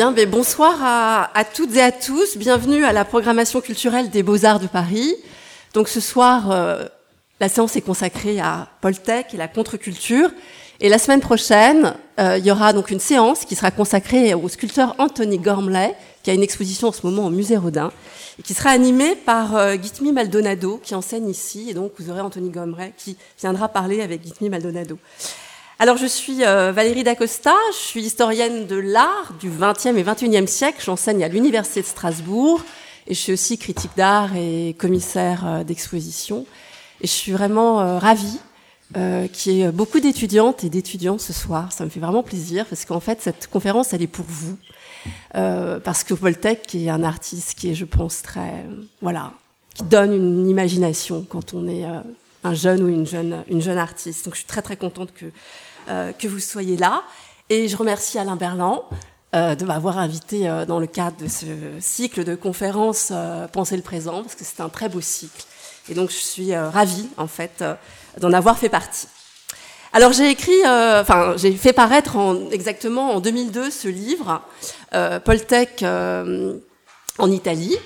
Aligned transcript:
Bien, 0.00 0.12
mais 0.12 0.24
bonsoir 0.24 0.78
à, 0.82 1.44
toutes 1.44 1.76
et 1.76 1.82
à 1.82 1.92
tous. 1.92 2.38
Bienvenue 2.38 2.86
à 2.86 2.92
la 2.94 3.04
programmation 3.04 3.60
culturelle 3.60 4.08
des 4.08 4.22
Beaux-Arts 4.22 4.58
de 4.58 4.66
Paris. 4.66 5.14
Donc 5.74 5.90
ce 5.90 6.00
soir, 6.00 6.50
euh, 6.50 6.86
la 7.38 7.50
séance 7.50 7.76
est 7.76 7.82
consacrée 7.82 8.40
à 8.40 8.68
Poltech 8.80 9.34
et 9.34 9.36
la 9.36 9.46
contre-culture. 9.46 10.30
Et 10.80 10.88
la 10.88 10.98
semaine 10.98 11.20
prochaine, 11.20 11.92
euh, 12.18 12.38
il 12.38 12.46
y 12.46 12.50
aura 12.50 12.72
donc 12.72 12.90
une 12.90 12.98
séance 12.98 13.44
qui 13.44 13.56
sera 13.56 13.70
consacrée 13.70 14.32
au 14.32 14.48
sculpteur 14.48 14.94
Anthony 14.96 15.36
Gormley, 15.36 15.94
qui 16.22 16.30
a 16.30 16.32
une 16.32 16.42
exposition 16.42 16.88
en 16.88 16.92
ce 16.92 17.06
moment 17.06 17.26
au 17.26 17.30
musée 17.30 17.58
Rodin, 17.58 17.92
et 18.38 18.42
qui 18.42 18.54
sera 18.54 18.70
animée 18.70 19.14
par 19.16 19.54
euh, 19.54 19.76
Maldonado, 20.14 20.80
qui 20.82 20.94
enseigne 20.94 21.28
ici. 21.28 21.66
Et 21.68 21.74
donc 21.74 21.92
vous 21.98 22.08
aurez 22.08 22.22
Anthony 22.22 22.48
Gormley 22.48 22.94
qui 22.96 23.18
viendra 23.38 23.68
parler 23.68 24.00
avec 24.00 24.24
Gitmi 24.24 24.48
Maldonado. 24.48 24.96
Alors, 25.82 25.96
je 25.96 26.04
suis 26.04 26.44
euh, 26.44 26.72
Valérie 26.72 27.04
Dacosta, 27.04 27.54
je 27.72 27.78
suis 27.78 28.02
historienne 28.02 28.66
de 28.66 28.76
l'art 28.76 29.32
du 29.40 29.48
XXe 29.48 29.86
et 29.86 30.02
XXIe 30.02 30.46
siècle. 30.46 30.82
J'enseigne 30.84 31.24
à 31.24 31.28
l'Université 31.28 31.80
de 31.80 31.86
Strasbourg 31.86 32.62
et 33.06 33.14
je 33.14 33.18
suis 33.18 33.32
aussi 33.32 33.56
critique 33.56 33.92
d'art 33.96 34.36
et 34.36 34.76
commissaire 34.78 35.46
euh, 35.46 35.64
d'exposition. 35.64 36.44
Et 37.00 37.06
je 37.06 37.12
suis 37.12 37.32
vraiment 37.32 37.80
euh, 37.80 37.98
ravie 37.98 38.40
qu'il 39.32 39.52
y 39.52 39.62
ait 39.62 39.72
beaucoup 39.72 40.00
d'étudiantes 40.00 40.64
et 40.64 40.68
d'étudiants 40.68 41.16
ce 41.16 41.32
soir. 41.32 41.72
Ça 41.72 41.84
me 41.84 41.88
fait 41.88 42.00
vraiment 42.00 42.22
plaisir 42.22 42.66
parce 42.66 42.84
qu'en 42.84 43.00
fait, 43.00 43.22
cette 43.22 43.46
conférence, 43.46 43.94
elle 43.94 44.02
est 44.02 44.06
pour 44.06 44.26
vous. 44.28 44.58
parce 45.32 46.04
que 46.04 46.12
Voltec 46.12 46.74
est 46.74 46.90
un 46.90 47.04
artiste 47.04 47.54
qui 47.56 47.70
est, 47.70 47.74
je 47.74 47.86
pense, 47.86 48.20
très... 48.20 48.66
voilà, 49.00 49.32
qui 49.74 49.84
donne 49.84 50.12
une 50.12 50.46
imagination 50.46 51.24
quand 51.26 51.54
on 51.54 51.68
est 51.68 51.84
un 52.42 52.54
jeune 52.54 52.82
ou 52.82 52.88
une 52.88 53.06
jeune, 53.06 53.44
une 53.48 53.60
jeune 53.60 53.78
artiste. 53.78 54.24
Donc 54.24 54.34
je 54.34 54.40
suis 54.40 54.48
très 54.48 54.62
très 54.62 54.76
contente 54.76 55.12
que 55.14 55.26
que 55.86 56.28
vous 56.28 56.38
soyez 56.38 56.76
là. 56.76 57.02
Et 57.52 57.66
je 57.66 57.76
remercie 57.76 58.16
Alain 58.16 58.36
Berland 58.36 58.84
euh, 59.34 59.54
de 59.54 59.64
m'avoir 59.64 59.98
invité 59.98 60.48
euh, 60.48 60.64
dans 60.64 60.80
le 60.80 60.88
cadre 60.88 61.16
de 61.16 61.28
ce 61.28 61.46
cycle 61.78 62.24
de 62.24 62.34
conférences 62.34 63.12
Penser 63.52 63.76
le 63.76 63.82
présent, 63.82 64.22
parce 64.22 64.34
que 64.34 64.44
c'est 64.44 64.60
un 64.60 64.68
très 64.68 64.88
beau 64.88 65.00
cycle. 65.00 65.44
Et 65.88 65.94
donc 65.94 66.10
je 66.10 66.16
suis 66.16 66.56
ravie, 66.56 67.08
en 67.16 67.26
fait, 67.26 67.64
d'en 68.18 68.32
avoir 68.32 68.58
fait 68.58 68.68
partie. 68.68 69.08
Alors 69.92 70.12
j'ai 70.12 70.30
écrit, 70.30 70.60
enfin 70.64 71.34
j'ai 71.36 71.52
fait 71.52 71.72
paraître 71.72 72.16
en, 72.16 72.50
exactement 72.50 73.10
en 73.10 73.20
2002 73.20 73.70
ce 73.70 73.88
livre, 73.88 74.40
Poltech 75.24 75.82
en 75.82 77.30
Italie, 77.30 77.76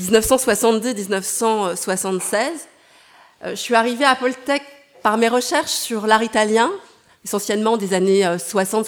1962-1976. 0.00 2.38
je 3.44 3.54
suis 3.54 3.74
arrivée 3.74 4.06
à 4.06 4.14
Poltech 4.14 4.62
par 5.02 5.18
mes 5.18 5.28
recherches 5.28 5.72
sur 5.72 6.06
l'art 6.06 6.22
italien, 6.22 6.70
essentiellement 7.26 7.76
des 7.76 7.92
années 7.92 8.22
60-70, 8.22 8.84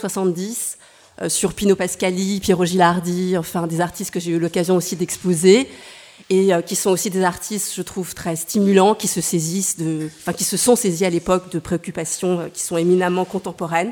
euh, 1.21 1.25
euh, 1.25 1.29
sur 1.29 1.55
Pino 1.55 1.75
Pascali, 1.75 2.39
Piero 2.39 2.65
Gilardi, 2.65 3.37
enfin 3.37 3.67
des 3.67 3.81
artistes 3.81 4.13
que 4.13 4.21
j'ai 4.21 4.31
eu 4.31 4.39
l'occasion 4.39 4.77
aussi 4.77 4.95
d'exposer 4.95 5.69
et 6.31 6.55
euh, 6.55 6.63
qui 6.63 6.77
sont 6.77 6.91
aussi 6.91 7.11
des 7.11 7.25
artistes, 7.25 7.73
je 7.75 7.83
trouve, 7.83 8.15
très 8.15 8.37
stimulants, 8.37 8.95
qui 8.95 9.09
se 9.09 9.21
saisissent 9.21 9.77
de, 9.77 10.09
enfin, 10.21 10.33
qui 10.33 10.45
se 10.45 10.57
sont 10.57 10.77
saisis 10.77 11.05
à 11.05 11.11
l'époque 11.11 11.51
de 11.51 11.59
préoccupations 11.59 12.49
qui 12.55 12.63
sont 12.63 12.77
éminemment 12.77 13.25
contemporaines. 13.25 13.91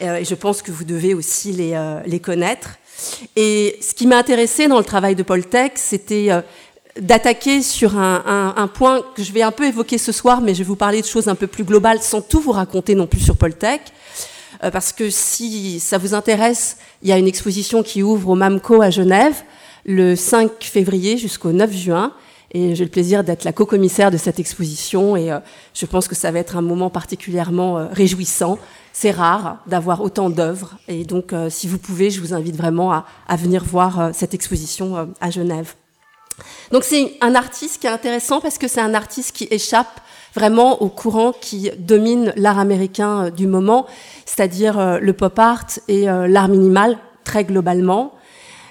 et 0.00 0.24
je 0.24 0.34
pense 0.34 0.62
que 0.62 0.72
vous 0.72 0.84
devez 0.84 1.14
aussi 1.14 1.52
les, 1.52 2.00
les 2.06 2.18
connaître. 2.18 2.70
Et 3.36 3.78
ce 3.80 3.94
qui 3.94 4.08
m'a 4.08 4.16
intéressé 4.16 4.66
dans 4.66 4.78
le 4.78 4.84
travail 4.84 5.14
de 5.14 5.22
Paul 5.22 5.44
Tech, 5.44 5.72
c'était 5.76 6.30
d'attaquer 6.98 7.62
sur 7.62 7.96
un, 7.96 8.70
point 8.72 9.02
que 9.14 9.22
je 9.22 9.32
vais 9.32 9.42
un 9.42 9.52
peu 9.52 9.66
évoquer 9.66 9.98
ce 9.98 10.12
soir, 10.12 10.40
mais 10.40 10.54
je 10.54 10.58
vais 10.58 10.64
vous 10.64 10.76
parler 10.76 11.00
de 11.00 11.06
choses 11.06 11.28
un 11.28 11.34
peu 11.34 11.46
plus 11.46 11.64
globales 11.64 12.00
sans 12.02 12.20
tout 12.20 12.40
vous 12.40 12.52
raconter 12.52 12.94
non 12.94 13.06
plus 13.06 13.20
sur 13.20 13.36
Poltech. 13.36 13.80
Euh, 14.62 14.70
parce 14.70 14.92
que 14.92 15.08
si 15.10 15.80
ça 15.80 15.98
vous 15.98 16.14
intéresse, 16.14 16.76
il 17.02 17.08
y 17.08 17.12
a 17.12 17.18
une 17.18 17.28
exposition 17.28 17.82
qui 17.82 18.02
ouvre 18.02 18.30
au 18.30 18.34
MAMCO 18.34 18.82
à 18.82 18.90
Genève 18.90 19.42
le 19.86 20.14
5 20.16 20.50
février 20.60 21.16
jusqu'au 21.16 21.52
9 21.52 21.72
juin. 21.72 22.12
Et 22.52 22.74
j'ai 22.74 22.82
le 22.82 22.90
plaisir 22.90 23.22
d'être 23.22 23.44
la 23.44 23.52
co-commissaire 23.52 24.10
de 24.10 24.16
cette 24.16 24.40
exposition 24.40 25.16
et 25.16 25.30
euh, 25.30 25.38
je 25.72 25.86
pense 25.86 26.08
que 26.08 26.16
ça 26.16 26.32
va 26.32 26.40
être 26.40 26.56
un 26.56 26.62
moment 26.62 26.90
particulièrement 26.90 27.78
euh, 27.78 27.86
réjouissant. 27.92 28.58
C'est 28.92 29.12
rare 29.12 29.58
d'avoir 29.68 30.02
autant 30.02 30.30
d'œuvres 30.30 30.76
et 30.88 31.04
donc 31.04 31.32
si 31.48 31.68
vous 31.68 31.78
pouvez, 31.78 32.10
je 32.10 32.20
vous 32.20 32.34
invite 32.34 32.56
vraiment 32.56 32.92
à, 32.92 33.06
à 33.28 33.36
venir 33.36 33.62
voir 33.64 34.10
cette 34.12 34.34
exposition 34.34 35.14
à 35.20 35.30
Genève. 35.30 35.74
Donc 36.72 36.84
c'est 36.84 37.14
un 37.20 37.34
artiste 37.34 37.80
qui 37.80 37.86
est 37.86 37.90
intéressant 37.90 38.40
parce 38.40 38.58
que 38.58 38.68
c'est 38.68 38.80
un 38.80 38.94
artiste 38.94 39.34
qui 39.34 39.48
échappe 39.50 40.00
vraiment 40.34 40.82
au 40.82 40.88
courant 40.88 41.32
qui 41.32 41.70
domine 41.78 42.32
l'art 42.36 42.58
américain 42.58 43.26
euh, 43.26 43.30
du 43.30 43.46
moment, 43.46 43.86
c'est-à-dire 44.26 44.78
euh, 44.78 44.98
le 44.98 45.12
pop 45.12 45.38
art 45.38 45.66
et 45.88 46.08
euh, 46.08 46.28
l'art 46.28 46.48
minimal 46.48 46.98
très 47.24 47.44
globalement. 47.44 48.14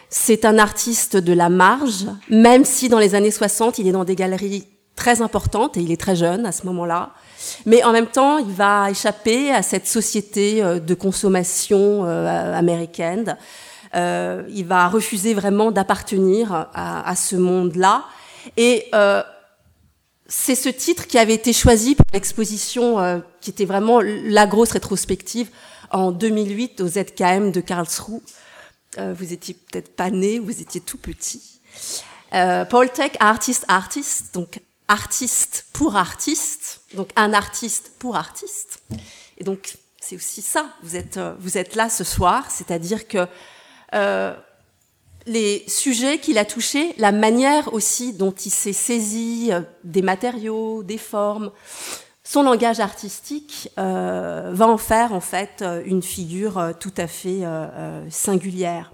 C'est 0.09 0.46
un 0.46 0.57
artiste 0.57 1.18
de 1.18 1.34
la 1.34 1.50
marge, 1.50 2.06
même 2.30 2.66
si 2.66 2.90
dans 2.90 2.97
les 2.97 3.13
années 3.13 3.31
60, 3.31 3.78
il 3.78 3.88
est 3.88 3.91
dans 3.91 4.06
des 4.06 4.16
galeries 4.16 4.66
très 4.96 5.22
importantes 5.22 5.78
et 5.78 5.81
il 5.81 5.91
est 5.91 6.01
très 6.01 6.16
jeune 6.16 6.46
à 6.46 6.51
ce 6.51 6.66
moment-là. 6.66 7.12
Mais 7.66 7.84
en 7.84 7.91
même 7.91 8.07
temps, 8.07 8.40
il 8.40 8.51
va 8.51 8.90
échapper 8.90 9.51
à 9.51 9.62
cette 9.62 9.88
société 9.88 10.62
de 10.62 10.94
consommation 10.94 12.03
américaine 12.03 13.38
euh, 13.95 14.44
il 14.50 14.66
va 14.66 14.88
refuser 14.88 15.33
vraiment 15.33 15.72
d'appartenir 15.72 16.69
à, 16.73 17.16
ce 17.16 17.35
monde-là. 17.35 18.05
Et 18.55 18.85
euh, 18.94 19.23
c'est 20.27 20.55
ce 20.55 20.69
titre 20.69 21.07
qui 21.07 21.17
avait 21.17 21.33
été 21.33 21.53
choisi 21.53 21.95
pour 21.95 22.05
l'exposition 22.13 23.00
euh, 23.00 23.19
qui 23.41 23.50
était 23.50 23.66
vraiment 23.66 24.00
la 24.01 24.45
grosse 24.45 24.72
rétrospective 24.72 25.50
en 25.91 26.11
2008 26.11 26.81
au 26.81 26.88
ZKM 26.88 27.51
de 27.51 27.61
Karlsruhe. 27.61 28.22
vous 28.97 29.33
étiez 29.33 29.55
peut-être 29.55 29.95
pas 29.95 30.11
né, 30.11 30.39
vous 30.39 30.61
étiez 30.61 30.81
tout 30.81 30.97
petit. 30.97 31.41
Paul 32.69 32.91
Tech, 32.91 33.13
artiste, 33.19 33.66
artiste, 33.67 34.35
donc 34.35 34.59
artiste 34.88 35.66
pour 35.73 35.95
artiste, 35.95 36.81
donc 36.94 37.09
un 37.16 37.33
artiste 37.33 37.94
pour 37.97 38.16
artiste. 38.16 38.83
Et 39.39 39.44
donc 39.44 39.77
c'est 40.00 40.16
aussi 40.16 40.44
ça. 40.44 40.69
Vous 40.83 40.95
êtes 40.95 41.19
vous 41.39 41.57
êtes 41.57 41.73
là 41.73 41.89
ce 41.89 42.03
soir, 42.03 42.51
c'est-à-dire 42.51 43.07
que 43.07 43.27
euh, 43.94 44.33
les 45.25 45.63
sujets 45.67 46.17
qu'il 46.17 46.38
a 46.38 46.45
touchés, 46.45 46.94
la 46.97 47.11
manière 47.11 47.73
aussi 47.73 48.13
dont 48.13 48.31
il 48.31 48.51
s'est 48.51 48.73
saisi 48.73 49.50
euh, 49.51 49.61
des 49.83 50.01
matériaux, 50.01 50.83
des 50.83 50.97
formes, 50.97 51.51
son 52.23 52.44
langage 52.44 52.79
artistique 52.79 53.69
euh, 53.79 54.51
va 54.53 54.67
en 54.67 54.77
faire 54.77 55.13
en 55.13 55.19
fait 55.19 55.63
une 55.85 56.03
figure 56.03 56.73
tout 56.79 56.94
à 56.97 57.07
fait 57.07 57.41
singulière. 58.11 58.94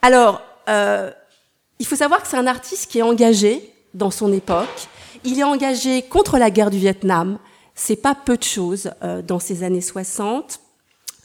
Alors, 0.00 0.40
il 0.66 1.86
faut 1.86 1.96
savoir 1.96 2.22
que 2.22 2.28
c'est 2.28 2.38
un 2.38 2.46
artiste 2.46 2.90
qui 2.90 3.00
est 3.00 3.02
engagé 3.02 3.74
dans 3.92 4.10
son 4.10 4.32
époque. 4.32 4.88
Il 5.24 5.38
est 5.38 5.44
engagé 5.44 6.00
contre 6.00 6.38
la 6.38 6.50
guerre 6.50 6.70
du 6.70 6.78
Vietnam. 6.78 7.38
C'est 7.74 7.96
pas 7.96 8.14
peu 8.14 8.38
de 8.38 8.42
choses 8.42 8.92
dans 9.24 9.38
ces 9.38 9.62
années 9.62 9.82
60. 9.82 10.58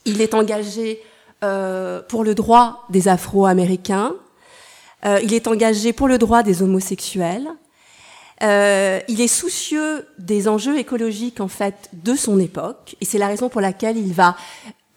Il 0.04 0.20
est 0.20 0.34
engagé 0.34 1.02
euh, 1.44 2.02
pour 2.08 2.24
le 2.24 2.36
droit 2.36 2.86
des 2.90 3.08
Afro-Américains. 3.08 4.14
Euh, 5.06 5.20
il 5.24 5.34
est 5.34 5.48
engagé 5.48 5.94
pour 5.94 6.08
le 6.08 6.18
droit 6.18 6.44
des 6.44 6.64
homosexuels. 6.64 7.48
Euh, 8.44 9.00
il 9.08 9.22
est 9.22 9.28
soucieux 9.28 10.08
des 10.20 10.48
enjeux 10.48 10.78
écologiques 10.78 11.42
en 11.42 11.48
fait 11.48 11.90
de 11.94 12.16
son 12.16 12.40
époque, 12.40 12.96
et 13.02 13.06
c'est 13.06 13.18
la 13.18 13.28
raison 13.28 13.50
pour 13.50 13.62
laquelle 13.62 13.98
il 13.98 14.14
va 14.14 14.36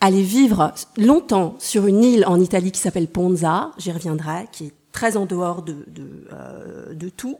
aller 0.00 0.23
vivre 0.23 0.73
longtemps 0.97 1.56
sur 1.59 1.87
une 1.87 2.05
île 2.05 2.25
en 2.27 2.41
Italie 2.41 2.73
qui 2.73 2.81
s'appelle 2.81 3.09
Ponza. 3.09 3.71
J'y 3.79 3.93
reviendrai, 3.93 4.47
qui 4.53 4.67
est 4.67 4.73
très 4.93 5.17
en 5.17 5.27
dehors 5.27 5.62
de, 5.62 5.85
de, 5.87 6.26
euh, 6.32 6.94
de 6.94 7.09
tout. 7.09 7.38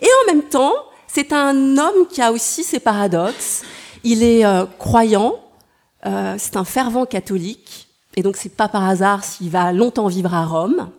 Et 0.00 0.06
en 0.06 0.34
même 0.34 0.42
temps, 0.42 0.74
c'est 1.06 1.32
un 1.32 1.78
homme 1.78 2.06
qui 2.10 2.20
a 2.20 2.32
aussi 2.32 2.64
ses 2.64 2.80
paradoxes. 2.80 3.62
Il 4.04 4.22
est 4.22 4.44
euh, 4.44 4.66
croyant, 4.78 5.36
euh, 6.06 6.36
c'est 6.38 6.56
un 6.56 6.64
fervent 6.64 7.06
catholique, 7.06 7.87
et 8.18 8.22
donc 8.22 8.36
c'est 8.36 8.48
pas 8.48 8.66
par 8.66 8.82
hasard 8.82 9.22
s'il 9.22 9.48
va 9.48 9.72
longtemps 9.72 10.08
vivre 10.08 10.34
à 10.34 10.44
Rome. 10.44 10.90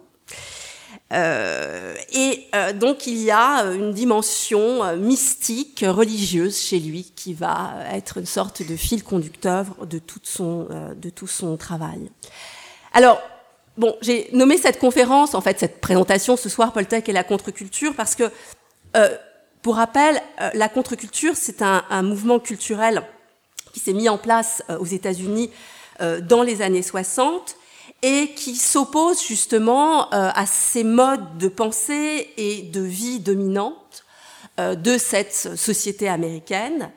Euh, 1.11 1.93
et 2.13 2.47
euh, 2.55 2.71
donc 2.71 3.07
il 3.07 3.17
y 3.17 3.29
a 3.29 3.65
une 3.73 3.91
dimension 3.91 4.85
euh, 4.85 4.95
mystique, 4.95 5.83
religieuse 5.85 6.57
chez 6.57 6.79
lui 6.79 7.11
qui 7.17 7.33
va 7.33 7.73
être 7.91 8.19
une 8.19 8.25
sorte 8.25 8.65
de 8.65 8.73
fil 8.77 9.03
conducteur 9.03 9.65
de, 9.85 9.99
tout 9.99 11.27
son 11.27 11.57
travail. 11.57 12.09
Alors, 12.93 13.21
bon, 13.77 13.97
j'ai 14.01 14.29
nommé 14.31 14.57
cette 14.57 14.79
conférence, 14.79 15.35
en 15.35 15.41
fait 15.41 15.59
cette 15.59 15.81
présentation 15.81 16.37
ce 16.37 16.47
soir, 16.47 16.71
Poltech 16.71 17.09
et 17.09 17.13
la 17.13 17.25
contre-culture, 17.25 17.95
parce 17.97 18.15
que, 18.15 18.31
pour 19.61 19.75
rappel, 19.75 20.21
la 20.53 20.69
contre-culture, 20.69 21.33
c'est 21.35 21.61
un, 21.61 22.01
mouvement 22.01 22.39
culturel 22.39 23.03
qui 23.73 23.81
s'est 23.81 23.93
mis 23.93 24.07
en 24.07 24.17
place 24.17 24.63
aux 24.79 24.85
États-Unis 24.85 25.51
euh, 25.51 25.78
dans 25.99 26.43
les 26.43 26.61
années 26.61 26.81
60 26.81 27.57
et 28.01 28.33
qui 28.33 28.55
s'oppose 28.55 29.21
justement 29.25 30.13
euh, 30.13 30.31
à 30.33 30.45
ces 30.45 30.83
modes 30.83 31.37
de 31.37 31.47
pensée 31.47 32.29
et 32.37 32.61
de 32.61 32.81
vie 32.81 33.19
dominantes 33.19 34.05
euh, 34.59 34.75
de 34.75 34.97
cette 34.97 35.33
société 35.33 36.07
américaine 36.07 36.91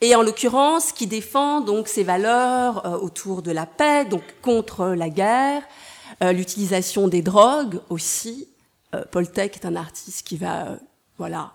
et 0.00 0.16
en 0.16 0.22
l'occurrence 0.22 0.92
qui 0.92 1.06
défend 1.06 1.60
donc 1.60 1.86
ces 1.86 2.02
valeurs 2.02 3.02
autour 3.02 3.42
de 3.42 3.52
la 3.52 3.66
paix, 3.66 4.04
donc 4.04 4.22
contre 4.40 4.86
la 4.86 5.08
guerre, 5.08 5.62
l'utilisation 6.20 7.08
des 7.08 7.20
drogues 7.20 7.80
aussi. 7.88 8.48
Paul 9.10 9.30
Tech 9.30 9.52
est 9.54 9.66
un 9.66 9.74
artiste 9.74 10.26
qui 10.26 10.36
va, 10.36 10.76
voilà, 11.18 11.52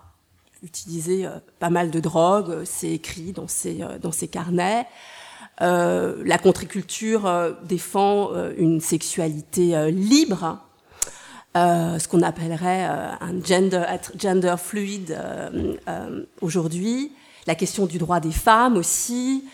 utiliser 0.62 1.26
pas 1.58 1.70
mal 1.70 1.90
de 1.90 2.00
drogues, 2.00 2.64
c'est 2.64 2.92
écrit 2.92 3.32
dans 3.32 3.48
ses, 3.48 3.80
dans 4.00 4.12
ses 4.12 4.28
carnets. 4.28 4.86
La 5.60 6.38
contre-culture 6.38 7.56
défend 7.64 8.30
une 8.56 8.80
sexualité 8.80 9.90
libre, 9.90 10.60
euh, 11.56 11.98
ce 11.98 12.06
qu'on 12.06 12.22
appellerait 12.22 12.86
euh, 12.88 13.10
un 13.20 13.42
gender, 13.42 13.82
gender 14.16 14.54
fluide 14.58 15.18
euh, 15.88 16.24
aujourd'hui, 16.42 17.10
la 17.46 17.54
question 17.54 17.86
du 17.86 17.98
droit 17.98 18.20
des 18.20 18.32
femmes 18.32 18.76
aussi, 18.76 19.44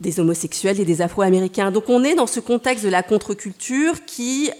des 0.00 0.20
homosexuels 0.20 0.78
et 0.78 0.84
des 0.84 1.00
afro-américains. 1.00 1.70
Donc 1.70 1.88
on 1.88 2.04
est 2.04 2.14
dans 2.14 2.26
ce 2.26 2.40
contexte 2.40 2.84
de 2.84 2.90
la 2.90 3.02
contre-culture 3.02 4.04
qui 4.04 4.50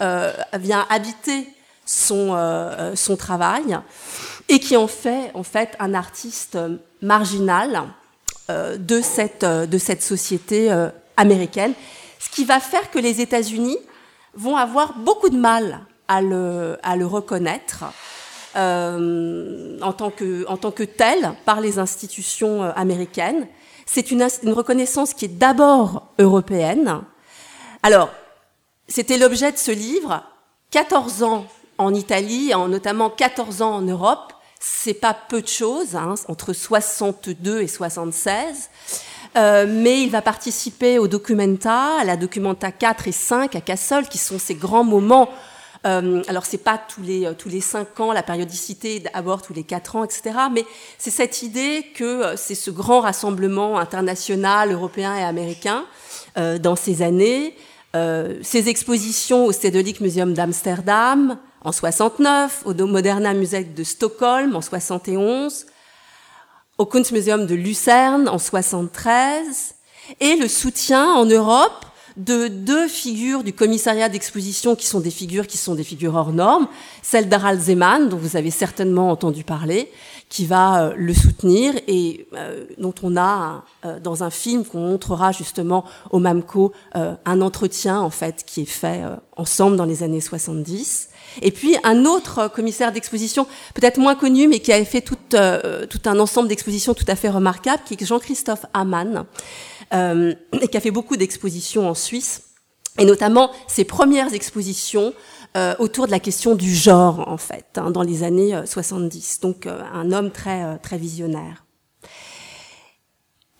vient 0.58 0.86
habiter 0.88 1.46
son, 1.84 2.92
son 2.94 3.16
travail 3.16 3.78
et 4.48 4.58
qui 4.58 4.76
en 4.76 4.88
fait 4.88 5.30
en 5.34 5.44
fait 5.44 5.76
un 5.78 5.94
artiste 5.94 6.58
marginal 7.02 7.84
de, 8.48 9.00
cette, 9.00 9.44
de 9.44 9.78
cette 9.78 10.02
société 10.02 10.70
américaine, 11.16 11.74
ce 12.18 12.30
qui 12.30 12.44
va 12.44 12.60
faire 12.60 12.90
que 12.90 12.98
les 12.98 13.20
États-Unis 13.20 13.78
vont 14.34 14.56
avoir 14.56 14.98
beaucoup 14.98 15.28
de 15.28 15.36
mal 15.38 15.80
à 16.06 16.22
le, 16.22 16.78
à 16.82 16.96
le 16.96 17.06
reconnaître 17.06 17.84
euh, 18.56 19.78
en, 19.82 19.92
tant 19.92 20.10
que, 20.10 20.46
en 20.48 20.56
tant 20.56 20.70
que 20.70 20.82
tel 20.82 21.34
par 21.44 21.60
les 21.60 21.78
institutions 21.78 22.64
euh, 22.64 22.72
américaines. 22.76 23.46
C'est 23.84 24.10
une, 24.10 24.26
une 24.42 24.52
reconnaissance 24.52 25.14
qui 25.14 25.26
est 25.26 25.38
d'abord 25.38 26.12
européenne. 26.18 27.02
Alors, 27.82 28.10
c'était 28.88 29.18
l'objet 29.18 29.52
de 29.52 29.58
ce 29.58 29.70
livre. 29.70 30.22
14 30.70 31.22
ans 31.22 31.46
en 31.78 31.94
Italie, 31.94 32.54
en 32.54 32.68
notamment 32.68 33.10
14 33.10 33.62
ans 33.62 33.76
en 33.76 33.82
Europe, 33.82 34.32
c'est 34.60 34.94
pas 34.94 35.14
peu 35.14 35.42
de 35.42 35.48
choses, 35.48 35.96
hein, 35.96 36.14
entre 36.28 36.52
62 36.52 37.62
et 37.62 37.68
76. 37.68 38.70
Euh, 39.36 39.66
mais 39.68 40.02
il 40.02 40.10
va 40.10 40.22
participer 40.22 40.98
au 40.98 41.06
Documenta, 41.06 41.98
à 42.00 42.04
la 42.04 42.16
Documenta 42.16 42.72
4 42.72 43.08
et 43.08 43.12
5 43.12 43.54
à 43.54 43.60
Cassel, 43.60 44.08
qui 44.08 44.18
sont 44.18 44.38
ces 44.38 44.54
grands 44.54 44.84
moments 44.84 45.28
euh, 45.86 46.22
alors 46.26 46.44
c'est 46.44 46.58
pas 46.58 46.78
tous 46.78 47.02
les 47.02 47.26
euh, 47.26 47.34
tous 47.34 47.48
les 47.48 47.60
cinq 47.60 48.00
ans 48.00 48.12
la 48.12 48.22
périodicité, 48.22 49.00
d'abord 49.00 49.42
tous 49.42 49.54
les 49.54 49.62
quatre 49.62 49.96
ans, 49.96 50.04
etc. 50.04 50.22
Mais 50.52 50.64
c'est 50.98 51.10
cette 51.10 51.42
idée 51.42 51.86
que 51.94 52.04
euh, 52.04 52.36
c'est 52.36 52.54
ce 52.56 52.70
grand 52.70 53.00
rassemblement 53.00 53.78
international 53.78 54.72
européen 54.72 55.14
et 55.16 55.22
américain 55.22 55.84
euh, 56.36 56.58
dans 56.58 56.74
ces 56.74 57.02
années, 57.02 57.54
euh, 57.94 58.38
ces 58.42 58.68
expositions 58.68 59.46
au 59.46 59.52
Stedelijk 59.52 60.00
Museum 60.00 60.34
d'Amsterdam 60.34 61.38
en 61.68 61.72
69, 61.72 62.62
au 62.64 62.72
Moderna 62.86 63.34
Museum 63.34 63.74
de 63.74 63.84
Stockholm 63.84 64.56
en 64.56 64.62
71, 64.62 65.66
au 66.78 66.86
Kunstmuseum 66.86 67.44
de 67.44 67.54
Lucerne 67.54 68.26
en 68.26 68.38
73, 68.38 69.74
et 70.20 70.36
le 70.36 70.48
soutien 70.48 71.12
en 71.12 71.26
Europe 71.26 71.84
de 72.16 72.48
deux 72.48 72.88
figures 72.88 73.44
du 73.44 73.52
commissariat 73.52 74.08
d'exposition 74.08 74.76
qui 74.76 74.86
sont 74.86 75.00
des 75.00 75.10
figures 75.10 75.46
qui 75.46 75.58
sont 75.58 75.74
des 75.74 75.84
figures 75.84 76.14
hors 76.14 76.32
normes, 76.32 76.68
celle 77.02 77.28
d'Harald 77.28 77.60
Zeman, 77.60 78.08
dont 78.08 78.16
vous 78.16 78.36
avez 78.36 78.50
certainement 78.50 79.10
entendu 79.10 79.44
parler, 79.44 79.90
qui 80.30 80.46
va 80.46 80.82
euh, 80.82 80.94
le 80.96 81.12
soutenir 81.12 81.74
et 81.86 82.26
euh, 82.34 82.64
dont 82.78 82.94
on 83.02 83.16
a 83.16 83.62
euh, 83.84 84.00
dans 84.00 84.24
un 84.24 84.30
film 84.30 84.64
qu'on 84.64 84.80
montrera 84.80 85.32
justement 85.32 85.84
au 86.10 86.18
MAMCO 86.18 86.72
un 86.94 87.40
entretien 87.42 88.00
en 88.00 88.10
fait 88.10 88.44
qui 88.46 88.62
est 88.62 88.64
fait 88.64 89.02
ensemble 89.36 89.76
dans 89.76 89.84
les 89.84 90.02
années 90.02 90.20
70. 90.20 91.10
Et 91.42 91.50
puis 91.50 91.76
un 91.84 92.04
autre 92.04 92.48
commissaire 92.48 92.92
d'exposition, 92.92 93.46
peut-être 93.74 93.98
moins 93.98 94.14
connu, 94.14 94.48
mais 94.48 94.60
qui 94.60 94.72
a 94.72 94.84
fait 94.84 95.00
tout, 95.00 95.16
tout 95.16 96.00
un 96.04 96.18
ensemble 96.18 96.48
d'expositions 96.48 96.94
tout 96.94 97.04
à 97.08 97.16
fait 97.16 97.28
remarquables, 97.28 97.82
qui 97.84 97.94
est 97.94 98.04
Jean-Christophe 98.04 98.66
Hamann, 98.74 99.24
euh, 99.94 100.34
et 100.60 100.68
qui 100.68 100.76
a 100.76 100.80
fait 100.80 100.90
beaucoup 100.90 101.16
d'expositions 101.16 101.88
en 101.88 101.94
Suisse, 101.94 102.42
et 102.98 103.04
notamment 103.04 103.50
ses 103.66 103.84
premières 103.84 104.34
expositions 104.34 105.14
euh, 105.56 105.74
autour 105.78 106.06
de 106.06 106.10
la 106.10 106.20
question 106.20 106.54
du 106.54 106.74
genre, 106.74 107.26
en 107.26 107.38
fait, 107.38 107.66
hein, 107.76 107.90
dans 107.90 108.02
les 108.02 108.22
années 108.22 108.60
70. 108.66 109.38
Euh, 109.38 109.46
Donc 109.46 109.66
euh, 109.66 109.80
un 109.94 110.12
homme 110.12 110.30
très, 110.30 110.62
euh, 110.62 110.76
très 110.82 110.98
visionnaire. 110.98 111.64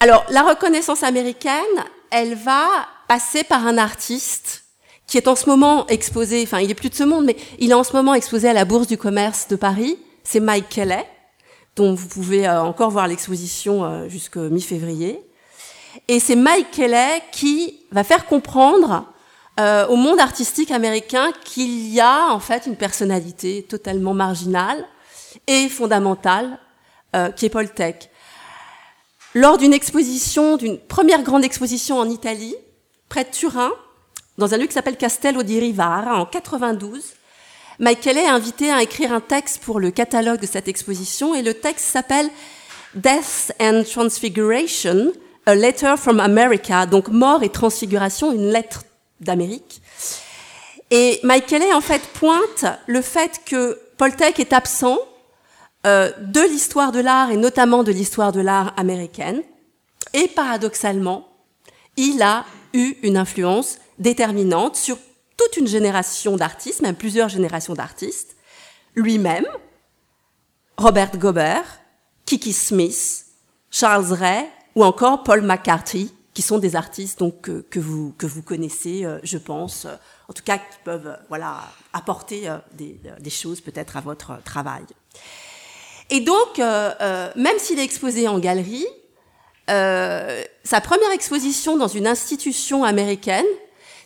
Alors, 0.01 0.25
la 0.29 0.43
reconnaissance 0.43 1.03
américaine, 1.03 1.65
elle 2.11 2.35
va 2.35 2.69
passer 3.09 3.43
par 3.43 3.67
un 3.67 3.79
artiste 3.79 4.65
qui 5.09 5.17
est 5.17 5.27
en 5.27 5.35
ce 5.35 5.49
moment 5.49 5.87
exposé, 5.89 6.43
enfin 6.45 6.61
il 6.61 6.71
est 6.71 6.75
plus 6.75 6.91
de 6.91 6.95
ce 6.95 7.03
monde, 7.03 7.25
mais 7.25 7.37
il 7.59 7.73
est 7.73 7.75
en 7.75 7.83
ce 7.83 7.93
moment 7.93 8.15
exposé 8.15 8.49
à 8.49 8.53
la 8.53 8.65
Bourse 8.65 8.87
du 8.87 8.97
commerce 8.97 9.49
de 9.49 9.57
Paris, 9.57 9.99
c'est 10.23 10.39
Mike 10.39 10.69
Kelly, 10.69 11.03
dont 11.75 11.95
vous 11.95 12.07
pouvez 12.07 12.49
encore 12.49 12.91
voir 12.91 13.09
l'exposition 13.09 14.09
jusqu'au 14.09 14.51
mi-février. 14.51 15.21
Et 16.07 16.21
c'est 16.21 16.37
Mike 16.37 16.71
Kelly 16.71 17.21
qui 17.33 17.81
va 17.91 18.05
faire 18.05 18.27
comprendre 18.27 19.07
euh, 19.59 19.87
au 19.89 19.97
monde 19.97 20.21
artistique 20.21 20.71
américain 20.71 21.33
qu'il 21.45 21.89
y 21.89 22.01
a 22.01 22.33
en 22.33 22.39
fait 22.39 22.67
une 22.67 22.77
personnalité 22.77 23.65
totalement 23.65 24.15
marginale 24.15 24.87
et 25.49 25.69
fondamentale 25.69 26.61
euh, 27.17 27.31
qui 27.33 27.47
est 27.47 27.51
Paul 27.51 27.69
Tech. 27.69 27.97
Lors 29.35 29.59
d'une 29.59 29.73
exposition, 29.73 30.57
d'une 30.57 30.79
première 30.79 31.23
grande 31.23 31.43
exposition 31.43 31.99
en 31.99 32.09
Italie, 32.09 32.55
près 33.09 33.25
de 33.25 33.31
Turin, 33.31 33.73
dans 34.39 34.55
un 34.55 34.57
lieu 34.57 34.67
qui 34.67 34.73
s'appelle 34.73 34.97
Castello 34.97 35.43
di 35.43 35.59
Rivara, 35.59 36.21
en 36.21 36.25
92, 36.25 37.05
Mike 37.81 38.01
Kelly 38.01 38.21
est 38.21 38.29
invité 38.29 38.71
à 38.71 38.83
écrire 38.83 39.13
un 39.13 39.21
texte 39.21 39.61
pour 39.63 39.81
le 39.81 39.91
catalogue 39.91 40.41
de 40.41 40.47
cette 40.47 40.69
exposition 40.69 41.35
et 41.35 41.43
le 41.43 41.55
texte 41.55 41.87
s'appelle 41.87 42.31
Death 42.95 43.53
and 43.61 43.83
Transfiguration, 43.83 45.13
A 45.47 45.55
Letter 45.55 45.95
from 45.97 46.21
America, 46.21 46.87
donc 46.87 47.09
mort 47.09 47.43
et 47.43 47.49
transfiguration, 47.49 48.33
une 48.33 48.51
lettre 48.51 48.85
d'Amérique. 49.21 49.83
Et 50.91 51.21
Kelly, 51.47 51.73
en 51.73 51.81
fait, 51.81 52.03
pointe 52.15 52.65
le 52.87 53.03
fait 53.03 53.41
que 53.45 53.79
Paul 53.97 54.15
Tech 54.15 54.39
est 54.39 54.53
absent 54.53 54.99
euh, 55.87 56.11
de 56.21 56.41
l'histoire 56.41 56.93
de 56.93 57.01
l'art 57.01 57.31
et 57.31 57.37
notamment 57.37 57.83
de 57.83 57.93
l'histoire 57.93 58.33
de 58.33 58.41
l'art 58.41 58.73
américaine. 58.77 59.43
Et 60.15 60.29
paradoxalement, 60.29 61.29
il 61.97 62.23
a 62.23 62.45
eu 62.73 62.95
une 63.03 63.17
influence 63.17 63.79
déterminante 63.99 64.77
sur 64.77 64.99
toute 65.37 65.57
une 65.57 65.67
génération 65.67 66.37
d'artistes, 66.37 66.83
même 66.83 66.97
plusieurs 66.97 67.29
générations 67.29 67.75
d'artistes, 67.75 68.37
lui-même, 68.95 69.47
Robert 70.77 71.17
Gobert, 71.17 71.81
Kiki 72.25 72.53
Smith, 72.53 73.27
Charles 73.71 74.13
Ray, 74.13 74.47
ou 74.75 74.85
encore 74.85 75.23
Paul 75.23 75.43
McCarthy, 75.43 76.13
qui 76.39 76.43
sont 76.43 76.59
des 76.59 76.77
artistes 76.77 77.19
donc 77.19 77.51
que, 77.69 77.81
vous 77.81 78.15
que 78.17 78.25
vous 78.25 78.43
connaissez, 78.43 79.05
euh, 79.05 79.19
je 79.25 79.39
pense, 79.39 79.87
euh, 79.87 79.95
en 80.29 80.33
tout 80.33 80.45
cas 80.45 80.59
qui 80.59 80.79
peuvent 80.85 81.09
euh, 81.09 81.17
voilà 81.29 81.63
apporter 81.93 82.49
des, 82.75 83.01
des, 83.19 83.31
choses 83.31 83.61
peut-être 83.61 83.97
à 83.97 84.01
votre 84.01 84.41
travail. 84.45 84.85
Et 86.11 86.21
donc, 86.21 86.59
même 86.59 87.59
s'il 87.59 87.81
est 87.81 87.85
exposé 87.85 88.29
en 88.29 88.39
galerie, 88.39 88.87
sa 89.67 90.81
première 90.81 91.11
exposition 91.13 91.77
dans 91.77 91.89
une 91.89 92.07
institution 92.07 92.85
américaine, 92.85 93.45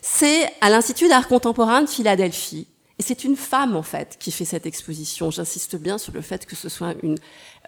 c'est 0.03 0.53
à 0.61 0.69
l'Institut 0.69 1.09
d'art 1.09 1.29
contemporain 1.29 1.83
de 1.83 1.89
Philadelphie. 1.89 2.67
Et 2.99 3.03
c'est 3.03 3.25
une 3.25 3.37
femme, 3.37 3.77
en 3.77 3.83
fait, 3.83 4.17
qui 4.19 4.33
fait 4.33 4.45
cette 4.45 4.67
exposition. 4.67 5.31
J'insiste 5.31 5.77
bien 5.77 5.97
sur 5.97 6.13
le 6.13 6.21
fait 6.21 6.45
que 6.45 6.57
ce 6.57 6.69
soit 6.69 6.95
une, 7.03 7.17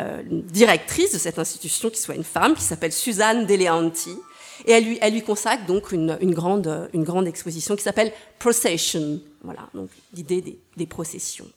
euh, 0.00 0.22
une, 0.28 0.42
directrice 0.42 1.12
de 1.12 1.18
cette 1.18 1.38
institution 1.38 1.90
qui 1.90 2.00
soit 2.00 2.16
une 2.16 2.24
femme, 2.24 2.54
qui 2.54 2.62
s'appelle 2.62 2.92
Suzanne 2.92 3.46
Deleanti. 3.46 4.18
Et 4.66 4.72
elle 4.72 4.84
lui, 4.84 4.98
elle 5.00 5.14
lui 5.14 5.22
consacre 5.22 5.64
donc 5.64 5.92
une, 5.92 6.18
une, 6.20 6.34
grande, 6.34 6.90
une 6.92 7.04
grande 7.04 7.26
exposition 7.26 7.76
qui 7.76 7.82
s'appelle 7.82 8.12
Procession. 8.38 9.20
Voilà, 9.42 9.68
donc 9.72 9.90
l'idée 10.12 10.40
des, 10.40 10.58
des 10.76 10.86
processions. 10.86 11.48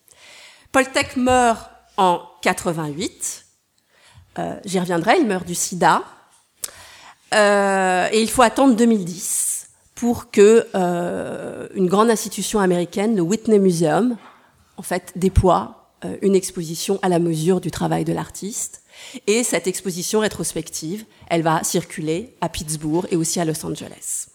Paul 0.71 0.89
Tech 0.91 1.15
meurt 1.15 1.69
en 1.97 2.21
88. 2.43 3.45
Euh, 4.37 4.59
J'y 4.63 4.79
reviendrai, 4.79 5.17
il 5.19 5.27
meurt 5.27 5.45
du 5.45 5.55
sida. 5.55 6.03
Euh, 7.33 8.07
et 8.11 8.21
il 8.21 8.29
faut 8.29 8.43
attendre 8.43 8.75
2010 8.75 9.46
pour 9.97 10.29
que 10.29 10.67
euh, 10.75 11.67
une 11.73 11.87
grande 11.87 12.11
institution 12.11 12.59
américaine, 12.59 13.15
le 13.15 13.23
Whitney 13.23 13.57
Museum, 13.57 14.15
en 14.77 14.83
fait, 14.83 15.11
déploie 15.15 15.89
euh, 16.05 16.17
une 16.21 16.35
exposition 16.35 16.99
à 17.01 17.09
la 17.09 17.17
mesure 17.17 17.59
du 17.59 17.71
travail 17.71 18.05
de 18.05 18.13
l'artiste. 18.13 18.83
Et 19.25 19.43
cette 19.43 19.65
exposition 19.65 20.19
rétrospective, 20.19 21.05
elle 21.31 21.41
va 21.41 21.63
circuler 21.63 22.35
à 22.41 22.49
Pittsburgh 22.49 23.07
et 23.09 23.15
aussi 23.15 23.39
à 23.39 23.45
Los 23.45 23.65
Angeles. 23.65 24.27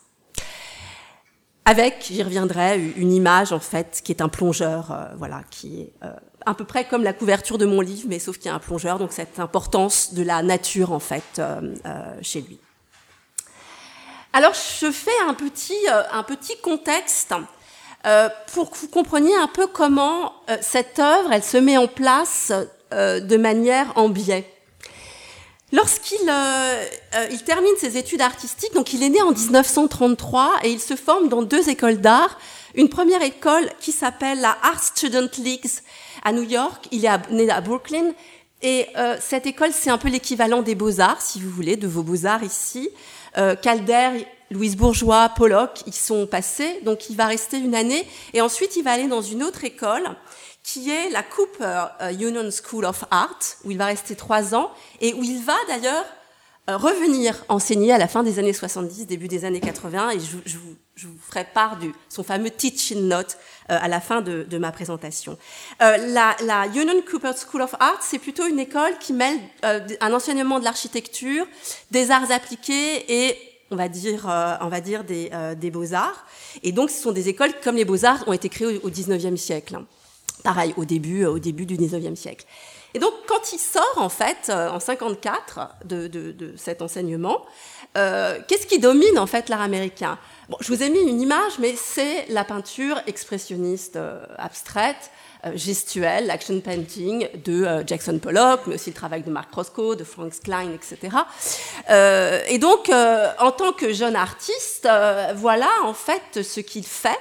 Avec, 1.64 2.06
j'y 2.10 2.24
reviendrai, 2.24 2.92
une 2.96 3.12
image 3.12 3.52
en 3.52 3.60
fait 3.60 4.00
qui 4.04 4.10
est 4.10 4.20
un 4.20 4.28
plongeur, 4.28 4.90
euh, 4.90 5.14
voilà, 5.16 5.42
qui 5.48 5.82
est 5.82 5.92
euh, 6.02 6.12
à 6.44 6.54
peu 6.54 6.64
près 6.64 6.88
comme 6.88 7.04
la 7.04 7.12
couverture 7.12 7.56
de 7.56 7.66
mon 7.66 7.80
livre, 7.80 8.08
mais 8.08 8.18
sauf 8.18 8.38
qu'il 8.38 8.46
y 8.46 8.48
a 8.48 8.56
un 8.56 8.58
plongeur, 8.58 8.98
donc 8.98 9.12
cette 9.12 9.38
importance 9.38 10.12
de 10.14 10.24
la 10.24 10.42
nature 10.42 10.90
en 10.90 10.98
fait 10.98 11.40
chez 12.20 12.40
lui. 12.40 12.58
Alors, 14.32 14.54
je 14.54 14.90
fais 14.90 15.10
un 15.26 15.34
petit, 15.34 15.76
euh, 15.90 16.02
un 16.12 16.22
petit 16.22 16.56
contexte 16.62 17.34
pour 18.52 18.72
que 18.72 18.78
vous 18.78 18.88
compreniez 18.88 19.36
un 19.36 19.46
peu 19.46 19.68
comment 19.68 20.32
cette 20.60 20.98
œuvre, 20.98 21.32
elle 21.32 21.44
se 21.44 21.56
met 21.56 21.76
en 21.76 21.86
place 21.86 22.52
de 22.90 23.36
manière 23.36 23.92
en 23.94 24.08
biais. 24.08 24.44
Lorsqu'il 25.70 26.18
il 27.30 27.44
termine 27.44 27.70
ses 27.78 27.96
études 27.96 28.20
artistiques, 28.20 28.74
donc 28.74 28.92
il 28.92 29.04
est 29.04 29.08
né 29.08 29.22
en 29.22 29.30
1933 29.30 30.54
et 30.64 30.72
il 30.72 30.80
se 30.80 30.96
forme 30.96 31.28
dans 31.28 31.42
deux 31.42 31.68
écoles 31.68 31.98
d'art. 31.98 32.40
Une 32.74 32.88
première 32.88 33.22
école 33.22 33.70
qui 33.78 33.92
s'appelle 33.92 34.40
la 34.40 34.58
Art 34.64 34.82
Student 34.82 35.28
Leagues 35.38 35.70
à 36.24 36.32
New 36.32 36.42
York. 36.42 36.88
Il 36.90 37.04
est 37.04 37.30
né 37.30 37.48
à 37.50 37.60
Brooklyn 37.60 38.14
et 38.62 38.86
euh, 38.96 39.16
cette 39.20 39.46
école, 39.46 39.70
c'est 39.72 39.90
un 39.90 39.98
peu 39.98 40.08
l'équivalent 40.08 40.62
des 40.62 40.76
beaux-arts, 40.76 41.20
si 41.20 41.40
vous 41.40 41.50
voulez, 41.50 41.76
de 41.76 41.88
vos 41.88 42.04
beaux-arts 42.04 42.44
ici. 42.44 42.90
Euh, 43.38 43.54
Calder, 43.56 44.26
Louise 44.50 44.76
Bourgeois, 44.76 45.30
Pollock, 45.30 45.82
ils 45.86 45.94
sont 45.94 46.26
passés, 46.26 46.80
donc 46.84 47.08
il 47.10 47.16
va 47.16 47.26
rester 47.26 47.58
une 47.58 47.74
année. 47.74 48.06
Et 48.34 48.40
ensuite, 48.40 48.76
il 48.76 48.82
va 48.82 48.92
aller 48.92 49.08
dans 49.08 49.22
une 49.22 49.42
autre 49.42 49.64
école, 49.64 50.04
qui 50.62 50.90
est 50.90 51.10
la 51.10 51.22
Cooper 51.22 51.84
euh, 52.00 52.12
Union 52.12 52.48
School 52.50 52.84
of 52.84 53.04
Art, 53.10 53.38
où 53.64 53.70
il 53.70 53.78
va 53.78 53.86
rester 53.86 54.14
trois 54.14 54.54
ans, 54.54 54.70
et 55.00 55.14
où 55.14 55.24
il 55.24 55.42
va 55.42 55.56
d'ailleurs 55.68 56.04
euh, 56.70 56.76
revenir 56.76 57.44
enseigner 57.48 57.92
à 57.92 57.98
la 57.98 58.06
fin 58.06 58.22
des 58.22 58.38
années 58.38 58.52
70, 58.52 59.06
début 59.06 59.28
des 59.28 59.44
années 59.44 59.60
80, 59.60 60.10
et 60.10 60.20
je, 60.20 60.36
je, 60.44 60.58
vous, 60.58 60.76
je 60.94 61.06
vous, 61.06 61.16
ferai 61.18 61.44
part 61.44 61.78
de 61.78 61.90
son 62.08 62.22
fameux 62.22 62.50
teaching 62.50 63.08
note 63.08 63.38
euh, 63.70 63.78
à 63.80 63.88
la 63.88 64.00
fin 64.00 64.20
de, 64.20 64.58
ma 64.58 64.72
présentation. 64.72 65.38
Euh, 65.80 65.96
la, 66.08 66.66
Union 66.74 67.00
Cooper 67.08 67.32
School 67.34 67.62
of 67.62 67.74
Art, 67.80 67.98
c'est 68.02 68.18
plutôt 68.18 68.46
une 68.46 68.58
école 68.58 68.98
qui 68.98 69.12
mêle 69.12 69.38
euh, 69.64 69.80
un 70.00 70.12
enseignement 70.12 70.58
de 70.58 70.64
l'architecture, 70.64 71.46
des 71.90 72.10
arts 72.10 72.30
appliqués 72.30 73.04
et 73.08 73.36
on 73.70 73.76
va 73.76 73.88
dire, 73.88 74.26
on 74.60 74.68
va 74.68 74.82
dire 74.82 75.02
des, 75.02 75.30
des 75.56 75.70
beaux-arts. 75.70 76.26
Et 76.62 76.72
donc, 76.72 76.90
ce 76.90 77.00
sont 77.00 77.12
des 77.12 77.30
écoles 77.30 77.52
comme 77.64 77.76
les 77.76 77.86
beaux-arts, 77.86 78.22
ont 78.26 78.34
été 78.34 78.50
créées 78.50 78.76
au, 78.76 78.88
au 78.88 78.90
19e 78.90 79.38
siècle. 79.38 79.78
Pareil, 80.44 80.74
au 80.76 80.84
début, 80.84 81.24
au 81.24 81.38
début 81.38 81.64
du 81.64 81.78
19e 81.78 82.14
siècle. 82.14 82.44
Et 82.92 82.98
donc, 82.98 83.14
quand 83.26 83.50
il 83.54 83.58
sort, 83.58 83.94
en 83.96 84.10
fait, 84.10 84.50
en 84.50 84.78
54, 84.78 85.76
de, 85.86 86.06
de, 86.06 86.32
de 86.32 86.54
cet 86.58 86.82
enseignement, 86.82 87.46
euh, 87.96 88.38
qu'est-ce 88.48 88.66
qui 88.66 88.78
domine, 88.78 89.18
en 89.18 89.26
fait, 89.26 89.48
l'art 89.48 89.60
américain? 89.60 90.18
Bon, 90.48 90.56
Je 90.60 90.68
vous 90.68 90.82
ai 90.82 90.90
mis 90.90 91.00
une 91.00 91.20
image, 91.20 91.58
mais 91.58 91.74
c'est 91.76 92.26
la 92.28 92.44
peinture 92.44 93.00
expressionniste 93.06 93.96
euh, 93.96 94.24
abstraite, 94.38 95.10
euh, 95.44 95.52
gestuelle, 95.56 96.26
l'action 96.26 96.60
painting 96.60 97.28
de 97.44 97.82
Jackson 97.86 98.18
Pollock, 98.18 98.60
mais 98.66 98.76
aussi 98.76 98.90
le 98.90 98.94
travail 98.94 99.22
de 99.22 99.30
Mark 99.30 99.52
Roscoe, 99.52 99.96
de 99.96 100.04
Frank 100.04 100.32
Klein, 100.42 100.70
etc. 100.72 101.16
Et 102.48 102.58
donc, 102.58 102.90
en 102.90 103.52
tant 103.52 103.72
que 103.72 103.92
jeune 103.92 104.16
artiste, 104.16 104.88
voilà, 105.34 105.70
en 105.84 105.94
fait, 105.94 106.42
ce 106.42 106.60
qu'il 106.60 106.86
fait 106.86 107.18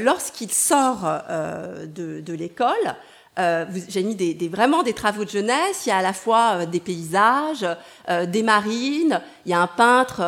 lorsqu'il 0.00 0.52
sort 0.52 1.00
de, 1.28 2.20
de 2.20 2.32
l'école. 2.32 2.96
Euh, 3.38 3.66
J'ai 3.88 4.02
mis 4.02 4.14
des, 4.14 4.48
vraiment 4.48 4.82
des 4.82 4.92
travaux 4.92 5.24
de 5.24 5.30
jeunesse. 5.30 5.86
Il 5.86 5.90
y 5.90 5.92
a 5.92 5.98
à 5.98 6.02
la 6.02 6.12
fois 6.12 6.50
euh, 6.54 6.66
des 6.66 6.80
paysages, 6.80 7.66
euh, 8.08 8.26
des 8.26 8.42
marines. 8.42 9.20
Il 9.46 9.52
y 9.52 9.54
a 9.54 9.60
un 9.60 9.66
peintre, 9.66 10.22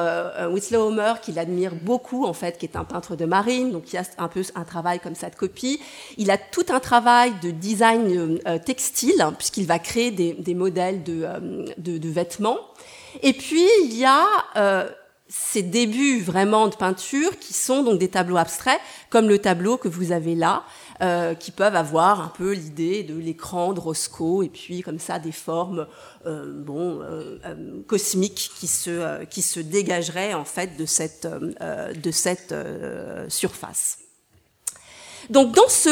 Winslow 0.50 0.88
Homer, 0.88 1.14
qui 1.20 1.32
l'admire 1.32 1.74
beaucoup 1.74 2.24
en 2.24 2.32
fait, 2.32 2.58
qui 2.58 2.66
est 2.66 2.76
un 2.76 2.84
peintre 2.84 3.16
de 3.16 3.24
marine. 3.24 3.72
Donc 3.72 3.92
il 3.92 3.96
y 3.96 3.98
a 3.98 4.04
un 4.18 4.28
peu 4.28 4.42
un 4.54 4.64
travail 4.64 5.00
comme 5.00 5.14
ça 5.14 5.28
de 5.28 5.34
copie. 5.34 5.80
Il 6.16 6.30
a 6.30 6.38
tout 6.38 6.66
un 6.70 6.80
travail 6.80 7.32
de 7.42 7.50
design 7.50 8.38
textile 8.64 9.24
puisqu'il 9.36 9.66
va 9.66 9.78
créer 9.78 10.10
des, 10.10 10.54
modèles 10.54 11.02
de, 11.02 11.26
de, 11.78 11.98
de, 11.98 12.08
vêtements. 12.08 12.58
Et 13.22 13.32
puis 13.32 13.66
il 13.84 13.96
y 13.96 14.04
a 14.04 14.24
ces 15.30 15.62
débuts 15.62 16.20
vraiment 16.20 16.66
de 16.66 16.74
peinture 16.74 17.38
qui 17.38 17.54
sont 17.54 17.84
donc 17.84 17.98
des 17.98 18.08
tableaux 18.08 18.36
abstraits, 18.36 18.80
comme 19.10 19.28
le 19.28 19.38
tableau 19.38 19.76
que 19.76 19.86
vous 19.86 20.10
avez 20.10 20.34
là, 20.34 20.64
euh, 21.02 21.34
qui 21.34 21.50
peuvent 21.50 21.76
avoir 21.76 22.20
un 22.20 22.28
peu 22.28 22.52
l'idée 22.52 23.02
de 23.02 23.16
l'écran 23.16 23.72
de 23.72 23.80
Roscoe 23.80 24.44
et 24.44 24.50
puis 24.50 24.82
comme 24.82 24.98
ça 24.98 25.18
des 25.18 25.32
formes 25.32 25.86
euh, 26.26 26.62
euh, 26.68 27.82
cosmiques 27.86 28.50
qui 28.58 28.66
se 28.66 29.60
dégageraient 29.60 30.34
en 30.34 30.44
fait 30.44 30.76
de 30.76 30.84
cette 30.84 31.26
surface. 33.28 33.98
Donc 35.30 35.54
dans 35.54 35.68
ce 35.68 35.88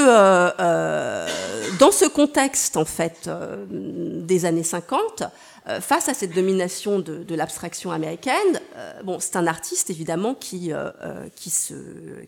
dans 1.78 1.92
ce 1.92 2.06
contexte 2.06 2.76
en 2.76 2.84
fait 2.84 3.30
des 3.70 4.44
années 4.44 4.62
50, 4.62 5.22
euh, 5.68 5.80
face 5.80 6.08
à 6.08 6.14
cette 6.14 6.34
domination 6.34 6.98
de, 6.98 7.34
l'abstraction 7.34 7.92
américaine, 7.92 8.60
euh, 8.76 9.02
bon, 9.02 9.18
c'est 9.20 9.36
un 9.36 9.46
artiste 9.46 9.90
évidemment 9.90 10.34
qui, 10.34 10.72
euh, 10.72 10.90
qui, 11.36 11.50
se, 11.50 11.74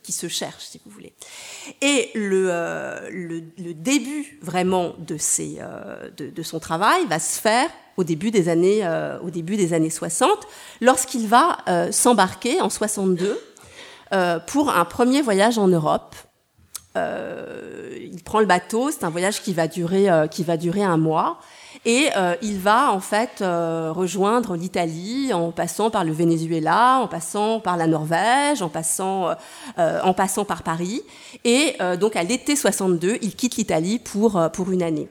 qui 0.02 0.12
se 0.12 0.28
cherche, 0.28 0.64
si 0.64 0.80
vous 0.85 0.90
voulez. 0.90 1.14
Et 1.80 2.11
le, 2.14 3.09
le, 3.11 3.75
début 3.75 4.38
vraiment 4.42 4.92
de, 4.99 5.16
ses, 5.16 5.59
de, 6.16 6.42
son 6.42 6.61
travail 6.61 7.06
va 7.06 7.18
se 7.18 7.40
faire 7.40 7.70
au 7.97 8.04
début 8.04 8.30
des 8.30 8.49
années, 8.49 8.87
au 9.23 9.30
début 9.30 9.56
des 9.56 9.73
années 9.73 9.90
60, 9.90 10.30
lorsqu'il 10.80 11.26
va 11.26 11.59
s'embarquer 11.90 12.61
en 12.61 12.70
62 12.70 13.40
pour 14.47 14.70
un 14.70 14.85
premier 14.85 15.23
voyage 15.23 15.59
en 15.59 15.68
Europe. 15.68 16.14
Il 16.97 18.23
prend 18.25 18.40
le 18.40 18.47
bateau, 18.47 18.90
c'est 18.90 19.04
un 19.04 19.11
voyage 19.11 19.42
qui 19.42 19.52
va 19.52 19.66
durer, 19.66 20.09
qui 20.30 20.44
va 20.44 20.56
durer 20.56 20.82
un 20.82 20.97
mois. 20.97 21.40
Et 21.87 22.10
euh, 22.14 22.34
il 22.42 22.58
va 22.58 22.92
en 22.92 23.00
fait 23.00 23.40
euh, 23.40 23.90
rejoindre 23.90 24.54
l'Italie 24.54 25.32
en 25.32 25.50
passant 25.50 25.88
par 25.90 26.04
le 26.04 26.12
Venezuela, 26.12 26.99
en 27.00 27.08
passant 27.08 27.58
par 27.58 27.78
la 27.78 27.87
Norvège, 27.87 28.60
en 28.60 28.68
passant, 28.68 29.30
euh, 29.78 30.00
en 30.02 30.12
passant 30.12 30.44
par 30.44 30.62
Paris. 30.62 31.00
Et 31.44 31.76
euh, 31.80 31.96
donc 31.96 32.16
à 32.16 32.22
l'été 32.22 32.54
62, 32.54 33.18
il 33.22 33.34
quitte 33.34 33.56
l'Italie 33.56 33.99
pour, 33.99 34.37
euh, 34.37 34.50
pour 34.50 34.70
une 34.72 34.82
année. 34.82 35.08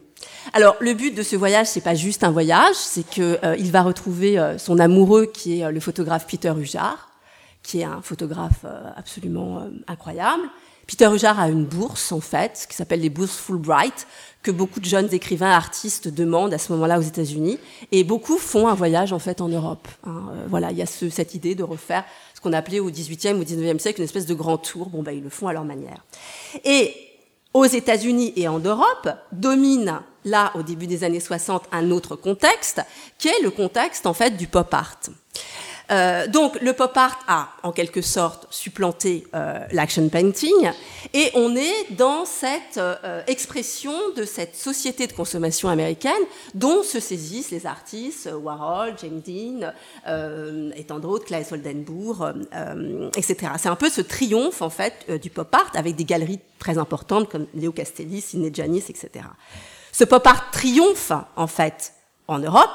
Alors 0.53 0.75
le 0.79 0.93
but 0.93 1.15
de 1.15 1.23
ce 1.23 1.35
voyage, 1.35 1.65
c'est 1.67 1.81
pas 1.81 1.95
juste 1.95 2.23
un 2.23 2.31
voyage, 2.31 2.75
c'est 2.75 3.07
que 3.09 3.39
euh, 3.43 3.55
il 3.57 3.71
va 3.71 3.81
retrouver 3.81 4.38
son 4.57 4.77
amoureux 4.77 5.25
qui 5.25 5.61
est 5.61 5.71
le 5.71 5.79
photographe 5.79 6.27
Peter 6.27 6.53
Hujar, 6.55 7.09
qui 7.63 7.81
est 7.81 7.85
un 7.85 8.01
photographe 8.03 8.65
absolument 8.95 9.63
incroyable. 9.88 10.43
Peter 10.89 11.08
Hujar 11.13 11.39
a 11.39 11.50
une 11.50 11.65
bourse 11.65 12.12
en 12.12 12.19
fait, 12.19 12.65
qui 12.67 12.75
s'appelle 12.75 13.01
les 13.01 13.12
bourses 13.12 13.38
Fulbright, 13.38 14.08
que 14.41 14.50
beaucoup 14.50 14.79
de 14.79 14.86
jeunes 14.86 15.13
écrivains, 15.13 15.51
artistes 15.51 16.08
demandent 16.08 16.51
à 16.51 16.58
ce 16.58 16.72
moment-là 16.72 16.98
aux 16.98 17.03
États-Unis, 17.03 17.60
et 17.91 18.03
beaucoup 18.03 18.39
font 18.39 18.67
un 18.67 18.74
voyage 18.74 19.13
en 19.13 19.19
fait 19.19 19.39
en 19.39 19.50
Europe. 19.50 19.88
Hein. 20.08 20.24
Euh, 20.31 20.46
voilà, 20.50 20.72
il 20.72 20.79
y 20.79 20.81
a 20.81 20.88
ce, 20.88 21.12
cette 21.12 21.36
idée 21.36 21.53
de 21.53 21.62
refaire 21.62 22.05
ce 22.34 22.41
qu'on 22.41 22.53
appelait 22.53 22.79
au 22.79 22.89
XVIIIe 22.89 23.36
ou 23.36 23.43
XIXe 23.43 23.79
siècle 23.79 24.00
une 24.00 24.05
espèce 24.05 24.25
de 24.25 24.34
grand 24.34 24.58
tour. 24.58 24.89
Bon, 24.89 25.03
ben 25.03 25.12
ils 25.12 25.22
le 25.22 25.29
font 25.29 25.48
à 25.48 25.53
leur 25.53 25.63
manière. 25.63 26.03
Et 26.63 26.96
aux 27.53 27.65
États-Unis 27.65 28.34
et 28.36 28.48
en 28.48 28.58
Europe 28.58 29.10
domine 29.31 30.01
là 30.25 30.51
au 30.55 30.63
début 30.63 30.88
des 30.88 31.03
années 31.03 31.19
60 31.19 31.65
un 31.72 31.91
autre 31.91 32.15
contexte, 32.15 32.81
qui 33.19 33.27
est 33.27 33.43
le 33.43 33.51
contexte 33.51 34.08
en 34.08 34.15
fait 34.15 34.38
du 34.38 34.48
pop 34.48 34.74
art. 34.74 34.98
Euh, 35.91 36.27
donc 36.27 36.62
le 36.62 36.74
pop 36.74 36.96
art 36.96 37.19
a 37.27 37.50
en 37.63 37.72
quelque 37.72 38.01
sorte 38.01 38.46
supplanté 38.51 39.25
euh, 39.34 39.60
l'action 39.72 40.08
painting 40.10 40.69
et 41.13 41.31
on 41.34 41.55
est 41.55 41.91
dans 41.91 42.25
cette 42.25 42.77
euh, 42.77 43.24
expression 43.25 43.91
de 44.15 44.24
cette 44.24 44.55
société 44.55 45.08
de 45.08 45.13
consommation 45.13 45.67
américaine 45.67 46.12
dont 46.53 46.84
se 46.84 47.00
saisissent 47.00 47.50
les 47.50 47.65
artistes 47.65 48.27
euh, 48.27 48.38
Warhol, 48.38 48.93
James 49.01 49.22
Dean 49.25 49.74
et 50.75 50.84
tant 50.84 51.00
d'autres, 51.00 51.25
Claes 51.25 51.51
Oldenburg, 51.51 52.34
etc. 53.15 53.53
C'est 53.58 53.69
un 53.69 53.75
peu 53.75 53.89
ce 53.89 54.01
triomphe 54.01 54.62
en 54.62 54.69
fait 54.69 55.10
du 55.22 55.29
pop 55.29 55.53
art 55.53 55.72
avec 55.75 55.96
des 55.96 56.05
galeries 56.05 56.39
très 56.58 56.77
importantes 56.77 57.29
comme 57.29 57.48
Léo 57.53 57.72
Castelli, 57.72 58.22
Sidney 58.22 58.51
Janis, 58.53 58.86
etc. 58.89 59.25
Ce 59.91 60.03
pop 60.03 60.25
art 60.25 60.51
triomphe 60.51 61.12
en 61.36 61.48
fait 61.48 61.93
en 62.27 62.39
Europe 62.39 62.69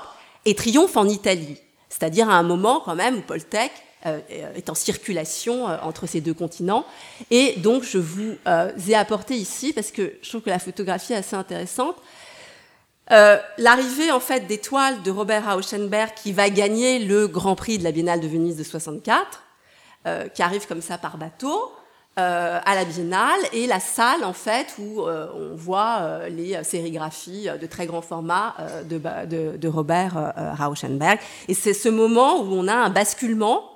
et 0.44 0.54
triomphe 0.54 0.96
en 0.96 1.08
Italie 1.08 1.58
c'est-à-dire 1.88 2.28
à 2.28 2.34
un 2.34 2.42
moment 2.42 2.80
quand 2.84 2.94
même 2.94 3.16
où 3.16 3.20
Poltech 3.20 3.72
euh, 4.06 4.20
est 4.28 4.68
en 4.68 4.74
circulation 4.74 5.68
euh, 5.68 5.76
entre 5.82 6.06
ces 6.06 6.20
deux 6.20 6.34
continents. 6.34 6.84
Et 7.30 7.54
donc 7.58 7.84
je 7.84 7.98
vous 7.98 8.34
euh, 8.46 8.70
ai 8.88 8.94
apporté 8.94 9.34
ici, 9.34 9.72
parce 9.72 9.90
que 9.90 10.14
je 10.22 10.28
trouve 10.28 10.42
que 10.42 10.50
la 10.50 10.58
photographie 10.58 11.12
est 11.12 11.16
assez 11.16 11.36
intéressante, 11.36 11.96
euh, 13.12 13.38
l'arrivée 13.58 14.10
en 14.10 14.20
fait 14.20 14.46
des 14.46 14.58
toiles 14.58 15.02
de 15.02 15.10
Robert 15.10 15.52
Rauschenberg 15.52 16.12
qui 16.14 16.32
va 16.32 16.48
gagner 16.48 16.98
le 16.98 17.28
Grand 17.28 17.54
Prix 17.54 17.78
de 17.78 17.84
la 17.84 17.92
Biennale 17.92 18.20
de 18.20 18.28
Venise 18.28 18.56
de 18.56 18.64
64, 18.64 19.42
euh, 20.06 20.28
qui 20.28 20.42
arrive 20.42 20.66
comme 20.66 20.80
ça 20.80 20.96
par 20.96 21.18
bateau 21.18 21.72
euh, 22.18 22.60
à 22.64 22.74
la 22.74 22.84
Biennale 22.84 23.40
et 23.52 23.66
la 23.66 23.80
salle 23.80 24.24
en 24.24 24.32
fait 24.32 24.74
où 24.78 25.02
euh, 25.02 25.26
on 25.34 25.56
voit 25.56 25.98
euh, 26.00 26.28
les 26.28 26.62
sérigraphies 26.62 27.48
de 27.60 27.66
très 27.66 27.86
grand 27.86 28.02
format 28.02 28.54
euh, 28.60 28.82
de, 28.82 29.00
de, 29.26 29.56
de, 29.56 29.68
Robert 29.68 30.16
euh, 30.16 30.54
Rauschenberg. 30.54 31.18
Et 31.48 31.54
c'est 31.54 31.74
ce 31.74 31.88
moment 31.88 32.40
où 32.40 32.52
on 32.52 32.68
a 32.68 32.74
un 32.74 32.90
basculement 32.90 33.70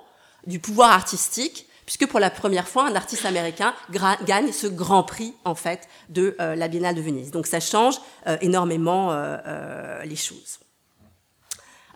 du 0.47 0.59
pouvoir 0.59 0.91
artistique 0.91 1.69
puisque 1.89 2.05
pour 2.05 2.19
la 2.19 2.29
première 2.29 2.67
fois, 2.67 2.85
un 2.85 2.93
artiste 2.93 3.25
américain 3.25 3.73
gagne 4.23 4.51
ce 4.51 4.67
grand 4.67 5.01
prix 5.01 5.33
en 5.43 5.55
fait 5.55 5.89
de 6.09 6.35
euh, 6.39 6.53
la 6.53 6.67
Biennale 6.67 6.93
de 6.93 7.01
Venise. 7.01 7.31
Donc 7.31 7.47
ça 7.47 7.59
change 7.59 7.95
euh, 8.27 8.37
énormément 8.41 9.09
euh, 9.11 10.03
les 10.03 10.15
choses. 10.15 10.59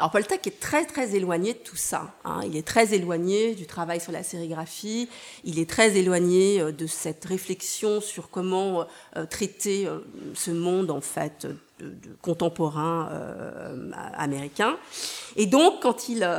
Alors 0.03 0.11
Poltec 0.11 0.45
est 0.47 0.59
très 0.59 0.83
très 0.83 1.15
éloigné 1.15 1.53
de 1.53 1.59
tout 1.59 1.77
ça. 1.77 2.13
Hein. 2.25 2.41
Il 2.45 2.57
est 2.57 2.67
très 2.67 2.93
éloigné 2.93 3.55
du 3.55 3.65
travail 3.65 4.01
sur 4.01 4.11
la 4.11 4.21
sérigraphie. 4.21 5.07
Il 5.45 5.59
est 5.59 5.69
très 5.69 5.95
éloigné 5.95 6.59
euh, 6.59 6.73
de 6.73 6.87
cette 6.87 7.23
réflexion 7.23 8.01
sur 8.01 8.29
comment 8.29 8.85
euh, 9.15 9.25
traiter 9.25 9.87
euh, 9.87 9.99
ce 10.35 10.51
monde 10.51 10.91
en 10.91 10.99
fait 10.99 11.47
de, 11.79 11.95
contemporain 12.21 13.11
américain. 14.17 14.75
Et 15.37 15.45
donc 15.45 15.81
quand 15.81 16.09
il 16.09 16.29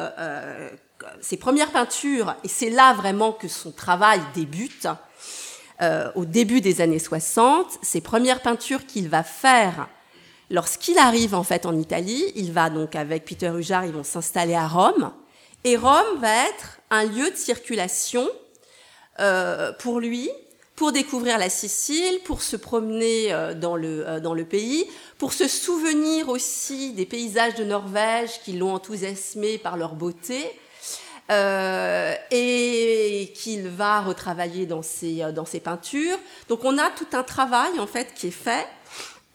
ses 1.23 1.38
premières 1.38 1.71
peintures, 1.71 2.37
et 2.44 2.49
c'est 2.49 2.68
là 2.68 2.92
vraiment 2.92 3.33
que 3.33 3.49
son 3.49 3.71
travail 3.71 4.21
débute, 4.35 4.88
au 6.14 6.25
début 6.25 6.61
des 6.61 6.80
années 6.80 6.99
60, 6.99 7.78
ses 7.83 8.00
premières 8.00 8.40
peintures 8.40 8.87
qu'il 8.87 9.09
va 9.09 9.23
faire 9.23 9.88
Lorsqu'il 10.50 10.98
arrive 10.98 11.34
en 11.34 11.42
fait 11.42 11.66
en 11.66 11.78
Italie, 11.78 12.24
il 12.34 12.52
va 12.52 12.70
donc 12.70 12.96
avec 12.96 13.24
Peter 13.24 13.50
Hujar, 13.56 13.86
ils 13.86 13.92
vont 13.92 14.04
s'installer 14.04 14.54
à 14.54 14.68
Rome. 14.68 15.12
Et 15.64 15.76
Rome 15.76 16.18
va 16.20 16.46
être 16.48 16.80
un 16.90 17.04
lieu 17.04 17.30
de 17.30 17.36
circulation 17.36 18.28
euh, 19.20 19.72
pour 19.72 20.00
lui, 20.00 20.30
pour 20.76 20.92
découvrir 20.92 21.38
la 21.38 21.48
Sicile, 21.48 22.20
pour 22.24 22.42
se 22.42 22.56
promener 22.56 23.32
euh, 23.32 23.54
dans, 23.54 23.76
le, 23.76 24.06
euh, 24.06 24.20
dans 24.20 24.34
le 24.34 24.44
pays, 24.44 24.84
pour 25.16 25.32
se 25.32 25.48
souvenir 25.48 26.28
aussi 26.28 26.92
des 26.92 27.06
paysages 27.06 27.54
de 27.54 27.64
Norvège 27.64 28.40
qui 28.44 28.52
l'ont 28.52 28.74
enthousiasmé 28.74 29.56
par 29.56 29.78
leur 29.78 29.94
beauté. 29.94 30.38
et 31.30 33.32
qu'il 33.34 33.68
va 33.68 34.02
retravailler 34.02 34.66
dans 34.66 34.82
ses, 34.82 35.32
dans 35.32 35.46
ses 35.46 35.60
peintures. 35.60 36.18
Donc 36.50 36.64
on 36.64 36.76
a 36.76 36.90
tout 36.90 37.06
un 37.14 37.22
travail 37.22 37.78
en 37.78 37.86
fait 37.86 38.12
qui 38.14 38.26
est 38.26 38.30
fait 38.30 38.66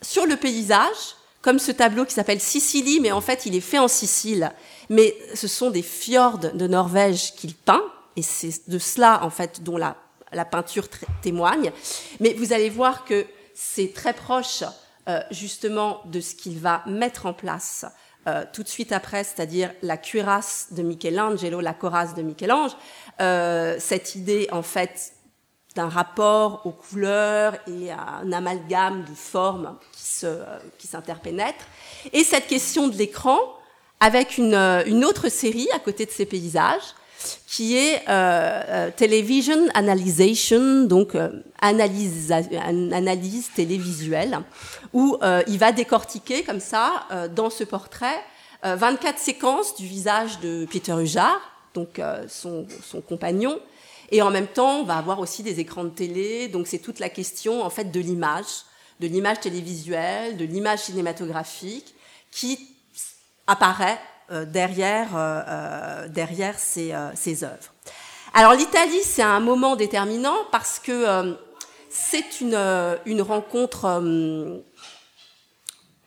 sur 0.02 0.26
le 0.26 0.36
paysage, 0.36 1.16
comme 1.42 1.60
ce 1.60 1.72
tableau 1.72 2.06
qui 2.06 2.14
s'appelle 2.14 2.42
Sicilie, 2.42 3.00
mais 3.00 3.12
en 3.12 3.22
fait 3.22 3.46
il 3.46 3.56
est 3.56 3.62
fait 3.62 3.80
en 3.80 3.88
Sicile, 3.88 4.52
mais 4.90 5.16
ce 5.36 5.48
sont 5.48 5.70
des 5.70 5.82
fjords 5.82 6.40
de 6.40 6.68
Norvège 6.68 7.34
qu'il 7.36 7.56
peint, 7.56 7.84
et 8.16 8.22
c'est 8.22 8.70
de 8.70 8.80
cela 8.80 9.24
en 9.24 9.30
fait 9.30 9.64
dont 9.64 9.78
la, 9.78 9.96
la 10.32 10.46
peinture 10.46 10.88
témoigne. 11.22 11.72
Mais 12.20 12.34
vous 12.34 12.54
allez 12.54 12.70
voir 12.70 13.06
que 13.06 13.26
c'est 13.54 13.94
très 13.94 14.14
proche 14.14 14.64
euh, 15.08 15.22
justement 15.32 16.02
de 16.06 16.20
ce 16.22 16.36
qu'il 16.36 16.60
va 16.60 16.84
mettre 16.86 17.26
en 17.26 17.34
place 17.34 17.86
euh, 18.28 18.44
tout 18.52 18.64
de 18.64 18.68
suite 18.68 18.92
après, 18.92 19.24
c'est-à-dire 19.24 19.72
la 19.82 19.98
cuirasse 19.98 20.68
de 20.72 20.84
Michelangelo, 20.84 21.62
la 21.62 21.74
corasse 21.74 22.14
de 22.16 22.22
Michel-Ange, 22.22 22.72
euh, 23.22 23.78
cette 23.80 24.16
idée 24.16 24.48
en 24.52 24.62
fait 24.62 25.14
d'un 25.80 25.88
rapport 25.88 26.62
aux 26.66 26.72
couleurs 26.72 27.56
et 27.66 27.90
un 27.90 28.34
amalgame 28.34 29.06
de 29.10 29.16
formes 29.16 29.78
qui, 29.94 30.04
se, 30.04 30.28
qui 30.78 30.88
s'interpénètrent. 30.88 31.68
Et 32.12 32.26
cette 32.26 32.48
question 32.48 32.90
de 32.90 32.98
l'écran, 32.98 33.40
avec 34.02 34.38
une, 34.38 34.56
une, 34.56 35.06
autre 35.06 35.30
série 35.30 35.70
à 35.74 35.80
côté 35.80 36.06
de 36.06 36.12
ces 36.12 36.26
paysages, 36.26 36.96
qui 37.48 37.78
est 37.78 38.02
euh, 38.10 38.62
euh 38.68 38.90
Television 38.94 39.68
Analyzation, 39.74 40.84
donc 40.84 41.16
euh, 41.16 41.30
analyse, 41.62 42.34
analyse 42.92 43.50
télévisuelle, 43.56 44.40
où 44.92 45.18
euh, 45.22 45.42
il 45.48 45.60
va 45.60 45.72
décortiquer 45.72 46.44
comme 46.44 46.60
ça, 46.60 47.06
euh, 47.12 47.30
dans 47.30 47.50
ce 47.50 47.64
portrait, 47.64 48.20
24 48.64 49.18
séquences 49.18 49.78
du 49.78 49.86
visage 49.86 50.42
de 50.42 50.66
Peter 50.70 50.92
Hujar, 50.92 51.40
donc 51.74 52.02
son, 52.28 52.68
son 52.84 53.00
compagnon, 53.00 53.58
et 54.12 54.22
en 54.22 54.32
même 54.32 54.48
temps, 54.48 54.80
on 54.80 54.84
va 54.84 54.98
avoir 54.98 55.20
aussi 55.20 55.44
des 55.44 55.60
écrans 55.60 55.84
de 55.84 55.90
télé. 55.90 56.48
Donc 56.48 56.68
c'est 56.68 56.80
toute 56.80 57.00
la 57.00 57.10
question 57.10 57.64
en 57.64 57.70
fait 57.70 57.92
de 57.92 58.00
l'image, 58.00 58.66
de 59.00 59.08
l'image 59.08 59.40
télévisuelle, 59.40 60.38
de 60.38 60.46
l'image 60.46 60.80
cinématographique 60.80 61.94
qui 62.32 62.76
apparaît 63.48 64.00
euh, 64.32 64.46
derrière, 64.46 65.16
euh, 65.16 65.42
euh, 65.48 66.08
derrière 66.08 66.58
ces, 66.60 66.94
ces, 67.16 67.44
œuvres. 67.44 67.74
Alors 68.34 68.54
l'Italie, 68.54 69.02
c'est 69.04 69.24
un 69.24 69.40
moment 69.40 69.76
déterminant 69.76 70.38
parce 70.52 70.80
que 70.80 71.36
c'est 71.90 72.42
une, 72.42 72.56
une 73.06 73.22
rencontre 73.24 74.04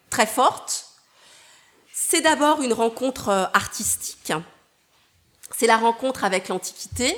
très 0.09 0.27
forte. 0.27 0.87
C'est 1.93 2.21
d'abord 2.21 2.63
une 2.63 2.73
rencontre 2.73 3.51
artistique. 3.55 4.33
C'est 5.57 5.67
la 5.67 5.77
rencontre 5.77 6.23
avec 6.23 6.47
l'Antiquité, 6.47 7.17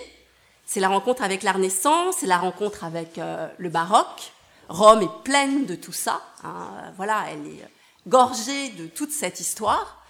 c'est 0.67 0.81
la 0.81 0.89
rencontre 0.89 1.23
avec 1.23 1.43
la 1.43 1.53
Renaissance, 1.53 2.17
c'est 2.21 2.27
la 2.27 2.39
rencontre 2.39 2.85
avec 2.85 3.19
euh, 3.19 3.49
le 3.59 3.69
baroque. 3.69 4.33
Rome 4.69 5.03
est 5.03 5.23
pleine 5.25 5.67
de 5.67 5.75
tout 5.75 5.93
ça. 5.93 6.23
Hein. 6.43 6.69
Voilà, 6.97 7.25
elle 7.31 7.47
est 7.47 7.69
gorgée 8.09 8.71
de 8.71 8.87
toute 8.87 9.13
cette 9.13 9.41
histoire. 9.41 10.03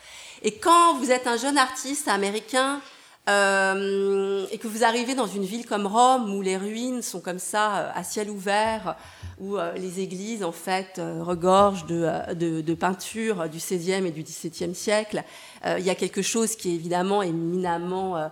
Et 0.43 0.53
quand 0.53 0.95
vous 0.95 1.11
êtes 1.11 1.27
un 1.27 1.37
jeune 1.37 1.59
artiste 1.59 2.07
américain 2.07 2.81
euh, 3.29 4.47
et 4.53 4.59
que 4.59 4.69
vous 4.69 4.85
arrivez 4.85 5.15
dans 5.15 5.27
une 5.27 5.45
ville 5.45 5.67
comme 5.67 5.87
Rome 5.87 6.33
où 6.33 6.43
les 6.43 6.57
ruines 6.57 7.03
sont 7.03 7.21
comme 7.21 7.39
ça 7.39 7.77
euh, 7.77 7.91
à 7.95 8.05
ciel 8.05 8.31
ouvert, 8.31 8.97
où 9.41 9.57
les 9.75 9.99
églises 9.99 10.45
en 10.45 10.53
fait 10.53 11.01
regorgent 11.21 11.87
de, 11.87 12.75
peintures 12.75 13.49
du 13.49 13.59
XVIe 13.59 14.07
et 14.07 14.13
du 14.13 14.23
XVIIe 14.23 14.77
siècle, 14.77 15.25
il 15.67 15.83
y 15.85 15.91
a 15.91 15.97
quelque 15.97 16.23
chose 16.23 16.55
qui 16.55 16.71
est 16.71 16.75
évidemment 16.75 17.21
éminemment 17.21 18.31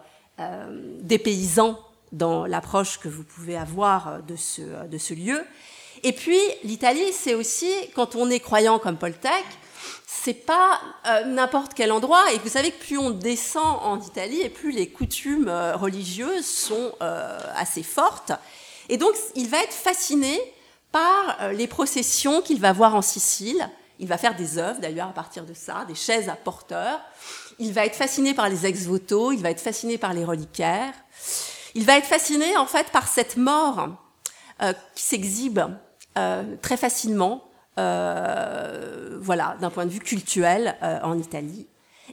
dépaysant 1.01 1.77
dans 2.13 2.47
l'approche 2.47 2.99
que 3.01 3.09
vous 3.09 3.25
pouvez 3.25 3.57
avoir 3.57 4.23
de 4.23 4.37
ce, 4.37 4.87
de 4.87 4.99
ce 4.99 5.15
lieu. 5.15 5.43
Et 6.05 6.13
puis, 6.13 6.39
l'Italie, 6.65 7.13
c'est 7.13 7.35
aussi, 7.35 7.73
quand 7.95 8.17
on 8.17 8.29
est 8.31 8.41
croyant 8.41 8.79
comme 8.79 8.97
Paul 8.97 9.15
Tech, 9.15 9.45
c'est 10.07 10.35
pas 10.35 10.81
euh, 11.07 11.25
n'importe 11.25 11.75
quel 11.75 11.93
endroit. 11.93 12.33
Et 12.33 12.39
vous 12.39 12.49
savez 12.49 12.71
que 12.71 12.85
plus 12.85 12.99
on 12.99 13.11
descend 13.11 13.79
en 13.83 14.01
Italie, 14.01 14.41
et 14.41 14.51
plus 14.51 14.73
les 14.73 14.89
coutumes 14.89 15.49
euh, 15.49 15.77
religieuses 15.77 16.47
sont 16.47 16.93
euh, 17.03 17.39
assez 17.57 17.83
fortes. 17.83 18.33
Et 18.89 18.97
donc, 18.97 19.15
il 19.35 19.49
va 19.49 19.63
être 19.63 19.73
fasciné 19.73 20.39
par 20.91 21.53
les 21.53 21.67
processions 21.67 22.43
qu'il 22.43 22.61
va 22.61 22.73
voir 22.73 22.95
en 22.95 23.01
Sicile. 23.01 23.67
Il 23.99 24.09
va 24.09 24.19
faire 24.19 24.35
des 24.35 24.59
œuvres, 24.59 24.81
d'ailleurs, 24.81 25.09
à 25.09 25.13
partir 25.13 25.47
de 25.47 25.55
ça, 25.55 25.87
des 25.89 25.95
chaises 25.95 26.29
à 26.29 26.35
porteurs. 26.35 27.01
Il 27.59 27.73
va 27.73 27.87
être 27.87 27.95
fasciné 27.95 28.35
par 28.35 28.51
les 28.51 28.67
ex-voto, 28.67 29.33
il 29.33 29.41
va 29.41 29.51
être 29.51 29.61
fasciné 29.61 29.97
par 29.97 30.13
les 30.13 30.25
reliquaires. 30.25 30.93
Il 31.75 31.85
va 31.85 31.97
être 31.97 32.07
fasciné 32.07 32.57
en 32.57 32.67
fait 32.67 32.91
par 32.91 33.09
cette 33.09 33.37
mort 33.37 33.89
euh, 34.63 34.73
qui 34.95 35.03
s'exhibe 35.03 35.61
euh, 36.19 36.43
très 36.61 36.77
facilement, 36.77 37.45
euh, 37.79 39.19
voilà, 39.21 39.57
d'un 39.61 39.71
point 39.71 39.87
de 39.87 39.91
vue 39.91 40.01
culturel 40.01 40.77
en 41.03 41.19
Italie. 41.19 41.67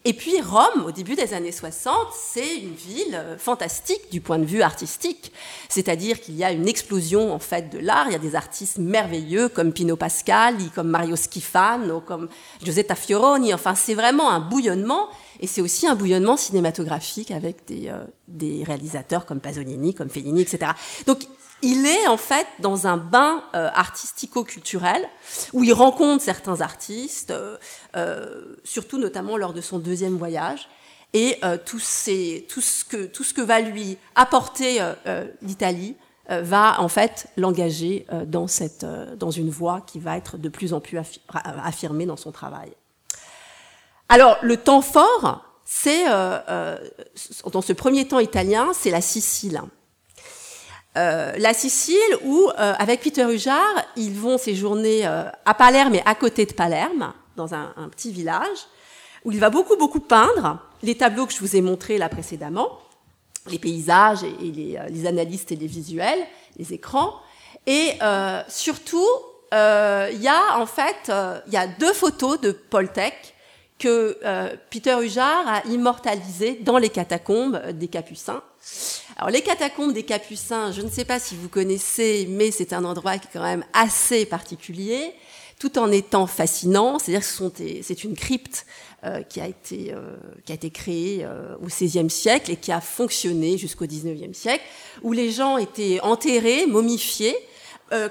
Et 0.06 0.14
puis 0.14 0.40
Rome, 0.40 0.86
au 0.86 0.92
début 0.92 1.16
des 1.16 1.34
années 1.34 1.52
60, 1.52 1.94
c'est 2.14 2.58
une 2.58 2.74
ville 2.74 3.22
fantastique 3.38 4.10
du 4.10 4.22
point 4.22 4.40
de 4.40 4.46
vue 4.46 4.62
artistique. 4.62 5.34
C'est-à-dire 5.68 6.22
qu'il 6.22 6.36
y 6.36 6.44
a 6.46 6.54
une 6.54 6.70
explosion 6.70 7.34
en 7.34 7.40
fait 7.40 7.70
de 7.70 7.80
l'art. 7.80 8.06
Il 8.08 8.14
y 8.14 8.16
a 8.16 8.20
des 8.20 8.36
artistes 8.36 8.78
merveilleux 8.78 9.50
comme 9.50 9.74
Pino 9.74 9.98
Pascali, 9.98 10.70
comme 10.70 10.88
Mario 10.88 11.18
Schifano, 11.18 12.00
comme 12.00 12.30
Giuseppe 12.64 12.96
Fioroni. 12.96 13.54
Enfin, 13.54 13.76
c'est 13.76 13.96
vraiment 13.96 14.32
un 14.32 14.40
bouillonnement. 14.40 15.10
Et 15.40 15.48
c'est 15.48 15.62
aussi 15.62 15.88
un 15.88 15.96
bouillonnement 15.96 16.38
cinématographique 16.38 17.32
avec 17.32 17.66
des, 17.66 17.90
euh, 17.90 18.04
des 18.28 18.64
réalisateurs 18.64 19.26
comme 19.26 19.40
Pasolini, 19.40 19.94
comme 19.94 20.10
Fellini, 20.10 20.42
etc. 20.42 20.72
Donc 21.08 21.28
il 21.62 21.86
est 21.86 22.08
en 22.08 22.18
fait 22.18 22.48
dans 22.60 22.88
un 22.88 22.98
bain 22.98 23.44
euh, 23.56 23.70
artistico-culturel 23.74 25.04
où 25.54 25.64
il 25.64 25.74
rencontre 25.74 26.24
certains 26.24 26.62
artistes, 26.62 27.32
euh, 27.32 27.58
euh 27.96 28.56
surtout 28.64 28.98
notamment 28.98 29.38
lors 29.38 29.54
de 29.54 29.62
son 29.62 29.80
deuxième 29.80 30.18
voyage. 30.18 30.70
Et 31.14 31.38
euh, 31.44 31.58
tout, 31.64 31.80
ces, 31.80 32.46
tout, 32.50 32.62
ce 32.62 32.86
que, 32.86 33.06
tout 33.08 33.24
ce 33.24 33.34
que 33.34 33.42
va 33.42 33.62
lui 33.62 33.98
apporter 34.16 34.80
l'Italie 35.42 35.96
va 36.28 36.80
en 36.80 36.88
fait 36.88 37.28
l'engager 37.36 38.06
dans, 38.28 38.46
cette, 38.46 38.86
dans 39.18 39.32
une 39.32 39.50
voie 39.50 39.82
qui 39.82 40.00
va 40.00 40.18
être 40.18 40.38
de 40.38 40.50
plus 40.50 40.72
en 40.74 40.80
plus 40.80 41.00
affirmée 41.28 42.06
dans 42.06 42.18
son 42.18 42.32
travail. 42.32 42.72
Alors, 44.10 44.38
le 44.42 44.58
temps 44.58 44.82
fort, 44.82 45.46
c'est, 45.64 46.10
euh, 46.10 46.40
euh, 46.50 46.78
dans 47.52 47.62
ce 47.62 47.74
premier 47.74 48.08
temps 48.08 48.20
italien, 48.20 48.72
c'est 48.74 48.90
la 48.90 49.02
Sicile. 49.02 49.62
Euh, 50.98 51.34
la 51.38 51.54
Sicile 51.54 52.18
où, 52.24 52.50
euh, 52.50 52.74
avec 52.78 53.02
Peter 53.02 53.24
Hujar, 53.32 53.64
ils 53.96 54.14
vont 54.14 54.38
séjourner 54.38 55.06
euh, 55.06 55.24
à 55.46 55.54
Palerme 55.54 55.96
et 55.96 56.02
à 56.06 56.16
côté 56.16 56.46
de 56.46 56.54
Palerme, 56.54 57.14
dans 57.36 57.54
un, 57.54 57.72
petit 57.90 58.12
village, 58.12 58.68
où 59.24 59.32
il 59.32 59.40
va 59.40 59.50
beaucoup, 59.50 59.78
beaucoup 59.78 60.02
peindre 60.02 60.60
les 60.84 60.96
tableaux 60.96 61.26
que 61.26 61.34
je 61.34 61.40
vous 61.40 61.56
ai 61.56 61.62
montrés 61.62 61.98
là 61.98 62.10
précédemment, 62.10 62.80
les 63.48 63.60
paysages 63.60 64.24
et, 64.24 64.36
et 64.42 64.52
les, 64.52 64.80
les, 64.90 65.06
analyses 65.06 65.46
télévisuelles, 65.46 66.20
les 66.58 66.74
écrans. 66.74 67.14
Et 67.66 67.94
surtout, 68.50 69.08
il 69.54 70.22
y 70.22 70.28
a 70.28 70.58
en 70.58 70.66
fait, 70.66 71.12
il 71.48 71.54
y 71.54 71.58
a 71.58 71.68
deux 71.68 71.94
photos 71.94 72.42
de 72.42 72.52
Paul 72.52 72.92
que 73.80 74.18
Peter 74.70 74.98
Hujar 75.02 75.48
a 75.48 75.66
immortalisé 75.68 76.60
dans 76.62 76.78
les 76.78 76.90
catacombes 76.90 77.60
des 77.72 77.88
Capucins. 77.88 78.44
Alors 79.18 79.32
les 79.32 79.42
catacombes 79.42 79.94
des 79.94 80.04
Capucins, 80.04 80.72
je 80.72 80.82
ne 80.82 80.90
sais 80.90 81.06
pas 81.06 81.20
si 81.20 81.36
vous 81.36 81.50
connaissez, 81.50 82.28
mais 82.30 82.52
c'est 82.52 82.74
un 82.74 82.86
endroit 82.86 83.18
qui 83.18 83.28
est 83.28 83.32
quand 83.34 83.44
même 83.44 83.66
assez 83.74 84.26
particulier, 84.26 85.14
tout 85.60 85.78
en 85.78 85.92
étant 85.92 86.26
fascinant. 86.26 87.00
C'est-à-dire 87.00 87.28
que 87.28 87.82
c'est 87.82 88.04
une 88.04 88.16
crypte 88.16 88.66
euh, 89.04 89.22
qui, 89.24 89.42
a 89.42 89.48
été, 89.48 89.94
euh, 89.94 90.16
qui 90.46 90.52
a 90.54 90.56
été 90.56 90.70
créée 90.70 91.26
euh, 91.26 91.56
au 91.62 91.66
XVIe 91.66 92.10
siècle 92.10 92.52
et 92.52 92.56
qui 92.56 92.72
a 92.72 92.80
fonctionné 92.80 93.58
jusqu'au 93.58 93.86
XIXe 93.86 94.38
siècle, 94.38 94.64
où 95.02 95.12
les 95.12 95.32
gens 95.32 95.58
étaient 95.58 96.00
enterrés, 96.02 96.66
momifiés, 96.66 97.36
euh, 97.36 97.49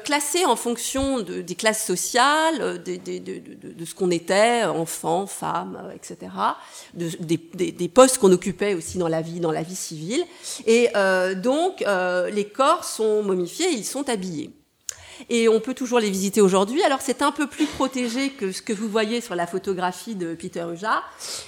classés 0.05 0.45
en 0.45 0.57
fonction 0.57 1.21
de, 1.21 1.41
des 1.41 1.55
classes 1.55 1.85
sociales, 1.85 2.61
euh, 2.61 2.79
de, 2.79 2.97
de, 2.97 3.73
de 3.73 3.85
ce 3.85 3.95
qu'on 3.95 4.11
était, 4.11 4.64
enfants, 4.64 5.27
femmes, 5.27 5.79
euh, 5.85 5.93
etc., 5.95 6.33
des, 6.95 7.37
des, 7.73 7.88
postes 7.88 8.19
qu'on 8.19 8.33
occupait 8.33 8.75
aussi 8.75 8.99
dans 8.99 9.09
la 9.09 9.21
vie, 9.21 9.41
dans 9.41 9.53
la 9.53 9.62
vie 9.62 9.77
civile. 9.77 10.25
Et 10.67 10.88
donc, 11.37 11.85
les 12.33 12.49
corps 12.49 12.85
sont 12.85 13.23
momifiés, 13.23 13.71
ils 13.71 13.85
sont 13.85 14.09
habillés. 14.09 14.51
Et 15.29 15.49
on 15.49 15.61
peut 15.61 15.75
toujours 15.75 15.99
les 15.99 16.11
visiter 16.11 16.41
aujourd'hui. 16.41 16.83
Alors 16.83 17.01
c'est 17.01 17.23
un 17.23 17.33
peu 17.33 17.47
plus 17.47 17.67
protégé 17.67 18.31
que 18.31 18.53
ce 18.53 18.62
que 18.62 18.73
vous 18.73 18.88
voyez 18.88 19.21
sur 19.21 19.35
la 19.35 19.47
photographie 19.47 20.14
de 20.14 20.35
Peter 20.35 20.64
Huja. 20.73 21.03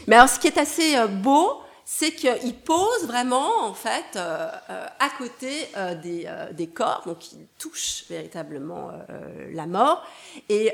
Mais 0.06 0.16
alors 0.16 0.28
ce 0.28 0.40
qui 0.40 0.48
est 0.48 0.58
assez 0.58 0.96
beau, 1.22 1.60
c'est 1.92 2.12
qu'il 2.12 2.54
pose 2.54 3.04
vraiment, 3.04 3.64
en 3.64 3.74
fait, 3.74 4.14
euh, 4.14 4.48
euh, 4.70 4.86
à 5.00 5.10
côté 5.18 5.50
euh, 5.76 5.96
des, 6.52 6.66
corps, 6.68 7.02
donc 7.04 7.32
il 7.32 7.48
touche 7.58 8.04
véritablement 8.08 8.92
la 9.52 9.66
mort, 9.66 10.06
et, 10.48 10.72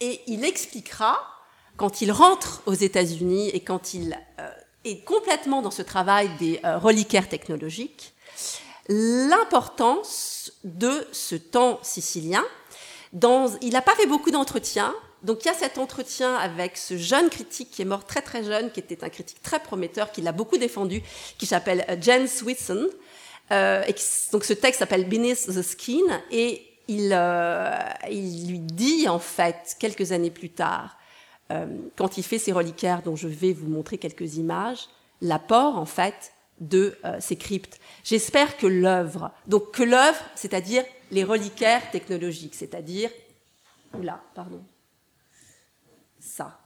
et, 0.00 0.20
il 0.28 0.44
expliquera, 0.44 1.18
quand 1.76 2.00
il 2.00 2.12
rentre 2.12 2.62
aux 2.66 2.74
États-Unis 2.74 3.48
et 3.48 3.60
quand 3.60 3.92
il 3.92 4.16
est 4.84 5.04
complètement 5.04 5.62
dans 5.62 5.72
ce 5.72 5.82
travail 5.82 6.30
des 6.38 6.60
reliquaires 6.62 7.28
technologiques, 7.28 8.14
l'importance 8.88 10.52
de 10.62 11.08
ce 11.10 11.34
temps 11.34 11.80
sicilien. 11.82 12.44
Dans, 13.12 13.48
il 13.62 13.72
n'a 13.72 13.82
pas 13.82 13.96
fait 13.96 14.06
beaucoup 14.06 14.30
d'entretiens, 14.30 14.94
donc 15.26 15.44
il 15.44 15.48
y 15.48 15.50
a 15.50 15.54
cet 15.54 15.76
entretien 15.76 16.36
avec 16.36 16.76
ce 16.76 16.96
jeune 16.96 17.28
critique 17.30 17.70
qui 17.72 17.82
est 17.82 17.84
mort 17.84 18.04
très 18.04 18.22
très 18.22 18.44
jeune, 18.44 18.70
qui 18.70 18.78
était 18.78 19.02
un 19.02 19.08
critique 19.08 19.42
très 19.42 19.58
prometteur, 19.58 20.12
qui 20.12 20.22
l'a 20.22 20.30
beaucoup 20.30 20.56
défendu, 20.56 21.02
qui 21.36 21.46
s'appelle 21.46 21.84
euh, 21.90 21.96
Jens 22.00 22.42
Whitson. 22.42 22.88
Euh, 23.50 23.84
donc 24.30 24.44
ce 24.44 24.52
texte 24.52 24.78
s'appelle 24.78 25.08
Beneath 25.08 25.46
the 25.46 25.62
Skin 25.62 26.22
et 26.30 26.62
il, 26.86 27.10
euh, 27.12 27.76
lui 28.08 28.60
dit 28.60 29.08
en 29.08 29.18
fait 29.18 29.76
quelques 29.80 30.12
années 30.12 30.30
plus 30.30 30.50
tard, 30.50 30.96
quand 31.96 32.18
il 32.18 32.24
fait 32.24 32.38
ses 32.38 32.50
reliquaires 32.50 33.02
dont 33.02 33.14
je 33.14 33.28
vais 33.28 33.52
vous 33.52 33.68
montrer 33.68 33.98
quelques 33.98 34.34
images, 34.34 34.88
l'apport 35.22 35.78
en 35.78 35.86
fait 35.86 36.32
de 36.58 36.98
ces 37.20 37.36
cryptes. 37.36 37.78
J'espère 38.02 38.56
que 38.56 38.66
l'œuvre, 38.66 39.30
donc 39.46 39.70
que 39.70 39.84
l'œuvre, 39.84 40.18
c'est-à-dire 40.34 40.82
les 41.12 41.22
reliquaires 41.22 41.88
technologiques, 41.92 42.56
c'est-à-dire, 42.56 43.10
oula, 43.94 44.20
pardon, 44.34 44.60
ça. 46.26 46.58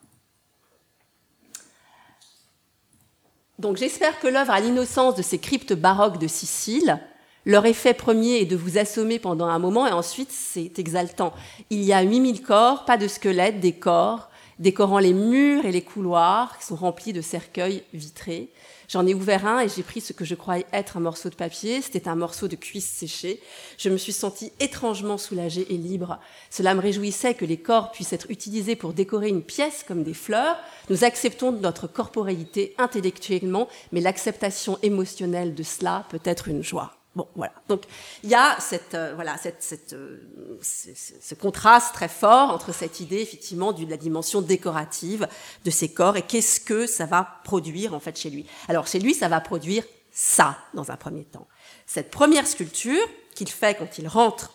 Donc 3.59 3.77
j'espère 3.77 4.19
que 4.19 4.27
l'œuvre 4.27 4.53
a 4.53 4.61
l'innocence 4.61 5.15
de 5.15 5.23
ces 5.23 5.39
cryptes 5.39 5.75
baroques 5.75 6.19
de 6.19 6.27
Sicile. 6.27 6.99
Leur 7.45 7.67
effet 7.67 7.95
premier 7.95 8.41
est 8.41 8.47
de 8.47 8.57
vous 8.57 8.79
assommer 8.79 9.19
pendant 9.19 9.47
un 9.47 9.59
moment 9.59 9.87
et 9.87 9.93
ensuite 9.93 10.31
c'est 10.33 10.79
exaltant. 10.79 11.35
Il 11.69 11.83
y 11.83 11.93
a 11.93 12.01
8000 12.01 12.43
corps, 12.43 12.85
pas 12.87 12.97
de 12.97 13.07
squelettes, 13.07 13.61
des 13.61 13.75
corps, 13.75 14.30
décorant 14.61 14.99
les 14.99 15.15
murs 15.15 15.65
et 15.65 15.73
les 15.73 15.83
couloirs 15.83 16.57
qui 16.59 16.67
sont 16.67 16.77
remplis 16.77 17.13
de 17.13 17.23
cercueils 17.23 17.83
vitrés. 17.93 18.51
J'en 18.89 19.07
ai 19.07 19.15
ouvert 19.15 19.47
un 19.47 19.61
et 19.61 19.69
j'ai 19.69 19.83
pris 19.83 20.01
ce 20.01 20.13
que 20.13 20.25
je 20.25 20.35
croyais 20.35 20.67
être 20.73 20.97
un 20.97 21.01
morceau 21.01 21.31
de 21.31 21.35
papier. 21.35 21.81
C'était 21.81 22.09
un 22.09 22.15
morceau 22.15 22.47
de 22.47 22.57
cuisse 22.57 22.89
séchée. 22.89 23.41
Je 23.79 23.89
me 23.89 23.97
suis 23.97 24.13
sentie 24.13 24.53
étrangement 24.61 25.17
soulagée 25.17 25.67
et 25.73 25.79
libre. 25.79 26.21
Cela 26.51 26.75
me 26.75 26.81
réjouissait 26.81 27.35
que 27.35 27.45
les 27.45 27.57
corps 27.57 27.91
puissent 27.91 28.13
être 28.13 28.31
utilisés 28.31 28.77
pour 28.77 28.93
décorer 28.93 29.29
une 29.29 29.43
pièce 29.43 29.85
comme 29.87 30.03
des 30.03 30.15
fleurs. 30.15 30.59
Nous 30.91 31.05
acceptons 31.05 31.53
notre 31.53 31.87
corporalité 31.87 32.75
intellectuellement, 32.79 33.69
mais 33.93 34.01
l'acceptation 34.01 34.79
émotionnelle 34.83 35.55
de 35.55 35.63
cela 35.63 36.05
peut 36.11 36.21
être 36.25 36.49
une 36.49 36.63
joie. 36.63 37.00
Bon, 37.17 37.27
voilà. 37.35 37.53
Donc, 37.69 37.83
il 38.23 38.31
y 38.31 38.37
a 38.37 38.57
cette, 38.61 38.95
euh, 38.95 39.13
voilà, 39.17 39.37
cette, 39.37 39.63
cette, 39.63 39.95
euh, 39.95 40.21
ce, 40.63 41.35
contraste 41.35 41.93
très 41.93 42.09
fort 42.09 42.51
entre 42.51 42.73
cette 42.73 43.01
idée, 43.01 43.21
effectivement, 43.21 43.73
de 43.73 43.85
la 43.91 43.97
dimension 43.97 44.41
décorative 44.41 45.27
de 45.65 45.71
ces 45.71 45.93
corps 45.93 46.17
et 46.17 46.23
qu'est-ce 46.23 46.61
que 46.61 46.87
ça 46.87 47.07
va 47.07 47.41
produire, 47.43 47.95
en 47.95 48.01
fait, 48.01 48.17
chez 48.17 48.31
lui. 48.31 48.47
Alors, 48.69 48.87
chez 48.87 49.01
lui, 49.01 49.13
ça 49.15 49.27
va 49.27 49.41
produire 49.41 49.83
ça, 50.13 50.57
dans 50.73 50.93
un 50.93 50.97
premier 50.97 51.25
temps. 51.25 51.49
Cette 51.85 52.13
première 52.13 52.47
sculpture 52.47 53.05
qu'il 53.35 53.49
fait 53.49 53.75
quand 53.75 53.99
il 53.99 54.07
rentre 54.07 54.53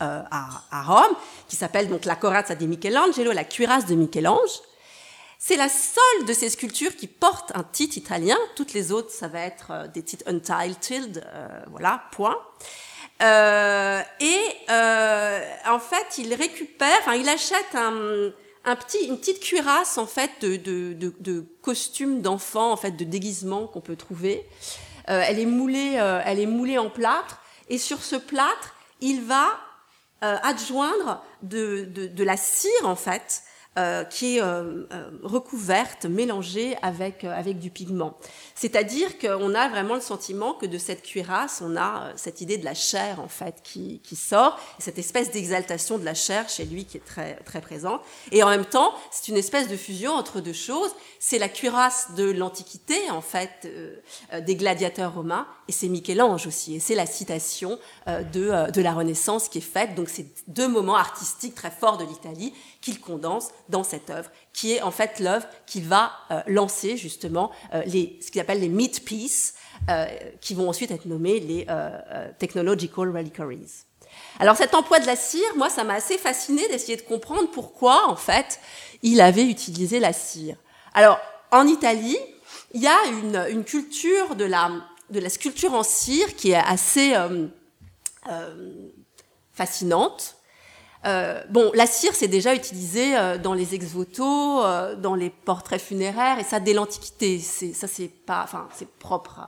euh, 0.00 0.22
à, 0.30 0.62
à, 0.70 0.82
Rome, 0.84 1.14
qui 1.46 1.56
s'appelle 1.56 1.88
donc 1.88 2.06
la 2.06 2.16
Corazza 2.16 2.54
di 2.54 2.66
Michelangelo, 2.66 3.32
la 3.32 3.44
cuirasse 3.44 3.84
de 3.84 3.94
Michel-Ange, 3.94 4.60
c'est 5.38 5.56
la 5.56 5.68
seule 5.68 6.26
de 6.26 6.32
ces 6.32 6.50
sculptures 6.50 6.96
qui 6.96 7.06
porte 7.06 7.52
un 7.54 7.62
titre 7.62 7.96
italien. 7.96 8.36
Toutes 8.56 8.72
les 8.72 8.90
autres, 8.90 9.12
ça 9.12 9.28
va 9.28 9.40
être 9.40 9.70
euh, 9.70 9.86
des 9.86 10.02
titres 10.02 10.24
untitled, 10.26 11.24
euh, 11.24 11.60
voilà, 11.70 12.02
point. 12.10 12.36
Euh, 13.22 14.00
et 14.20 14.40
euh, 14.70 15.44
en 15.66 15.78
fait, 15.78 16.18
il 16.18 16.34
récupère, 16.34 16.96
enfin, 17.00 17.14
il 17.14 17.28
achète 17.28 17.74
un, 17.74 18.32
petit, 18.74 19.06
une 19.06 19.18
petite 19.18 19.40
cuirasse 19.40 19.96
en 19.96 20.06
fait 20.06 20.30
de, 20.40 20.56
de, 20.56 20.92
de, 20.92 21.14
de 21.20 21.46
costumes 21.62 22.20
d'enfants, 22.20 22.72
en 22.72 22.76
fait, 22.76 22.92
de 22.92 23.04
déguisement 23.04 23.68
qu'on 23.68 23.80
peut 23.80 23.96
trouver. 23.96 24.44
Euh, 25.08 25.22
elle 25.24 25.38
est 25.38 25.46
moulée, 25.46 25.94
elle 26.24 26.38
est 26.38 26.46
moulée 26.46 26.78
en 26.78 26.90
plâtre, 26.90 27.40
et 27.68 27.78
sur 27.78 28.02
ce 28.02 28.16
plâtre, 28.16 28.74
il 29.00 29.22
va 29.22 29.46
adjoindre 30.20 31.24
de, 31.42 31.84
de, 31.84 32.08
de, 32.08 32.24
la 32.24 32.36
cire 32.36 32.70
en 32.82 32.96
fait 32.96 33.44
euh, 33.78 34.02
qui 34.02 34.38
est 34.38 34.42
euh, 34.42 34.82
euh, 34.92 35.10
recouverte, 35.22 36.04
mélangée 36.04 36.76
avec, 36.82 37.22
avec 37.22 37.60
du 37.60 37.70
pigment. 37.70 38.18
C'est-à-dire 38.56 39.18
qu'on 39.18 39.54
a 39.54 39.68
vraiment 39.68 39.94
le 39.94 40.00
sentiment 40.00 40.54
que 40.54 40.66
de 40.66 40.78
cette 40.78 41.02
cuirasse, 41.02 41.62
on 41.64 41.76
a 41.76 42.10
cette 42.16 42.40
idée 42.40 42.58
de 42.58 42.64
la 42.64 42.74
chair 42.74 43.20
en 43.20 43.28
fait 43.28 43.60
qui, 43.62 44.00
qui 44.02 44.16
sort, 44.16 44.58
cette 44.80 44.98
espèce 44.98 45.30
d'exaltation 45.30 45.96
de 45.96 46.04
la 46.04 46.14
chair 46.14 46.48
chez 46.48 46.64
lui 46.64 46.86
qui 46.86 46.96
est 46.96 47.04
très, 47.04 47.36
très 47.44 47.60
présente. 47.60 48.00
Et 48.32 48.42
en 48.42 48.48
même 48.48 48.64
temps, 48.64 48.94
c'est 49.12 49.28
une 49.28 49.36
espèce 49.36 49.68
de 49.68 49.76
fusion 49.76 50.12
entre 50.12 50.40
deux 50.40 50.52
choses. 50.52 50.90
C'est 51.18 51.38
la 51.38 51.48
cuirasse 51.48 52.08
de 52.16 52.30
l'Antiquité 52.30 53.10
en 53.10 53.20
fait, 53.20 53.68
des 54.40 54.56
gladiateurs 54.56 55.14
romains, 55.14 55.46
et 55.66 55.72
c'est 55.72 55.88
Michel-Ange 55.88 56.46
aussi. 56.46 56.76
Et 56.76 56.80
c'est 56.80 56.94
la 56.94 57.06
citation 57.06 57.78
de, 58.06 58.70
de 58.70 58.80
la 58.82 58.92
Renaissance 58.92 59.48
qui 59.48 59.58
est 59.58 59.60
faite. 59.60 59.94
Donc 59.94 60.08
c'est 60.08 60.26
deux 60.46 60.68
moments 60.68 60.96
artistiques 60.96 61.54
très 61.54 61.70
forts 61.70 61.98
de 61.98 62.04
l'Italie 62.04 62.54
qu'il 62.80 63.00
condense 63.00 63.48
dans 63.68 63.82
cette 63.82 64.10
œuvre, 64.10 64.30
qui 64.52 64.72
est 64.72 64.82
en 64.82 64.90
fait 64.90 65.20
l'œuvre 65.20 65.46
qui 65.66 65.80
va 65.80 66.12
euh, 66.30 66.40
lancer 66.46 66.96
justement 66.96 67.50
euh, 67.74 67.82
les, 67.86 68.18
ce 68.24 68.30
qu'il 68.30 68.40
appelle 68.40 68.60
les 68.60 68.68
meat 68.68 69.04
pieces, 69.04 69.54
euh, 69.90 70.06
qui 70.40 70.54
vont 70.54 70.68
ensuite 70.68 70.90
être 70.90 71.06
nommés 71.06 71.40
les 71.40 71.66
technological 72.38 73.16
reliquaries. 73.16 73.84
Alors 74.40 74.56
cet 74.56 74.74
emploi 74.74 75.00
de 75.00 75.06
la 75.06 75.16
cire, 75.16 75.56
moi, 75.56 75.68
ça 75.68 75.84
m'a 75.84 75.94
assez 75.94 76.18
fasciné 76.18 76.66
d'essayer 76.68 76.96
de 76.96 77.02
comprendre 77.02 77.50
pourquoi, 77.50 78.08
en 78.08 78.16
fait, 78.16 78.60
il 79.02 79.20
avait 79.20 79.44
utilisé 79.44 80.00
la 80.00 80.12
cire. 80.12 80.56
Alors, 80.98 81.20
en 81.52 81.68
Italie, 81.68 82.18
il 82.74 82.82
y 82.82 82.88
a 82.88 82.98
une, 83.52 83.62
culture 83.62 84.34
de 84.34 84.44
la, 84.44 85.30
sculpture 85.30 85.72
en 85.72 85.84
cire 85.84 86.34
qui 86.34 86.50
est 86.50 86.56
assez 86.56 87.14
fascinante. 89.52 90.34
Euh, 91.06 91.40
bon, 91.50 91.70
la 91.72 91.86
cire, 91.86 92.16
c'est 92.16 92.26
déjà 92.26 92.52
utilisé 92.52 93.16
euh, 93.16 93.38
dans 93.38 93.54
les 93.54 93.76
ex-voto, 93.76 94.64
euh, 94.64 94.96
dans 94.96 95.14
les 95.14 95.30
portraits 95.30 95.80
funéraires, 95.80 96.40
et 96.40 96.42
ça 96.42 96.58
dès 96.58 96.72
l'Antiquité. 96.72 97.38
Ça, 97.38 97.86
c'est 97.86 98.08
pas, 98.08 98.42
enfin, 98.42 98.68
c'est 98.74 98.90
propre, 98.98 99.40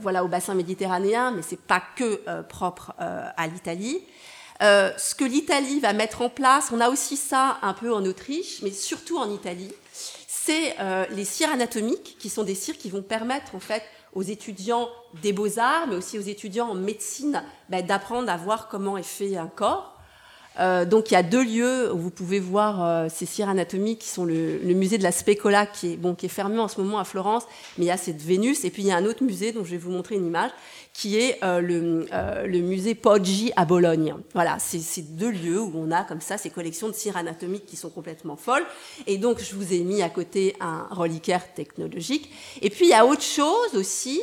voilà, 0.00 0.24
au 0.24 0.28
bassin 0.28 0.54
méditerranéen, 0.54 1.30
mais 1.32 1.42
c'est 1.42 1.60
pas 1.60 1.82
que 1.94 2.40
propre 2.48 2.94
à 2.98 3.46
l'Italie. 3.48 3.98
ce 4.62 5.14
que 5.14 5.24
l'Italie 5.24 5.80
va 5.80 5.92
mettre 5.92 6.22
en 6.22 6.30
place, 6.30 6.70
on 6.72 6.80
a 6.80 6.88
aussi 6.88 7.18
ça 7.18 7.58
un 7.60 7.74
peu 7.74 7.92
en 7.92 8.02
Autriche, 8.06 8.62
mais 8.62 8.70
surtout 8.70 9.18
en 9.18 9.30
Italie, 9.30 9.74
c'est 10.50 10.76
les 11.10 11.24
cires 11.24 11.50
anatomiques, 11.50 12.16
qui 12.18 12.28
sont 12.28 12.42
des 12.42 12.54
cires 12.54 12.76
qui 12.76 12.90
vont 12.90 13.02
permettre 13.02 13.54
en 13.54 13.60
fait 13.60 13.82
aux 14.14 14.22
étudiants 14.22 14.88
des 15.22 15.32
beaux-arts, 15.32 15.86
mais 15.88 15.94
aussi 15.94 16.18
aux 16.18 16.22
étudiants 16.22 16.70
en 16.70 16.74
médecine, 16.74 17.44
ben, 17.68 17.86
d'apprendre 17.86 18.30
à 18.30 18.36
voir 18.36 18.68
comment 18.68 18.96
est 18.96 19.02
fait 19.02 19.36
un 19.36 19.46
corps. 19.46 19.99
Euh, 20.58 20.84
donc 20.84 21.10
il 21.10 21.14
y 21.14 21.16
a 21.16 21.22
deux 21.22 21.44
lieux 21.44 21.92
où 21.92 21.98
vous 21.98 22.10
pouvez 22.10 22.40
voir 22.40 22.84
euh, 22.84 23.08
ces 23.08 23.24
cires 23.24 23.48
anatomiques 23.48 24.00
qui 24.00 24.08
sont 24.08 24.24
le, 24.24 24.58
musée 24.74 24.98
de 24.98 25.02
la 25.02 25.12
Specola 25.12 25.64
qui 25.64 25.92
est, 25.92 25.96
bon, 25.96 26.14
qui 26.14 26.26
est 26.26 26.30
fermé 26.30 26.58
en 26.58 26.66
ce 26.66 26.80
moment 26.80 26.98
à 26.98 27.04
Florence, 27.04 27.44
mais 27.78 27.84
il 27.84 27.88
y 27.88 27.92
a 27.92 27.96
cette 27.96 28.20
Vénus, 28.20 28.64
et 28.64 28.70
puis 28.70 28.82
il 28.82 28.88
y 28.88 28.92
a 28.92 28.96
un 28.96 29.04
autre 29.04 29.22
musée 29.22 29.52
dont 29.52 29.64
je 29.64 29.70
vais 29.70 29.76
vous 29.78 29.90
montrer 29.90 30.16
une 30.16 30.26
image, 30.26 30.50
qui 30.92 31.18
est 31.18 31.38
euh, 31.44 31.60
le, 31.60 32.06
le, 32.46 32.58
musée 32.60 32.96
Poggi 32.96 33.52
à 33.54 33.64
Bologne. 33.64 34.14
Voilà, 34.34 34.58
c'est 34.58 34.80
ces 34.80 35.02
deux 35.02 35.30
lieux 35.30 35.60
où 35.60 35.72
on 35.76 35.92
a 35.92 36.02
comme 36.02 36.20
ça 36.20 36.36
ces 36.36 36.50
collections 36.50 36.88
de 36.88 36.94
cires 36.94 37.16
anatomiques 37.16 37.64
qui 37.64 37.76
sont 37.76 37.90
complètement 37.90 38.36
folles. 38.36 38.66
Et 39.06 39.16
donc 39.16 39.38
je 39.40 39.54
vous 39.54 39.72
ai 39.72 39.80
mis 39.80 40.02
à 40.02 40.10
côté 40.10 40.56
un 40.60 40.88
reliquaire 40.90 41.54
technologique. 41.54 42.30
Et 42.60 42.70
puis 42.70 42.86
il 42.86 42.90
y 42.90 42.94
a 42.94 43.06
autre 43.06 43.22
chose 43.22 43.74
aussi, 43.74 44.20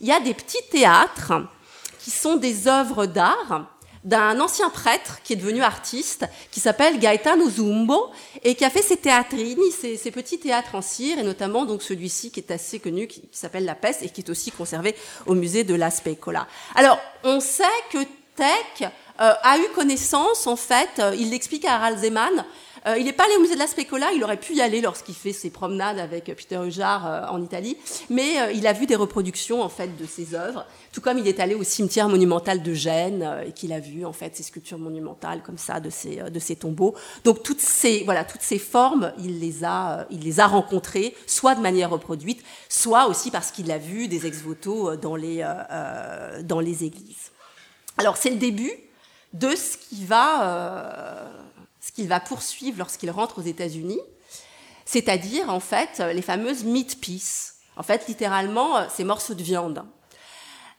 il 0.00 0.08
y 0.08 0.12
a 0.12 0.20
des 0.20 0.32
petits 0.32 0.66
théâtres 0.70 1.34
qui 1.98 2.10
sont 2.10 2.36
des 2.36 2.66
œuvres 2.66 3.04
d'art 3.04 3.70
d'un 4.04 4.40
ancien 4.40 4.70
prêtre 4.70 5.18
qui 5.22 5.34
est 5.34 5.36
devenu 5.36 5.62
artiste, 5.62 6.26
qui 6.50 6.60
s'appelle 6.60 6.98
Gaetano 6.98 7.48
Zumbo, 7.48 8.10
et 8.42 8.54
qui 8.54 8.64
a 8.64 8.70
fait 8.70 8.82
ses 8.82 8.96
théâtrini, 8.96 9.70
ses, 9.70 10.10
petits 10.10 10.38
théâtres 10.38 10.74
en 10.74 10.82
cire, 10.82 11.18
et 11.18 11.22
notamment 11.22 11.66
donc 11.66 11.82
celui-ci 11.82 12.30
qui 12.30 12.40
est 12.40 12.50
assez 12.50 12.78
connu, 12.78 13.06
qui, 13.06 13.22
s'appelle 13.32 13.64
La 13.64 13.74
Peste, 13.74 14.02
et 14.02 14.08
qui 14.08 14.22
est 14.22 14.30
aussi 14.30 14.50
conservé 14.50 14.94
au 15.26 15.34
musée 15.34 15.64
de 15.64 15.74
la 15.74 15.90
Specola. 15.90 16.46
Alors, 16.74 16.98
on 17.24 17.40
sait 17.40 17.64
que 17.92 17.98
Tech 18.36 18.90
euh, 19.20 19.32
a 19.42 19.58
eu 19.58 19.68
connaissance, 19.74 20.46
en 20.46 20.56
fait, 20.56 20.88
euh, 20.98 21.14
il 21.18 21.30
l'explique 21.30 21.66
à 21.66 21.74
Harald 21.74 21.98
Zeman, 21.98 22.44
euh, 22.86 22.96
il 22.98 23.04
n'est 23.04 23.12
pas 23.12 23.24
allé 23.24 23.36
au 23.36 23.40
musée 23.40 23.54
de 23.54 23.58
la 23.58 23.66
Specola, 23.66 24.12
il 24.12 24.24
aurait 24.24 24.38
pu 24.38 24.54
y 24.54 24.62
aller 24.62 24.80
lorsqu'il 24.80 25.14
fait 25.14 25.32
ses 25.32 25.50
promenades 25.50 25.98
avec 25.98 26.24
Peter 26.24 26.58
Hujar 26.64 27.06
euh, 27.06 27.26
en 27.28 27.42
Italie, 27.42 27.76
mais 28.08 28.40
euh, 28.40 28.52
il 28.52 28.66
a 28.66 28.72
vu 28.72 28.86
des 28.86 28.96
reproductions 28.96 29.62
en 29.62 29.68
fait 29.68 29.96
de 29.96 30.06
ses 30.06 30.34
œuvres, 30.34 30.64
tout 30.92 31.02
comme 31.02 31.18
il 31.18 31.28
est 31.28 31.40
allé 31.40 31.54
au 31.54 31.62
cimetière 31.62 32.08
monumental 32.08 32.62
de 32.62 32.72
Gênes 32.72 33.28
et 33.46 33.52
qu'il 33.52 33.72
a 33.72 33.80
vu 33.80 34.06
en 34.06 34.12
fait 34.12 34.34
ces 34.34 34.42
sculptures 34.42 34.78
monumentales 34.78 35.42
comme 35.42 35.58
ça 35.58 35.78
de 35.78 35.90
ces 35.90 36.16
de 36.16 36.38
ces 36.38 36.56
tombeaux. 36.56 36.94
Donc 37.24 37.42
toutes 37.42 37.60
ces 37.60 38.02
voilà 38.04 38.24
toutes 38.24 38.42
ces 38.42 38.58
formes, 38.58 39.12
il 39.18 39.40
les 39.40 39.62
a 39.64 40.06
il 40.10 40.20
les 40.20 40.40
a 40.40 40.46
rencontrées 40.46 41.14
soit 41.26 41.54
de 41.54 41.60
manière 41.60 41.90
reproduite, 41.90 42.42
soit 42.68 43.08
aussi 43.08 43.30
parce 43.30 43.50
qu'il 43.50 43.70
a 43.70 43.78
vu 43.78 44.08
des 44.08 44.26
ex-voto 44.26 44.96
dans 44.96 45.16
les 45.16 45.46
dans 46.44 46.60
les 46.60 46.84
églises. 46.84 47.30
Alors 47.98 48.16
c'est 48.16 48.30
le 48.30 48.36
début 48.36 48.72
de 49.34 49.54
ce 49.54 49.76
qui 49.76 50.04
va 50.04 51.30
qu'il 52.00 52.08
va 52.08 52.18
poursuivre 52.18 52.78
lorsqu'il 52.78 53.10
rentre 53.10 53.40
aux 53.40 53.42
États-Unis, 53.42 54.00
c'est-à-dire 54.86 55.50
en 55.50 55.60
fait 55.60 56.02
les 56.14 56.22
fameuses 56.22 56.64
meat 56.64 56.98
pieces. 56.98 57.56
En 57.76 57.82
fait, 57.82 58.08
littéralement, 58.08 58.78
euh, 58.78 58.84
ces 58.88 59.04
morceaux 59.04 59.34
de 59.34 59.42
viande. 59.42 59.84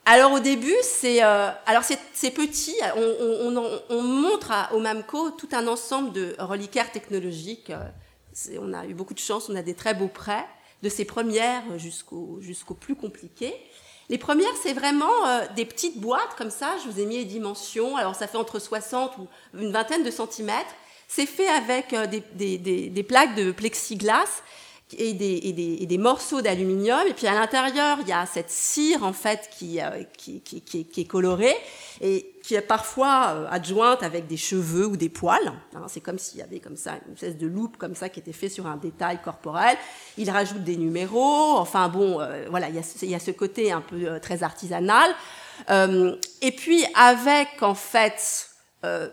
Alors 0.05 0.33
au 0.33 0.39
début, 0.39 0.75
c'est 0.81 1.23
euh, 1.23 1.51
alors 1.67 1.83
c'est 1.83 2.31
petit. 2.31 2.75
On, 2.95 3.55
on, 3.89 4.01
montre 4.01 4.51
au 4.73 4.79
Mamco 4.79 5.29
tout 5.29 5.49
un 5.51 5.67
ensemble 5.67 6.11
de 6.11 6.35
reliquaires 6.39 6.91
technologiques. 6.91 7.69
Euh, 7.69 8.57
on 8.59 8.73
a 8.73 8.87
eu 8.87 8.95
beaucoup 8.95 9.13
de 9.13 9.19
chance, 9.19 9.47
on 9.47 9.55
a 9.55 9.61
des 9.61 9.75
très 9.75 9.93
beaux 9.93 10.07
prêts, 10.07 10.45
de 10.81 10.89
ces 10.89 11.05
premières 11.05 11.77
jusqu'au 11.77 12.39
jusqu'au 12.41 12.73
plus 12.73 12.95
compliqué. 12.95 13.53
Les 14.09 14.17
premières, 14.17 14.55
c'est 14.61 14.73
vraiment 14.73 15.13
des 15.55 15.65
petites 15.65 15.99
boîtes 15.99 16.35
comme 16.35 16.49
ça. 16.49 16.75
Je 16.83 16.89
vous 16.89 16.99
ai 16.99 17.05
mis 17.05 17.17
les 17.17 17.25
dimensions. 17.25 17.95
Alors 17.95 18.15
ça 18.15 18.27
fait 18.27 18.39
entre 18.39 18.57
60 18.57 19.17
ou 19.19 19.27
une 19.53 19.71
vingtaine 19.71 20.03
de 20.03 20.11
centimètres. 20.11 20.73
C'est 21.13 21.25
fait 21.25 21.49
avec 21.49 21.91
euh, 21.91 22.07
des, 22.07 23.05
plaques 23.05 23.35
de 23.35 23.51
plexiglas 23.51 24.41
et 24.97 25.13
des, 25.13 25.97
morceaux 25.97 26.41
d'aluminium. 26.41 27.05
Et 27.05 27.13
puis 27.13 27.27
à 27.27 27.33
l'intérieur, 27.33 27.97
il 28.01 28.07
y 28.07 28.13
a 28.13 28.25
cette 28.25 28.49
cire 28.49 29.03
en 29.03 29.11
fait 29.11 29.49
qui, 29.51 29.81
euh, 29.81 30.03
qui, 30.15 30.41
est 30.97 31.05
colorée 31.05 31.57
et 31.99 32.31
qui 32.43 32.55
est 32.55 32.61
parfois 32.61 33.33
euh, 33.35 33.47
adjointe 33.49 34.03
avec 34.03 34.27
des 34.27 34.37
cheveux 34.37 34.85
ou 34.85 34.95
des 34.95 35.09
poils. 35.09 35.51
Hein. 35.75 35.83
c'est 35.89 35.99
comme 35.99 36.17
s'il 36.17 36.39
y 36.39 36.43
avait 36.43 36.61
comme 36.61 36.77
ça 36.77 36.93
une 37.05 37.15
espèce 37.15 37.37
de 37.37 37.45
loupe 37.45 37.75
comme 37.75 37.93
ça 37.93 38.07
qui 38.07 38.21
était 38.21 38.31
fait 38.31 38.47
sur 38.47 38.65
un 38.65 38.77
détail 38.77 39.19
corporel. 39.21 39.77
Il 40.17 40.29
rajoute 40.29 40.63
des 40.63 40.77
numéros. 40.77 41.57
Enfin 41.57 41.89
bon, 41.89 42.25
voilà, 42.49 42.69
il 42.69 42.75
y, 43.09 43.15
a, 43.15 43.19
ce 43.19 43.31
côté 43.31 43.73
un 43.73 43.81
peu 43.81 44.17
très 44.21 44.43
artisanal. 44.43 45.13
et 45.69 46.51
puis 46.55 46.85
avec 46.95 47.61
en 47.61 47.75
fait 47.75 48.50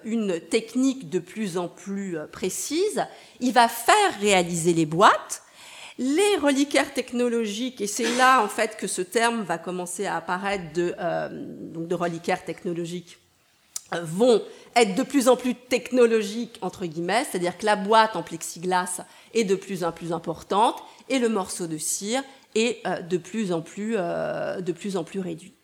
une 0.05 0.41
technique 0.41 1.11
de 1.11 1.19
plus 1.19 1.59
en 1.59 1.69
plus 1.69 2.17
euh, 2.17 2.27
précise, 2.27 3.05
il 3.41 3.53
va 3.53 3.69
faire 3.69 4.19
réaliser 4.21 4.73
les 4.73 4.87
boîtes. 4.87 5.43
Les 5.99 6.37
reliquaires 6.37 6.95
technologiques, 6.95 7.81
et 7.81 7.89
c'est 7.89 8.17
là 8.17 8.41
en 8.43 8.49
fait 8.49 8.77
que 8.77 8.87
ce 8.87 9.03
terme 9.03 9.43
va 9.43 9.59
commencer 9.59 10.07
à 10.07 10.17
apparaître 10.17 10.73
de, 10.73 10.95
euh, 10.99 11.29
donc 11.73 11.89
de 11.89 11.95
reliquaires 11.95 12.45
technologiques, 12.45 13.19
vont 14.03 14.41
être 14.77 14.95
de 14.95 15.03
plus 15.03 15.29
en 15.29 15.37
plus 15.37 15.55
technologiques, 15.55 16.57
entre 16.61 16.87
guillemets, 16.87 17.25
c'est-à-dire 17.29 17.59
que 17.59 17.67
la 17.67 17.75
boîte 17.75 18.15
en 18.17 18.23
plexiglas 18.23 19.01
est 19.35 19.45
de 19.45 19.57
plus 19.57 19.83
en 19.83 19.91
plus 19.91 20.13
importante 20.13 20.77
et 21.09 21.19
le 21.19 21.29
morceau 21.29 21.67
de 21.67 21.79
cire 21.79 22.23
est 22.55 22.83
de 23.09 23.17
plus 23.17 23.51
en 23.51 23.63
plus, 23.63 23.97
de 23.97 24.73
plus, 24.73 24.97
en 24.97 25.05
plus 25.05 25.21
réduit. 25.21 25.55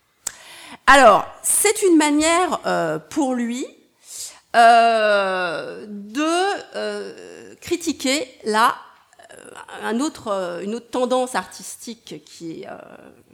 Alors, 0.86 1.26
c'est 1.42 1.82
une 1.82 1.98
manière 1.98 3.02
pour 3.10 3.34
lui 3.34 3.66
euh, 4.54 5.84
de 5.88 6.76
euh, 6.76 7.54
critiquer 7.60 8.28
là 8.44 8.76
euh, 9.32 9.50
un 9.82 9.98
autre, 9.98 10.60
une 10.62 10.76
autre 10.76 10.90
tendance 10.90 11.34
artistique 11.34 12.22
qui 12.24 12.62
est, 12.62 12.68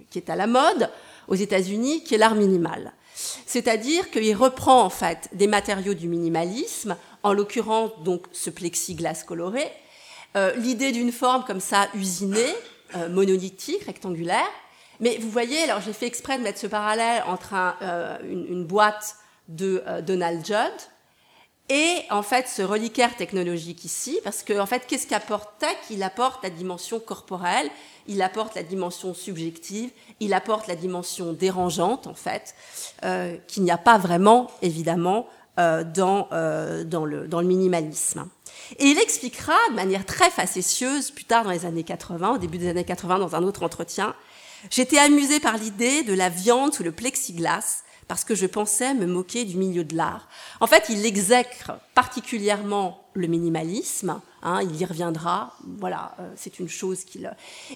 qui 0.08 0.18
est 0.18 0.30
à 0.30 0.36
la 0.36 0.46
mode 0.46 0.88
aux 1.28 1.34
États-Unis, 1.34 2.04
qui 2.04 2.14
est 2.14 2.18
l'art 2.18 2.34
minimal. 2.34 2.94
C'est-à-dire 3.14 4.10
qu'il 4.10 4.34
reprend 4.34 4.82
en 4.82 4.88
fait 4.88 5.28
des 5.34 5.46
matériaux 5.46 5.92
du 5.92 6.08
minimalisme, 6.08 6.96
en 7.22 7.34
l'occurrence 7.34 7.90
donc 8.02 8.24
ce 8.32 8.48
plexiglas 8.48 9.24
coloré, 9.26 9.70
l'idée 10.56 10.90
d'une 10.90 11.12
forme 11.12 11.44
comme 11.44 11.60
ça 11.60 11.88
usinée, 11.94 12.54
monolithique, 13.10 13.82
rectangulaire. 13.84 14.48
Mais 15.00 15.18
vous 15.18 15.28
voyez, 15.30 15.58
alors 15.64 15.82
j'ai 15.82 15.92
fait 15.92 16.06
exprès 16.06 16.38
de 16.38 16.42
mettre 16.42 16.58
ce 16.58 16.66
parallèle 16.66 17.22
entre 17.26 17.52
une, 18.24 18.64
boîte 18.64 19.16
de 19.48 19.82
Donald 20.00 20.46
Judd, 20.46 20.72
et 21.70 22.02
en 22.10 22.22
fait 22.22 22.48
ce 22.48 22.62
reliquaire 22.62 23.16
technologique 23.16 23.84
ici, 23.84 24.18
parce 24.24 24.42
que 24.42 24.58
en 24.58 24.66
fait, 24.66 24.82
qu'est-ce 24.88 25.06
qu'apporte 25.06 25.48
Tech? 25.60 25.76
Il 25.90 26.02
apporte 26.02 26.42
la 26.42 26.50
dimension 26.50 26.98
corporelle, 26.98 27.70
il 28.08 28.20
apporte 28.22 28.56
la 28.56 28.64
dimension 28.64 29.14
subjective, 29.14 29.90
il 30.18 30.34
apporte 30.34 30.66
la 30.66 30.74
dimension 30.74 31.32
dérangeante 31.32 32.08
en 32.08 32.14
fait, 32.14 32.56
euh, 33.04 33.36
qu'il 33.46 33.62
n'y 33.62 33.70
a 33.70 33.78
pas 33.78 33.98
vraiment 33.98 34.50
évidemment 34.62 35.28
euh, 35.60 35.84
dans, 35.84 36.26
euh, 36.32 36.82
dans, 36.82 37.04
le, 37.04 37.28
dans 37.28 37.40
le 37.40 37.46
minimalisme. 37.46 38.28
Et 38.80 38.86
il 38.86 38.98
expliquera 38.98 39.56
de 39.70 39.76
manière 39.76 40.04
très 40.04 40.30
facétieuse 40.30 41.12
plus 41.12 41.24
tard 41.24 41.44
dans 41.44 41.50
les 41.52 41.66
années 41.66 41.84
80, 41.84 42.34
au 42.34 42.38
début 42.38 42.58
des 42.58 42.68
années 42.68 42.84
80, 42.84 43.20
dans 43.20 43.36
un 43.36 43.44
autre 43.44 43.62
entretien, 43.62 44.16
j'étais 44.70 44.98
amusé 44.98 45.38
par 45.38 45.56
l'idée 45.56 46.02
de 46.02 46.14
la 46.14 46.30
viande 46.30 46.74
sous 46.74 46.82
le 46.82 46.90
plexiglas 46.90 47.84
parce 48.10 48.24
que 48.24 48.34
je 48.34 48.46
pensais 48.46 48.92
me 48.92 49.06
moquer 49.06 49.44
du 49.44 49.56
milieu 49.56 49.84
de 49.84 49.96
l'art. 49.96 50.26
En 50.58 50.66
fait, 50.66 50.86
il 50.88 51.06
exècre 51.06 51.74
particulièrement 51.94 53.04
le 53.14 53.28
minimalisme, 53.28 54.20
hein, 54.42 54.62
il 54.62 54.74
y 54.80 54.84
reviendra, 54.84 55.54
voilà, 55.78 56.16
euh, 56.18 56.28
c'est 56.34 56.58
une 56.58 56.68
chose 56.68 57.04
qu'il... 57.04 57.32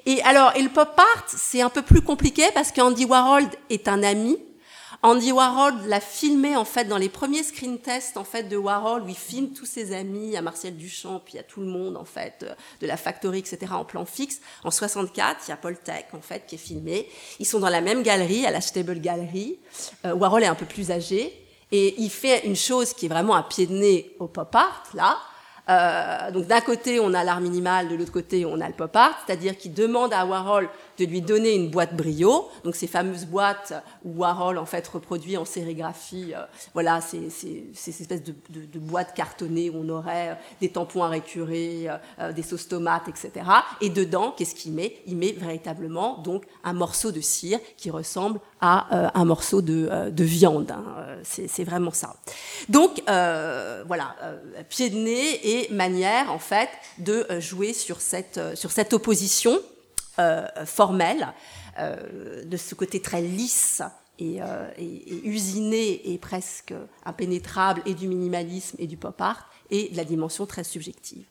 Et 0.06 0.20
alors, 0.22 0.50
et 0.56 0.62
le 0.62 0.70
pop 0.70 0.90
art, 0.98 1.24
c'est 1.28 1.60
un 1.60 1.70
peu 1.70 1.82
plus 1.82 2.02
compliqué 2.02 2.42
parce 2.52 2.72
qu'Andy 2.72 3.04
Warhol 3.04 3.44
est 3.70 3.86
un 3.86 4.02
ami, 4.02 4.36
Andy 5.02 5.32
Warhol 5.32 5.74
l'a 5.86 6.00
filmé 6.00 6.56
en 6.56 6.64
fait 6.64 6.84
dans 6.84 6.96
les 6.96 7.08
premiers 7.08 7.42
screen 7.42 7.78
tests 7.78 8.16
en 8.16 8.24
fait 8.24 8.44
de 8.44 8.56
Warhol 8.56 9.02
où 9.02 9.08
il 9.08 9.14
filme 9.14 9.50
tous 9.50 9.66
ses 9.66 9.94
amis, 9.94 10.36
à 10.36 10.42
Martial 10.42 10.74
Duchamp, 10.74 11.20
puis 11.24 11.38
à 11.38 11.42
tout 11.42 11.60
le 11.60 11.66
monde 11.66 11.96
en 11.96 12.04
fait 12.04 12.42
euh, 12.42 12.54
de 12.80 12.86
la 12.86 12.96
factory, 12.96 13.38
etc. 13.38 13.72
en 13.72 13.84
plan 13.84 14.04
fixe. 14.04 14.40
En 14.62 14.70
64, 14.70 15.40
il 15.46 15.50
y 15.50 15.52
a 15.52 15.56
Paul 15.56 15.76
Tech 15.78 16.06
en 16.12 16.20
fait 16.20 16.46
qui 16.46 16.54
est 16.54 16.58
filmé. 16.58 17.08
Ils 17.38 17.46
sont 17.46 17.60
dans 17.60 17.68
la 17.68 17.80
même 17.80 18.02
galerie, 18.02 18.46
à 18.46 18.50
la 18.50 18.60
Stable 18.60 19.00
Gallery. 19.00 19.58
Euh, 20.04 20.14
Warhol 20.14 20.42
est 20.42 20.48
un 20.48 20.54
peu 20.54 20.66
plus 20.66 20.90
âgé 20.90 21.32
et 21.72 21.94
il 21.98 22.10
fait 22.10 22.46
une 22.46 22.56
chose 22.56 22.92
qui 22.94 23.06
est 23.06 23.08
vraiment 23.08 23.34
un 23.34 23.42
pied 23.42 23.66
de 23.66 23.74
nez 23.74 24.14
au 24.18 24.26
pop 24.26 24.54
art 24.54 24.84
là. 24.94 25.18
Euh, 25.70 26.30
donc 26.30 26.46
d'un 26.46 26.60
côté 26.60 27.00
on 27.00 27.14
a 27.14 27.24
l'art 27.24 27.40
minimal, 27.40 27.88
de 27.88 27.94
l'autre 27.94 28.12
côté 28.12 28.44
on 28.44 28.60
a 28.60 28.68
le 28.68 28.74
pop 28.74 28.94
art, 28.94 29.18
c'est-à-dire 29.24 29.56
qu'il 29.56 29.72
demande 29.72 30.12
à 30.12 30.26
Warhol 30.26 30.68
de 30.98 31.04
lui 31.04 31.20
donner 31.20 31.54
une 31.54 31.70
boîte 31.70 31.96
brio, 31.96 32.48
donc 32.62 32.76
ces 32.76 32.86
fameuses 32.86 33.26
boîtes 33.26 33.72
où 34.04 34.20
Warhol 34.20 34.58
en 34.58 34.66
fait 34.66 34.86
reproduit 34.88 35.36
en 35.36 35.44
sérigraphie, 35.44 36.32
euh, 36.34 36.44
voilà, 36.72 37.00
ces, 37.00 37.30
ces, 37.30 37.70
ces 37.74 38.02
espèces 38.02 38.22
de, 38.22 38.34
boîtes 38.78 39.14
cartonnées 39.14 39.70
où 39.70 39.78
on 39.78 39.88
aurait 39.88 40.30
euh, 40.30 40.34
des 40.60 40.68
tampons 40.68 41.02
à 41.02 41.08
récurer, 41.08 41.88
euh, 42.18 42.32
des 42.32 42.42
sauces 42.42 42.68
tomates, 42.68 43.08
etc. 43.08 43.46
Et 43.80 43.90
dedans, 43.90 44.34
qu'est-ce 44.36 44.54
qu'il 44.54 44.72
met? 44.72 44.96
Il 45.06 45.16
met 45.16 45.32
véritablement 45.32 46.18
donc 46.18 46.44
un 46.62 46.72
morceau 46.72 47.10
de 47.10 47.20
cire 47.20 47.58
qui 47.76 47.90
ressemble 47.90 48.40
à 48.60 49.10
un 49.18 49.24
morceau 49.26 49.60
de, 49.60 50.10
de 50.10 50.24
viande. 50.24 50.70
Hein. 50.70 51.18
C'est 51.22 51.64
vraiment 51.64 51.90
ça. 51.90 52.16
Donc 52.70 53.02
voilà, 53.06 54.16
pied 54.70 54.88
de 54.88 54.96
nez 54.96 55.40
et 55.46 55.72
manière 55.72 56.32
en 56.32 56.38
fait 56.38 56.70
de 56.98 57.26
jouer 57.40 57.74
sur 57.74 58.00
cette, 58.00 58.40
sur 58.56 58.70
cette 58.70 58.94
opposition 58.94 59.60
formelle, 60.64 61.32
euh, 61.78 62.44
de 62.44 62.56
ce 62.56 62.74
côté 62.74 63.00
très 63.00 63.20
lisse 63.20 63.82
et, 64.18 64.38
usiné 65.24 66.12
et 66.12 66.18
presque 66.18 66.72
impénétrable 67.04 67.82
et 67.84 67.94
du 67.94 68.06
minimalisme 68.06 68.76
et 68.78 68.86
du 68.86 68.96
pop 68.96 69.20
art 69.20 69.50
et 69.70 69.88
de 69.88 69.96
la 69.96 70.04
dimension 70.04 70.46
très 70.46 70.62
subjective. 70.62 71.24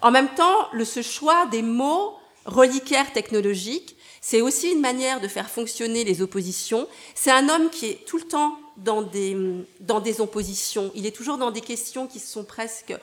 En 0.00 0.10
même 0.10 0.28
temps, 0.34 0.68
ce 0.84 1.02
choix 1.02 1.46
des 1.46 1.62
mots 1.62 2.16
reliquaires 2.46 3.12
technologiques, 3.12 3.96
c'est 4.20 4.40
aussi 4.40 4.70
une 4.70 4.80
manière 4.80 5.20
de 5.20 5.28
faire 5.28 5.50
fonctionner 5.50 6.04
les 6.04 6.22
oppositions. 6.22 6.86
C'est 7.14 7.30
un 7.30 7.48
homme 7.48 7.70
qui 7.70 7.86
est 7.86 8.06
tout 8.06 8.18
le 8.18 8.24
temps 8.24 8.58
dans 8.76 9.02
des, 9.02 9.36
dans 9.80 10.00
des 10.00 10.20
oppositions. 10.20 10.90
Il 10.94 11.06
est 11.06 11.14
toujours 11.14 11.38
dans 11.38 11.50
des 11.50 11.60
questions 11.60 12.06
qui 12.06 12.18
sont 12.18 12.44
presque 12.44 12.94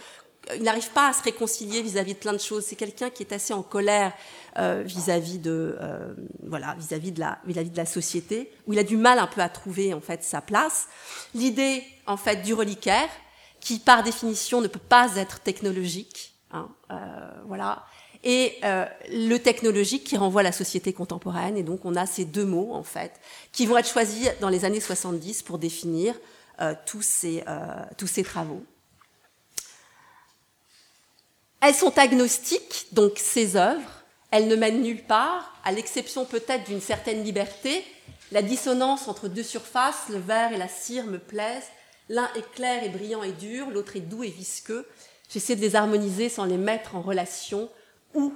il 0.55 0.63
n'arrive 0.63 0.89
pas 0.91 1.09
à 1.09 1.13
se 1.13 1.23
réconcilier 1.23 1.81
vis-à-vis 1.81 2.13
de 2.13 2.19
plein 2.19 2.33
de 2.33 2.37
choses. 2.37 2.65
C'est 2.65 2.75
quelqu'un 2.75 3.09
qui 3.09 3.23
est 3.23 3.33
assez 3.33 3.53
en 3.53 3.63
colère 3.63 4.13
euh, 4.57 4.83
vis-à-vis 4.85 5.39
de 5.39 5.77
euh, 5.79 6.13
voilà 6.43 6.75
vis-à-vis 6.79 7.11
de 7.11 7.19
la 7.19 7.39
vis-à-vis 7.45 7.69
de 7.69 7.77
la 7.77 7.85
société 7.85 8.51
où 8.65 8.73
il 8.73 8.79
a 8.79 8.83
du 8.83 8.97
mal 8.97 9.19
un 9.19 9.27
peu 9.27 9.41
à 9.41 9.49
trouver 9.49 9.93
en 9.93 10.01
fait 10.01 10.23
sa 10.23 10.41
place. 10.41 10.87
L'idée 11.35 11.83
en 12.05 12.17
fait 12.17 12.41
du 12.41 12.53
reliquaire 12.53 13.09
qui 13.59 13.79
par 13.79 14.03
définition 14.03 14.61
ne 14.61 14.67
peut 14.67 14.79
pas 14.79 15.15
être 15.17 15.41
technologique, 15.41 16.33
hein, 16.51 16.69
euh, 16.91 16.95
voilà, 17.45 17.85
et 18.23 18.53
euh, 18.63 18.85
le 19.09 19.37
technologique 19.37 20.03
qui 20.03 20.17
renvoie 20.17 20.41
à 20.41 20.43
la 20.43 20.51
société 20.51 20.93
contemporaine. 20.93 21.57
Et 21.57 21.63
donc 21.63 21.85
on 21.85 21.95
a 21.95 22.05
ces 22.05 22.25
deux 22.25 22.45
mots 22.45 22.73
en 22.73 22.83
fait 22.83 23.19
qui 23.51 23.65
vont 23.65 23.77
être 23.77 23.89
choisis 23.89 24.31
dans 24.39 24.49
les 24.49 24.65
années 24.65 24.79
70 24.79 25.43
pour 25.43 25.57
définir 25.57 26.15
euh, 26.61 26.73
tous 26.85 27.01
ces 27.01 27.43
tous 27.97 28.07
ces 28.07 28.23
travaux. 28.23 28.63
Elles 31.61 31.73
sont 31.73 31.97
agnostiques, 31.97 32.87
donc 32.91 33.13
ces 33.17 33.55
œuvres, 33.55 34.03
elles 34.29 34.47
ne 34.47 34.55
mènent 34.55 34.81
nulle 34.81 35.03
part, 35.03 35.53
à 35.63 35.71
l'exception 35.71 36.25
peut-être 36.25 36.65
d'une 36.65 36.81
certaine 36.81 37.23
liberté. 37.23 37.83
La 38.31 38.43
dissonance 38.43 39.07
entre 39.07 39.27
deux 39.27 39.43
surfaces, 39.43 40.09
le 40.09 40.19
verre 40.19 40.53
et 40.53 40.57
la 40.57 40.67
cire, 40.67 41.05
me 41.05 41.17
plaisent. 41.17 41.69
L'un 42.09 42.29
est 42.35 42.51
clair 42.51 42.83
et 42.83 42.89
brillant 42.89 43.23
et 43.23 43.31
dur, 43.31 43.69
l'autre 43.71 43.95
est 43.95 44.01
doux 44.01 44.23
et 44.23 44.29
visqueux. 44.29 44.87
J'essaie 45.29 45.55
de 45.55 45.61
les 45.61 45.75
harmoniser 45.75 46.29
sans 46.29 46.45
les 46.45 46.57
mettre 46.57 46.95
en 46.95 47.01
relation, 47.01 47.69
ou 48.13 48.33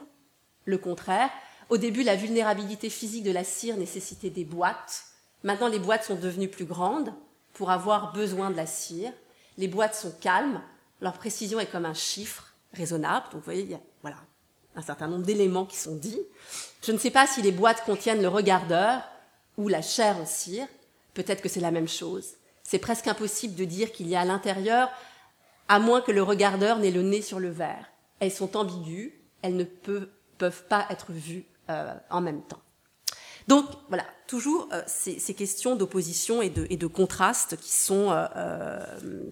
le 0.65 0.77
contraire. 0.77 1.29
Au 1.69 1.77
début, 1.77 2.03
la 2.03 2.15
vulnérabilité 2.15 2.89
physique 2.89 3.23
de 3.23 3.31
la 3.31 3.43
cire 3.43 3.77
nécessitait 3.77 4.29
des 4.29 4.45
boîtes. 4.45 5.03
Maintenant, 5.43 5.67
les 5.67 5.79
boîtes 5.79 6.05
sont 6.05 6.15
devenues 6.15 6.49
plus 6.49 6.65
grandes 6.65 7.13
pour 7.53 7.69
avoir 7.69 8.13
besoin 8.13 8.49
de 8.49 8.57
la 8.57 8.65
cire. 8.65 9.13
Les 9.57 9.67
boîtes 9.67 9.95
sont 9.95 10.13
calmes, 10.19 10.61
leur 11.01 11.13
précision 11.13 11.59
est 11.59 11.71
comme 11.71 11.85
un 11.85 11.93
chiffre 11.93 12.50
raisonnable. 12.73 13.25
Donc, 13.31 13.41
vous 13.41 13.45
voyez, 13.45 13.63
il 13.63 13.71
y 13.71 13.75
a 13.75 13.81
voilà, 14.01 14.17
un 14.75 14.81
certain 14.81 15.07
nombre 15.07 15.25
d'éléments 15.25 15.65
qui 15.65 15.77
sont 15.77 15.95
dits. 15.95 16.21
Je 16.83 16.91
ne 16.91 16.97
sais 16.97 17.11
pas 17.11 17.27
si 17.27 17.41
les 17.41 17.51
boîtes 17.51 17.83
contiennent 17.85 18.21
le 18.21 18.27
regardeur 18.27 19.03
ou 19.57 19.67
la 19.67 19.81
chair 19.81 20.17
en 20.17 20.25
cire. 20.25 20.67
Peut-être 21.13 21.41
que 21.41 21.49
c'est 21.49 21.59
la 21.59 21.71
même 21.71 21.89
chose 21.89 22.35
c'est 22.71 22.79
presque 22.79 23.07
impossible 23.07 23.55
de 23.55 23.65
dire 23.65 23.91
qu'il 23.91 24.07
y 24.07 24.15
a 24.15 24.21
à 24.21 24.25
l'intérieur, 24.25 24.89
à 25.67 25.77
moins 25.79 25.99
que 25.99 26.13
le 26.13 26.23
regardeur 26.23 26.79
n'ait 26.79 26.89
le 26.89 27.01
nez 27.01 27.21
sur 27.21 27.37
le 27.37 27.49
verre. 27.49 27.85
Elles 28.19 28.31
sont 28.31 28.55
ambiguës, 28.55 29.11
elles 29.41 29.57
ne 29.57 29.65
peuvent, 29.65 30.63
pas 30.69 30.87
être 30.89 31.11
vues 31.11 31.43
euh, 31.69 31.93
en 32.09 32.21
même 32.21 32.41
temps. 32.43 32.61
Donc 33.49 33.65
voilà, 33.89 34.05
toujours 34.25 34.69
euh, 34.71 34.81
ces, 34.87 35.33
questions 35.33 35.75
d'opposition 35.75 36.41
et 36.41 36.49
de, 36.49 36.87
contraste 36.87 37.57
qui 37.57 37.73
sont, 37.73 38.07
euh, 38.11 38.79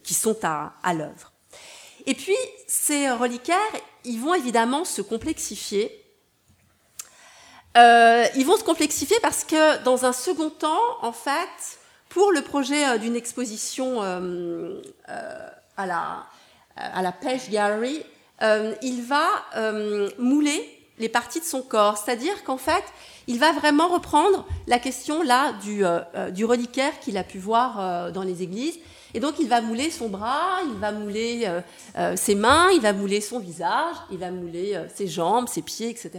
qui 0.04 0.14
sont 0.14 0.38
à, 0.44 0.74
à 0.84 0.94
l'œuvre. 0.94 1.32
Et 2.06 2.16
puis 2.16 2.36
ces 2.68 3.10
reliquaires, 3.12 3.58
ils 4.06 4.20
vont 4.20 4.34
évidemment 4.34 4.86
se 4.86 5.02
complexifier. 5.02 5.92
ils 7.76 8.44
vont 8.46 8.58
se 8.58 8.64
complexifier 8.64 9.18
parce 9.22 9.44
que 9.44 9.84
dans 9.84 10.06
un 10.06 10.14
second 10.14 10.50
temps, 10.50 10.82
en 11.02 11.12
fait, 11.12 11.80
pour 12.10 12.32
le 12.32 12.42
projet 12.42 12.88
euh, 12.88 12.98
d'une 12.98 13.16
exposition 13.16 14.02
euh, 14.02 14.82
euh, 15.10 15.50
à 15.78 15.86
la, 15.86 16.26
à 16.76 17.02
la 17.02 17.12
Page 17.12 17.50
Gallery, 17.50 18.04
il 18.82 19.02
va 19.04 19.28
mouler 20.18 20.62
les 20.98 21.10
parties 21.10 21.42
de 21.42 21.46
son 21.46 21.62
corps. 21.62 21.98
C'est-à-dire 21.98 22.44
qu'en 22.46 22.58
fait, 22.58 22.84
il 23.28 23.38
va 23.38 23.52
vraiment 23.52 23.90
reprendre 23.90 24.46
la 24.68 24.80
question 24.80 25.24
là 25.24 25.54
du, 25.64 25.84
du 26.34 26.46
reliquaire 26.46 26.98
qu'il 27.02 27.18
a 27.18 27.24
pu 27.24 27.38
voir 27.38 28.14
dans 28.14 28.24
les 28.24 28.42
églises. 28.42 28.80
Et 29.14 29.20
donc, 29.20 29.36
il 29.40 29.48
va 29.48 29.62
mouler 29.62 29.90
son 29.90 30.10
bras, 30.10 30.60
il 30.64 30.80
va 30.80 30.92
mouler 30.92 31.52
ses 32.16 32.36
mains, 32.36 32.70
il 32.72 32.82
va 32.82 32.94
mouler 32.94 33.22
son 33.22 33.40
visage, 33.40 33.96
il 34.12 34.20
va 34.20 34.30
mouler 34.30 34.80
ses 34.94 35.08
jambes, 35.08 35.48
ses 35.48 35.64
pieds, 35.64 35.90
etc. 35.90 36.12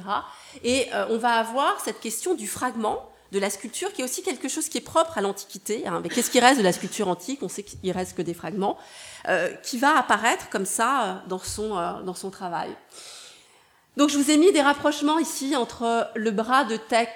Et 0.64 0.86
on 1.08 1.16
va 1.16 1.34
avoir 1.34 1.80
cette 1.80 2.00
question 2.00 2.34
du 2.34 2.48
fragment 2.48 3.10
de 3.32 3.38
la 3.38 3.50
sculpture, 3.50 3.92
qui 3.92 4.00
est 4.00 4.04
aussi 4.04 4.22
quelque 4.22 4.48
chose 4.48 4.68
qui 4.68 4.78
est 4.78 4.82
propre 4.82 5.16
à 5.18 5.20
l'Antiquité. 5.20 5.86
Hein. 5.86 6.00
Mais 6.02 6.08
qu'est-ce 6.08 6.30
qui 6.30 6.40
reste 6.40 6.58
de 6.58 6.64
la 6.64 6.72
sculpture 6.72 7.08
antique? 7.08 7.40
On 7.42 7.48
sait 7.48 7.62
qu'il 7.62 7.92
reste 7.92 8.16
que 8.16 8.22
des 8.22 8.34
fragments, 8.34 8.76
euh, 9.28 9.52
qui 9.62 9.78
va 9.78 9.96
apparaître 9.98 10.48
comme 10.50 10.66
ça 10.66 11.02
euh, 11.02 11.14
dans 11.28 11.38
son, 11.38 11.78
euh, 11.78 12.02
dans 12.02 12.14
son 12.14 12.30
travail. 12.30 12.70
Donc 13.96 14.08
je 14.10 14.18
vous 14.18 14.30
ai 14.30 14.36
mis 14.36 14.52
des 14.52 14.62
rapprochements 14.62 15.18
ici 15.18 15.56
entre 15.56 16.10
le 16.14 16.30
bras 16.30 16.64
de 16.64 16.76
Tech 16.76 17.08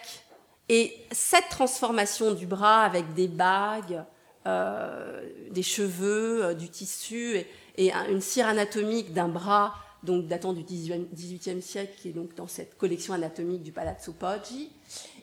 et 0.69 0.97
cette 1.11 1.49
transformation 1.49 2.33
du 2.33 2.47
bras 2.47 2.85
avec 2.85 3.15
des 3.15 3.29
bagues, 3.29 4.05
des 4.45 5.63
cheveux, 5.63 6.55
du 6.55 6.69
tissu 6.69 7.39
et, 7.77 7.93
une 8.11 8.21
cire 8.21 8.47
anatomique 8.47 9.13
d'un 9.13 9.29
bras 9.29 9.75
donc 10.05 10.27
datant 10.27 10.53
du 10.53 10.63
XVIIIe 10.63 11.63
siècle, 11.63 11.95
qui 12.01 12.11
est 12.11 12.13
donc 12.13 12.35
dans 12.35 12.47
cette 12.47 12.77
collection 12.77 13.15
anatomique 13.15 13.63
du 13.63 13.73
Palazzo 13.73 14.13
Poggi. 14.13 14.71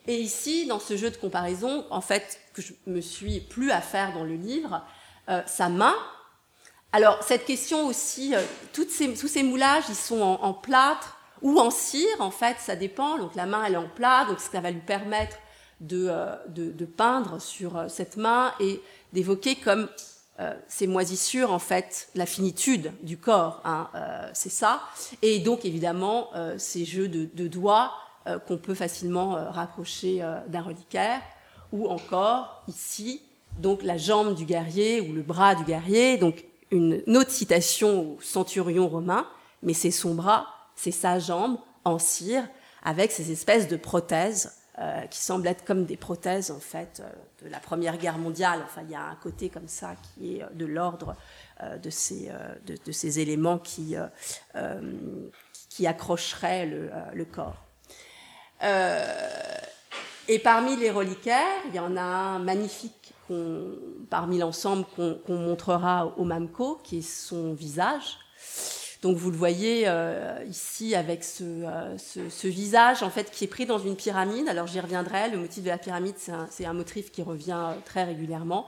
Et 0.06 0.16
ici, 0.16 0.66
dans 0.66 0.80
ce 0.80 0.96
jeu 0.96 1.10
de 1.10 1.16
comparaison, 1.16 1.86
en 1.90 2.00
fait, 2.00 2.40
que 2.52 2.60
je 2.60 2.72
me 2.86 3.00
suis 3.00 3.40
plus 3.40 3.70
à 3.70 3.80
faire 3.80 4.12
dans 4.12 4.24
le 4.24 4.34
livre, 4.34 4.84
euh, 5.28 5.40
sa 5.46 5.68
main. 5.68 5.94
Alors, 6.90 7.22
cette 7.22 7.44
question 7.44 7.86
aussi, 7.86 8.34
euh, 8.34 8.42
tous 8.72 8.88
ces 8.90 9.42
moulages, 9.44 9.84
ils 9.88 9.94
sont 9.94 10.20
en, 10.20 10.52
plâtre 10.52 11.16
ou 11.40 11.58
en 11.58 11.70
cire, 11.70 12.20
en 12.20 12.32
fait, 12.32 12.56
ça 12.58 12.74
dépend. 12.74 13.18
Donc, 13.18 13.36
la 13.36 13.46
main, 13.46 13.62
elle 13.64 13.74
est 13.74 13.78
en 13.78 13.88
plâtre, 13.88 14.30
donc 14.30 14.40
ça 14.40 14.60
va 14.60 14.72
lui 14.72 14.80
permettre 14.80 15.36
euh, 15.92 16.36
de, 16.48 16.72
de 16.72 16.84
peindre 16.84 17.40
sur 17.40 17.84
cette 17.88 18.16
main 18.16 18.52
et 18.58 18.82
d'évoquer 19.12 19.56
comme 19.56 19.88
ces 20.66 20.86
moisissures, 20.88 21.52
en 21.52 21.60
fait, 21.60 22.08
la 22.14 22.26
finitude 22.26 22.90
du 23.02 23.16
corps, 23.16 23.60
hein, 23.64 23.88
c'est 24.32 24.50
ça. 24.50 24.80
Et 25.20 25.38
donc, 25.38 25.64
évidemment, 25.64 26.30
ces 26.58 26.84
jeux 26.84 27.06
de, 27.06 27.28
de 27.32 27.46
doigts 27.46 27.92
euh, 28.28 28.38
qu'on 28.38 28.56
peut 28.56 28.74
facilement 28.74 29.36
euh, 29.36 29.50
rapprocher 29.50 30.22
euh, 30.22 30.38
d'un 30.46 30.62
reliquaire, 30.62 31.20
ou 31.72 31.88
encore 31.88 32.62
ici, 32.68 33.20
donc 33.58 33.82
la 33.82 33.96
jambe 33.96 34.36
du 34.36 34.44
guerrier 34.44 35.00
ou 35.00 35.12
le 35.12 35.22
bras 35.22 35.56
du 35.56 35.64
guerrier, 35.64 36.18
donc 36.18 36.44
une, 36.70 37.02
autre 37.08 37.32
citation 37.32 38.12
au 38.12 38.20
centurion 38.20 38.86
romain, 38.86 39.26
mais 39.64 39.74
c'est 39.74 39.90
son 39.90 40.14
bras, 40.14 40.46
c'est 40.76 40.92
sa 40.92 41.18
jambe 41.18 41.58
en 41.84 41.98
cire, 41.98 42.44
avec 42.84 43.10
ces 43.10 43.32
espèces 43.32 43.66
de 43.66 43.76
prothèses 43.76 44.52
qui 45.10 45.20
semblent 45.20 45.46
être 45.46 45.64
comme 45.64 45.84
des 45.84 45.96
prothèses 45.96 46.50
en 46.50 46.58
fait 46.58 47.02
de 47.42 47.48
la 47.48 47.58
Première 47.58 47.98
Guerre 47.98 48.18
mondiale. 48.18 48.60
Enfin, 48.64 48.82
il 48.84 48.90
y 48.90 48.94
a 48.94 49.04
un 49.04 49.14
côté 49.16 49.48
comme 49.48 49.68
ça 49.68 49.94
qui 50.02 50.36
est 50.36 50.44
de 50.54 50.66
l'ordre 50.66 51.16
de, 51.82 51.90
ces, 51.90 53.20
éléments 53.20 53.58
qui, 53.58 53.94
qui 55.68 55.86
accrocheraient 55.86 56.66
le 56.66 57.24
corps. 57.24 57.62
Euh, 58.62 59.04
et 60.28 60.38
parmi 60.38 60.76
les 60.76 60.90
reliquaires, 60.90 61.60
il 61.68 61.74
y 61.74 61.80
en 61.80 61.96
a 61.96 62.02
un 62.02 62.38
magnifique 62.38 63.12
parmi 64.10 64.38
l'ensemble 64.38 64.84
qu'on 64.94 65.38
montrera 65.38 66.12
au 66.18 66.24
Mamco, 66.24 66.78
qui 66.84 66.98
est 66.98 67.02
son 67.02 67.54
visage. 67.54 68.18
Donc 69.02 69.16
vous 69.16 69.32
le 69.32 69.36
voyez 69.36 69.84
euh, 69.86 70.38
ici 70.48 70.94
avec 70.94 71.24
euh, 71.40 71.96
ce, 71.98 72.46
visage 72.46 73.02
en 73.02 73.10
fait 73.10 73.32
qui 73.32 73.44
est 73.44 73.48
pris 73.48 73.66
dans 73.66 73.78
une 73.78 73.96
pyramide. 73.96 74.48
Alors 74.48 74.68
j'y 74.68 74.78
reviendrai. 74.78 75.28
Le 75.28 75.38
motif 75.38 75.64
de 75.64 75.68
la 75.68 75.78
pyramide, 75.78 76.14
c'est 76.50 76.64
un, 76.64 76.72
motif 76.72 77.10
qui 77.10 77.22
revient 77.22 77.74
très 77.84 78.04
régulièrement. 78.04 78.66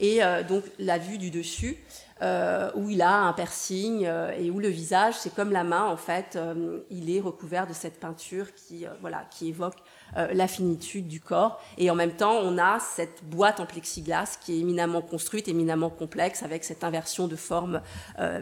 Et 0.00 0.20
donc 0.48 0.64
la 0.78 0.98
vue 0.98 1.18
du 1.18 1.30
dessus. 1.30 1.78
Euh, 2.22 2.70
où 2.76 2.88
il 2.88 3.02
a 3.02 3.22
un 3.22 3.32
piercing 3.32 4.04
euh, 4.06 4.30
et 4.38 4.48
où 4.48 4.60
le 4.60 4.68
visage, 4.68 5.14
c'est 5.18 5.34
comme 5.34 5.50
la 5.50 5.64
main 5.64 5.86
en 5.86 5.96
fait, 5.96 6.36
euh, 6.36 6.78
il 6.88 7.10
est 7.10 7.18
recouvert 7.18 7.66
de 7.66 7.72
cette 7.72 7.98
peinture 7.98 8.54
qui, 8.54 8.86
voilà, 9.00 9.24
qui 9.30 9.48
évoque 9.48 9.78
la 10.14 10.46
finitude 10.46 11.08
du 11.08 11.20
corps. 11.20 11.60
Et 11.78 11.90
en 11.90 11.94
même 11.94 12.12
temps, 12.12 12.34
on 12.34 12.58
a 12.58 12.78
cette 12.78 13.24
boîte 13.24 13.60
en 13.60 13.66
plexiglas 13.66 14.36
qui 14.40 14.52
est 14.52 14.60
éminemment 14.60 15.00
construite, 15.00 15.48
éminemment 15.48 15.88
complexe, 15.88 16.42
avec 16.42 16.64
cette 16.64 16.84
inversion 16.84 17.28
de 17.28 17.36
forme 17.36 17.80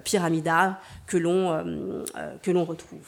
pyramidale 0.02 0.76
que 1.06 1.16
l'on 1.16 2.04
que 2.42 2.50
l'on 2.50 2.64
retrouve. 2.64 3.06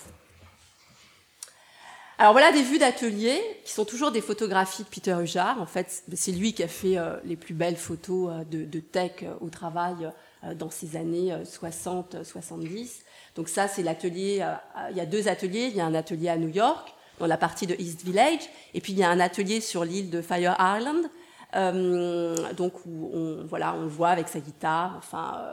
Alors 2.18 2.30
voilà 2.30 2.52
des 2.52 2.62
vues 2.62 2.78
d'atelier 2.78 3.40
qui 3.64 3.72
sont 3.72 3.85
toujours 3.85 4.12
des 4.12 4.20
photographies 4.20 4.85
de 4.85 4.88
Peter 4.88 5.16
Hujar. 5.20 5.61
En 5.61 5.66
fait, 5.66 6.04
c'est 6.14 6.30
lui 6.30 6.53
qui 6.55 6.62
a 6.62 6.68
fait 6.68 6.97
les 7.24 7.34
plus 7.34 7.55
belles 7.55 7.76
photos 7.76 8.47
de, 8.49 8.78
tech 8.78 9.24
au 9.40 9.49
travail 9.49 10.09
dans 10.55 10.70
ces 10.70 10.97
années 10.97 11.32
60-70. 11.45 12.14
Euh, 12.14 12.86
Donc 13.36 13.49
ça, 13.49 13.68
c'est 13.68 13.82
l'atelier. 13.82 14.38
Euh, 14.43 14.55
il 14.90 14.97
y 14.97 15.01
a 15.01 15.07
deux 15.07 15.28
ateliers. 15.28 15.68
Il 15.70 15.76
y 15.76 15.80
a 15.80 15.86
un 15.86 15.95
atelier 15.95 16.28
à 16.28 16.36
New 16.36 16.49
York, 16.49 16.93
dans 17.18 17.26
la 17.26 17.36
partie 17.36 17.66
de 17.66 17.74
East 17.78 18.03
Village, 18.03 18.49
et 18.74 18.80
puis 18.80 18.93
il 18.93 18.99
y 18.99 19.05
a 19.05 19.11
un 19.11 19.20
atelier 19.20 19.61
sur 19.61 19.84
l'île 19.84 20.11
de 20.11 20.20
Fire 20.22 20.57
Island, 20.59 21.09
donc 22.57 22.72
où 22.86 23.11
on, 23.12 23.45
voilà, 23.45 23.74
on 23.74 23.86
voit 23.86 24.09
avec 24.09 24.28
sa 24.28 24.40
guitare, 24.40 24.95
enfin, 24.97 25.45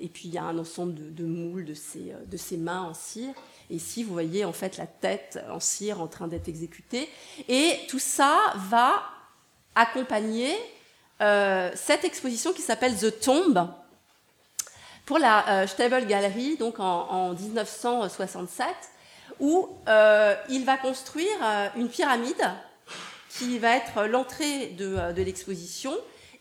et 0.00 0.08
puis 0.08 0.28
il 0.28 0.34
y 0.34 0.38
a 0.38 0.44
un 0.44 0.58
ensemble 0.58 1.14
de, 1.14 1.24
moules 1.24 1.66
de 1.66 1.74
ses, 1.74 2.14
de 2.26 2.36
ses 2.36 2.56
mains 2.56 2.82
en 2.82 2.94
cire. 2.94 3.34
Et 3.68 3.76
ici, 3.76 4.02
vous 4.02 4.12
voyez 4.12 4.44
en 4.44 4.52
fait 4.52 4.78
la 4.78 4.86
tête 4.86 5.38
en 5.50 5.60
cire 5.60 6.00
en 6.00 6.08
train 6.08 6.26
d'être 6.26 6.48
exécutée. 6.48 7.08
Et 7.48 7.78
tout 7.88 8.00
ça 8.00 8.36
va 8.56 8.94
accompagner 9.76 10.56
cette 11.20 12.04
exposition 12.04 12.52
qui 12.52 12.62
s'appelle 12.62 12.96
The 12.96 13.20
Tomb, 13.20 13.70
pour 15.06 15.18
la 15.18 15.64
euh, 15.64 16.06
Gallery, 16.06 16.56
donc 16.56 16.78
en, 16.78 17.34
1967, 17.34 18.66
où 19.40 19.68
euh, 19.88 20.34
il 20.48 20.64
va 20.64 20.76
construire 20.76 21.28
euh, 21.42 21.68
une 21.76 21.88
pyramide 21.88 22.50
qui 23.28 23.58
va 23.58 23.76
être 23.76 24.04
l'entrée 24.06 24.68
de, 24.68 25.22
l'exposition. 25.22 25.92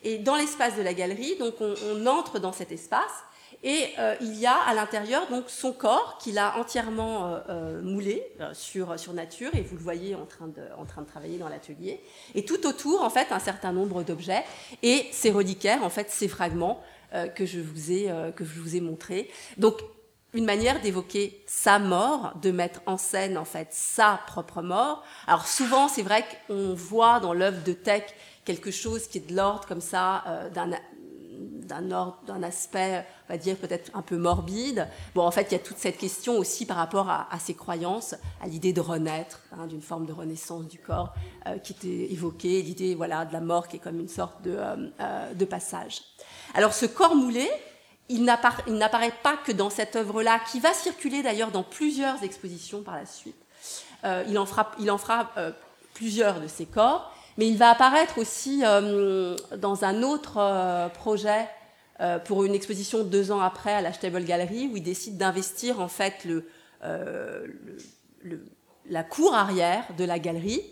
Et 0.03 0.17
dans 0.17 0.35
l'espace 0.35 0.75
de 0.77 0.81
la 0.81 0.93
galerie, 0.93 1.35
donc 1.37 1.55
on, 1.59 2.05
entre 2.05 2.39
dans 2.39 2.53
cet 2.53 2.71
espace 2.71 3.23
et 3.61 3.93
il 4.21 4.35
y 4.35 4.45
a 4.45 4.55
à 4.55 4.73
l'intérieur 4.73 5.27
donc 5.29 5.49
son 5.49 5.73
corps 5.73 6.17
qu'il 6.17 6.37
a 6.37 6.57
entièrement 6.57 7.37
moulé 7.83 8.23
sur, 8.53 8.95
nature 9.13 9.53
et 9.53 9.61
vous 9.61 9.75
le 9.75 9.83
voyez 9.83 10.15
en 10.15 10.25
train 10.25 10.47
de, 10.47 11.05
travailler 11.05 11.37
dans 11.37 11.49
l'atelier. 11.49 12.01
Et 12.33 12.45
tout 12.45 12.65
autour 12.65 13.03
en 13.03 13.09
fait 13.09 13.33
un 13.33 13.39
certain 13.39 13.73
nombre 13.73 14.03
d'objets 14.03 14.45
et 14.81 15.05
ces 15.11 15.31
reliquaires 15.31 15.83
en 15.83 15.89
fait 15.89 16.09
ces 16.09 16.29
fragments 16.29 16.81
que, 17.35 17.45
je 17.45 17.59
vous 17.59 17.91
ai, 17.91 18.09
euh, 18.09 18.31
que 18.31 18.45
je 18.45 18.59
vous 18.59 18.75
ai 18.75 18.81
montré. 18.81 19.29
Donc, 19.57 19.79
une 20.33 20.45
manière 20.45 20.79
d'évoquer 20.81 21.43
sa 21.47 21.79
mort, 21.79 22.33
de 22.41 22.51
mettre 22.51 22.81
en 22.85 22.97
scène 22.97 23.37
en 23.37 23.45
fait 23.45 23.69
sa 23.71 24.19
propre 24.27 24.61
mort. 24.61 25.03
Alors 25.25 25.47
souvent, 25.47 25.87
c'est 25.87 26.03
vrai 26.03 26.23
qu'on 26.47 26.75
voit 26.75 27.19
dans 27.19 27.33
l'œuvre 27.33 27.63
de 27.63 27.73
Tech 27.73 28.03
quelque 28.45 28.71
chose 28.71 29.07
qui 29.07 29.17
est 29.17 29.29
de 29.29 29.35
l'ordre 29.35 29.67
comme 29.67 29.81
ça 29.81 30.23
euh, 30.27 30.49
d'un 30.49 30.71
d'un 31.69 32.43
aspect, 32.43 33.05
on 33.29 33.33
va 33.33 33.37
dire 33.37 33.55
peut-être 33.55 33.89
un 33.93 34.01
peu 34.01 34.17
morbide. 34.17 34.87
Bon, 35.15 35.21
en 35.23 35.31
fait, 35.31 35.47
il 35.49 35.53
y 35.53 35.55
a 35.55 35.63
toute 35.63 35.77
cette 35.77 35.97
question 35.97 36.37
aussi 36.37 36.65
par 36.65 36.77
rapport 36.77 37.09
à, 37.09 37.27
ses 37.39 37.53
croyances, 37.53 38.15
à 38.41 38.47
l'idée 38.47 38.73
de 38.73 38.81
renaître, 38.81 39.39
hein, 39.53 39.67
d'une 39.67 39.81
forme 39.81 40.05
de 40.05 40.13
renaissance 40.13 40.67
du 40.67 40.79
corps 40.79 41.13
qui 41.63 41.73
était 41.73 42.11
évoquée, 42.11 42.61
l'idée 42.61 42.95
voilà 42.95 43.25
de 43.25 43.33
la 43.33 43.39
mort 43.39 43.67
qui 43.67 43.77
est 43.77 43.79
comme 43.79 43.99
une 43.99 44.09
sorte 44.09 44.41
de, 44.41 44.57
de 45.33 45.45
passage. 45.45 46.01
Alors 46.53 46.73
ce 46.73 46.85
corps 46.85 47.15
moulé, 47.15 47.49
il 48.09 48.23
n'apparaît 48.23 49.13
pas 49.23 49.37
que 49.37 49.51
dans 49.51 49.69
cette 49.69 49.95
œuvre-là, 49.95 50.39
qui 50.51 50.59
va 50.59 50.73
circuler 50.73 51.21
d'ailleurs 51.21 51.51
dans 51.51 51.63
plusieurs 51.63 52.23
expositions 52.23 52.81
par 52.81 52.95
la 52.95 53.05
suite. 53.05 53.35
Euh, 54.03 54.23
il 54.27 54.37
en 54.37 54.45
fera, 54.45 55.31
euh, 55.37 55.51
plusieurs 55.93 56.39
de 56.39 56.47
ces 56.47 56.65
corps, 56.65 57.13
mais 57.37 57.47
il 57.47 57.57
va 57.57 57.69
apparaître 57.69 58.17
aussi 58.17 58.61
euh, 58.63 59.35
dans 59.57 59.83
un 59.83 60.01
autre 60.01 60.89
projet 60.95 61.47
pour 62.25 62.45
une 62.45 62.55
exposition 62.55 63.03
deux 63.03 63.31
ans 63.31 63.41
après 63.41 63.73
à 63.73 63.81
l'Ashtable 63.81 64.23
Gallery, 64.23 64.69
où 64.71 64.77
il 64.77 64.83
décide 64.83 65.17
d'investir 65.17 65.79
en 65.79 65.89
fait 65.89 66.27
la 68.85 69.03
cour 69.03 69.33
arrière 69.33 69.83
de 69.97 70.05
la 70.05 70.17
galerie. 70.19 70.63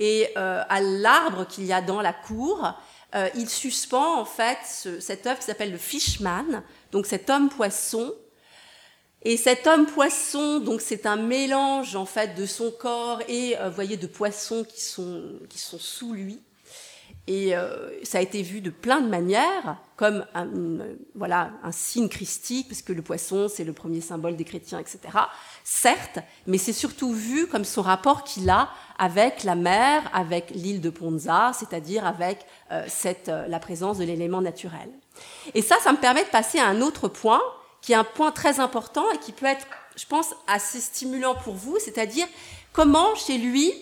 Et 0.00 0.28
à 0.36 0.80
l'arbre 0.80 1.46
qu'il 1.46 1.64
y 1.64 1.72
a 1.72 1.80
dans 1.80 2.02
la 2.02 2.12
cour, 2.12 2.74
euh, 3.14 3.28
il 3.36 3.48
suspend 3.48 4.20
en 4.20 4.24
fait 4.24 4.58
cette 5.00 5.26
œuvre 5.26 5.38
qui 5.38 5.44
s'appelle 5.44 5.70
le 5.70 5.78
Fishman, 5.78 6.62
donc 6.90 7.06
cet 7.06 7.30
homme 7.30 7.48
poisson. 7.48 8.12
Et 9.22 9.36
cet 9.38 9.66
homme 9.66 9.86
poisson, 9.86 10.58
donc 10.58 10.80
c'est 10.82 11.06
un 11.06 11.16
mélange 11.16 11.96
en 11.96 12.04
fait 12.04 12.34
de 12.34 12.44
son 12.44 12.70
corps 12.70 13.22
et 13.26 13.56
euh, 13.58 13.70
voyez 13.70 13.96
de 13.96 14.06
poissons 14.06 14.64
qui 14.64 14.82
sont 14.82 15.38
qui 15.48 15.58
sont 15.58 15.78
sous 15.78 16.12
lui. 16.12 16.42
Et 17.26 17.56
euh, 17.56 17.88
ça 18.02 18.18
a 18.18 18.20
été 18.20 18.42
vu 18.42 18.60
de 18.60 18.68
plein 18.68 19.00
de 19.00 19.08
manières, 19.08 19.78
comme 19.96 20.26
un, 20.34 20.46
voilà, 21.14 21.52
un 21.62 21.72
signe 21.72 22.08
christique, 22.10 22.68
parce 22.68 22.82
que 22.82 22.92
le 22.92 23.00
poisson, 23.00 23.48
c'est 23.48 23.64
le 23.64 23.72
premier 23.72 24.02
symbole 24.02 24.36
des 24.36 24.44
chrétiens, 24.44 24.78
etc. 24.78 24.98
Certes, 25.62 26.18
mais 26.46 26.58
c'est 26.58 26.74
surtout 26.74 27.14
vu 27.14 27.46
comme 27.46 27.64
son 27.64 27.80
rapport 27.80 28.24
qu'il 28.24 28.50
a 28.50 28.68
avec 28.98 29.42
la 29.42 29.54
mer, 29.54 30.02
avec 30.12 30.50
l'île 30.50 30.82
de 30.82 30.90
Ponza, 30.90 31.52
c'est-à-dire 31.54 32.06
avec 32.06 32.44
euh, 32.72 32.86
euh, 33.28 33.46
la 33.48 33.58
présence 33.58 33.98
de 33.98 34.04
l'élément 34.04 34.42
naturel. 34.42 34.90
Et 35.54 35.62
ça, 35.62 35.76
ça 35.82 35.92
me 35.92 35.98
permet 35.98 36.24
de 36.24 36.30
passer 36.30 36.58
à 36.58 36.66
un 36.66 36.82
autre 36.82 37.08
point, 37.08 37.40
qui 37.80 37.92
est 37.92 37.96
un 37.96 38.04
point 38.04 38.32
très 38.32 38.60
important 38.60 39.04
et 39.12 39.18
qui 39.18 39.32
peut 39.32 39.46
être, 39.46 39.66
je 39.96 40.04
pense, 40.06 40.34
assez 40.46 40.80
stimulant 40.80 41.34
pour 41.34 41.54
vous, 41.54 41.78
c'est-à-dire 41.78 42.26
comment 42.74 43.14
chez 43.14 43.38
lui 43.38 43.72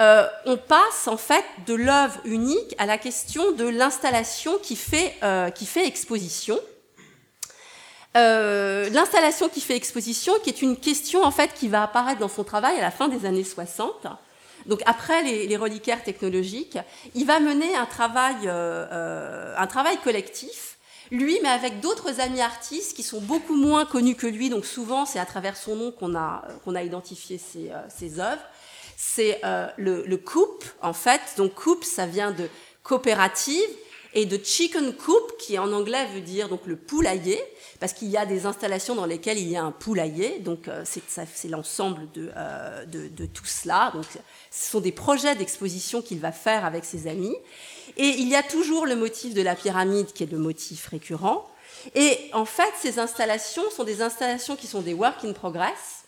euh, 0.00 0.26
on 0.46 0.56
passe 0.56 1.08
en 1.08 1.18
fait 1.18 1.44
de 1.66 1.74
l'œuvre 1.74 2.18
unique 2.24 2.74
à 2.78 2.86
la 2.86 2.96
question 2.96 3.52
de 3.52 3.64
l'installation 3.64 4.58
qui 4.62 4.74
fait, 4.74 5.14
euh, 5.22 5.50
exposition. 5.76 6.58
Euh, 8.16 8.88
l'installation 8.90 9.50
qui 9.50 9.60
fait 9.60 9.76
exposition, 9.76 10.32
qui 10.42 10.48
est 10.48 10.62
une 10.62 10.76
question 10.76 11.22
en 11.22 11.30
fait 11.30 11.52
qui 11.54 11.68
va 11.68 11.82
apparaître 11.82 12.18
dans 12.18 12.28
son 12.28 12.44
travail 12.44 12.78
à 12.78 12.80
la 12.80 12.90
fin 12.90 13.08
des 13.08 13.26
années 13.26 13.44
60. 13.44 14.06
Donc 14.66 14.80
après 14.86 15.22
les, 15.22 15.56
reliquaires 15.56 16.02
technologiques, 16.02 16.78
il 17.14 17.26
va 17.26 17.38
mener 17.38 17.76
un 17.76 17.86
travail, 17.86 18.48
un 18.48 19.66
travail 19.66 19.96
collectif, 19.98 20.78
lui, 21.10 21.38
mais 21.42 21.48
avec 21.48 21.80
d'autres 21.80 22.20
amis 22.20 22.40
artistes 22.40 22.94
qui 22.94 23.02
sont 23.02 23.20
beaucoup 23.20 23.56
moins 23.56 23.84
connus 23.84 24.16
que 24.16 24.26
lui. 24.26 24.50
Donc 24.50 24.66
souvent, 24.66 25.06
c'est 25.06 25.18
à 25.18 25.24
travers 25.24 25.56
son 25.56 25.76
nom 25.76 25.92
qu'on 25.92 26.14
a, 26.14 26.42
a 26.74 26.82
identifié 26.82 27.38
ses 27.38 28.20
œuvres 28.20 28.42
c'est 29.02 29.40
euh, 29.44 29.66
le, 29.78 30.04
le 30.04 30.16
coop, 30.18 30.62
en 30.82 30.92
fait. 30.92 31.22
Donc 31.38 31.54
coop, 31.54 31.84
ça 31.84 32.04
vient 32.04 32.32
de 32.32 32.50
coopérative 32.82 33.66
et 34.12 34.26
de 34.26 34.38
chicken 34.44 34.92
coop, 34.94 35.38
qui 35.38 35.58
en 35.58 35.72
anglais 35.72 36.06
veut 36.12 36.20
dire 36.20 36.50
donc 36.50 36.66
le 36.66 36.76
poulailler, 36.76 37.42
parce 37.78 37.94
qu'il 37.94 38.08
y 38.08 38.18
a 38.18 38.26
des 38.26 38.44
installations 38.44 38.94
dans 38.94 39.06
lesquelles 39.06 39.38
il 39.38 39.48
y 39.48 39.56
a 39.56 39.62
un 39.62 39.72
poulailler. 39.72 40.40
Donc 40.40 40.68
euh, 40.68 40.84
c'est 40.84 41.48
l'ensemble 41.48 42.10
de, 42.12 42.30
euh, 42.36 42.84
de, 42.84 43.08
de, 43.08 43.24
tout 43.24 43.46
cela. 43.46 43.90
Donc 43.94 44.04
ce 44.50 44.70
sont 44.70 44.80
des 44.80 44.92
projets 44.92 45.34
d'exposition 45.34 46.02
qu'il 46.02 46.20
va 46.20 46.30
faire 46.30 46.66
avec 46.66 46.84
ses 46.84 47.06
amis. 47.06 47.34
Et 47.96 48.06
il 48.06 48.28
y 48.28 48.36
a 48.36 48.42
toujours 48.42 48.84
le 48.84 48.96
motif 48.96 49.32
de 49.32 49.40
la 49.40 49.54
pyramide, 49.54 50.12
qui 50.12 50.24
est 50.24 50.30
le 50.30 50.38
motif 50.38 50.88
récurrent. 50.88 51.48
Et 51.94 52.18
en 52.34 52.44
fait, 52.44 52.72
ces 52.78 52.98
installations 52.98 53.70
sont 53.70 53.84
des 53.84 54.02
installations 54.02 54.56
qui 54.56 54.66
sont 54.66 54.82
des 54.82 54.92
work 54.92 55.24
in 55.24 55.32
progress, 55.32 56.04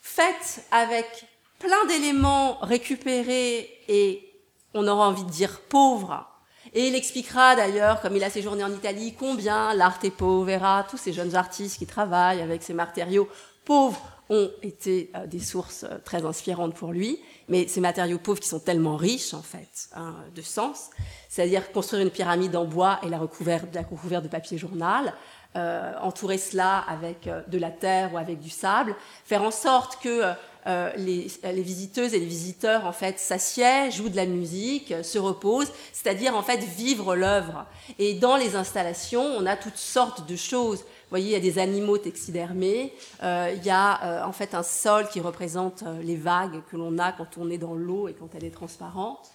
faites 0.00 0.64
avec 0.72 1.28
plein 1.58 1.84
d'éléments 1.86 2.58
récupérés 2.60 3.70
et 3.88 4.30
on 4.74 4.86
aura 4.86 5.08
envie 5.08 5.24
de 5.24 5.30
dire 5.30 5.60
pauvres. 5.68 6.26
Et 6.72 6.88
il 6.88 6.94
expliquera 6.94 7.54
d'ailleurs, 7.54 8.00
comme 8.00 8.16
il 8.16 8.24
a 8.24 8.30
séjourné 8.30 8.64
en 8.64 8.72
Italie, 8.72 9.14
combien 9.18 9.74
l'arte 9.74 10.10
povera, 10.10 10.84
tous 10.90 10.96
ces 10.96 11.12
jeunes 11.12 11.36
artistes 11.36 11.78
qui 11.78 11.86
travaillent 11.86 12.42
avec 12.42 12.62
ces 12.62 12.74
matériaux 12.74 13.28
pauvres 13.64 14.00
ont 14.30 14.50
été 14.62 15.10
euh, 15.14 15.26
des 15.26 15.38
sources 15.38 15.84
euh, 15.84 15.98
très 16.04 16.24
inspirantes 16.24 16.74
pour 16.74 16.92
lui. 16.92 17.20
Mais 17.48 17.68
ces 17.68 17.80
matériaux 17.80 18.18
pauvres 18.18 18.40
qui 18.40 18.48
sont 18.48 18.58
tellement 18.58 18.96
riches, 18.96 19.34
en 19.34 19.42
fait, 19.42 19.88
hein, 19.94 20.14
de 20.34 20.42
sens, 20.42 20.90
c'est-à-dire 21.28 21.70
construire 21.72 22.02
une 22.02 22.10
pyramide 22.10 22.56
en 22.56 22.64
bois 22.64 22.98
et 23.02 23.08
la 23.08 23.18
recouvrir, 23.18 23.64
la 23.72 23.82
recouvrir 23.82 24.22
de 24.22 24.28
papier 24.28 24.56
journal, 24.56 25.12
euh, 25.56 25.92
entourer 26.00 26.38
cela 26.38 26.78
avec 26.78 27.28
de 27.46 27.58
la 27.58 27.70
terre 27.70 28.14
ou 28.14 28.18
avec 28.18 28.40
du 28.40 28.50
sable, 28.50 28.96
faire 29.24 29.42
en 29.42 29.50
sorte 29.50 30.02
que 30.02 30.22
euh, 30.66 30.90
les, 30.96 31.62
visiteuses 31.62 32.14
et 32.14 32.18
les 32.18 32.24
visiteurs 32.24 32.86
en 32.86 32.92
fait 32.92 33.18
s'assiedent, 33.18 33.90
jouent 33.90 34.08
de 34.08 34.16
la 34.16 34.24
musique, 34.24 34.92
euh, 34.92 35.02
se 35.02 35.18
reposent, 35.18 35.70
c'est-à-dire 35.92 36.34
en 36.34 36.42
fait 36.42 36.56
vivre 36.56 37.14
l'œuvre. 37.14 37.66
Et 37.98 38.14
dans 38.14 38.36
les 38.36 38.56
installations, 38.56 39.24
on 39.24 39.44
a 39.44 39.56
toutes 39.56 39.76
sortes 39.76 40.26
de 40.26 40.36
choses. 40.36 40.78
Vous 40.78 41.10
voyez, 41.10 41.26
il 41.26 41.32
y 41.32 41.36
a 41.36 41.40
des 41.40 41.58
animaux 41.58 41.98
taxidermés, 41.98 42.94
euh, 43.22 43.52
il 43.54 43.62
y 43.64 43.70
a 43.70 44.26
en 44.26 44.32
fait 44.32 44.54
un 44.54 44.62
sol 44.62 45.06
qui 45.08 45.20
représente 45.20 45.84
les 46.02 46.16
vagues 46.16 46.62
que 46.70 46.76
l'on 46.76 46.98
a 46.98 47.12
quand 47.12 47.36
on 47.36 47.50
est 47.50 47.58
dans 47.58 47.74
l'eau 47.74 48.08
et 48.08 48.14
quand 48.14 48.34
elle 48.34 48.44
est 48.44 48.50
transparente. 48.50 49.30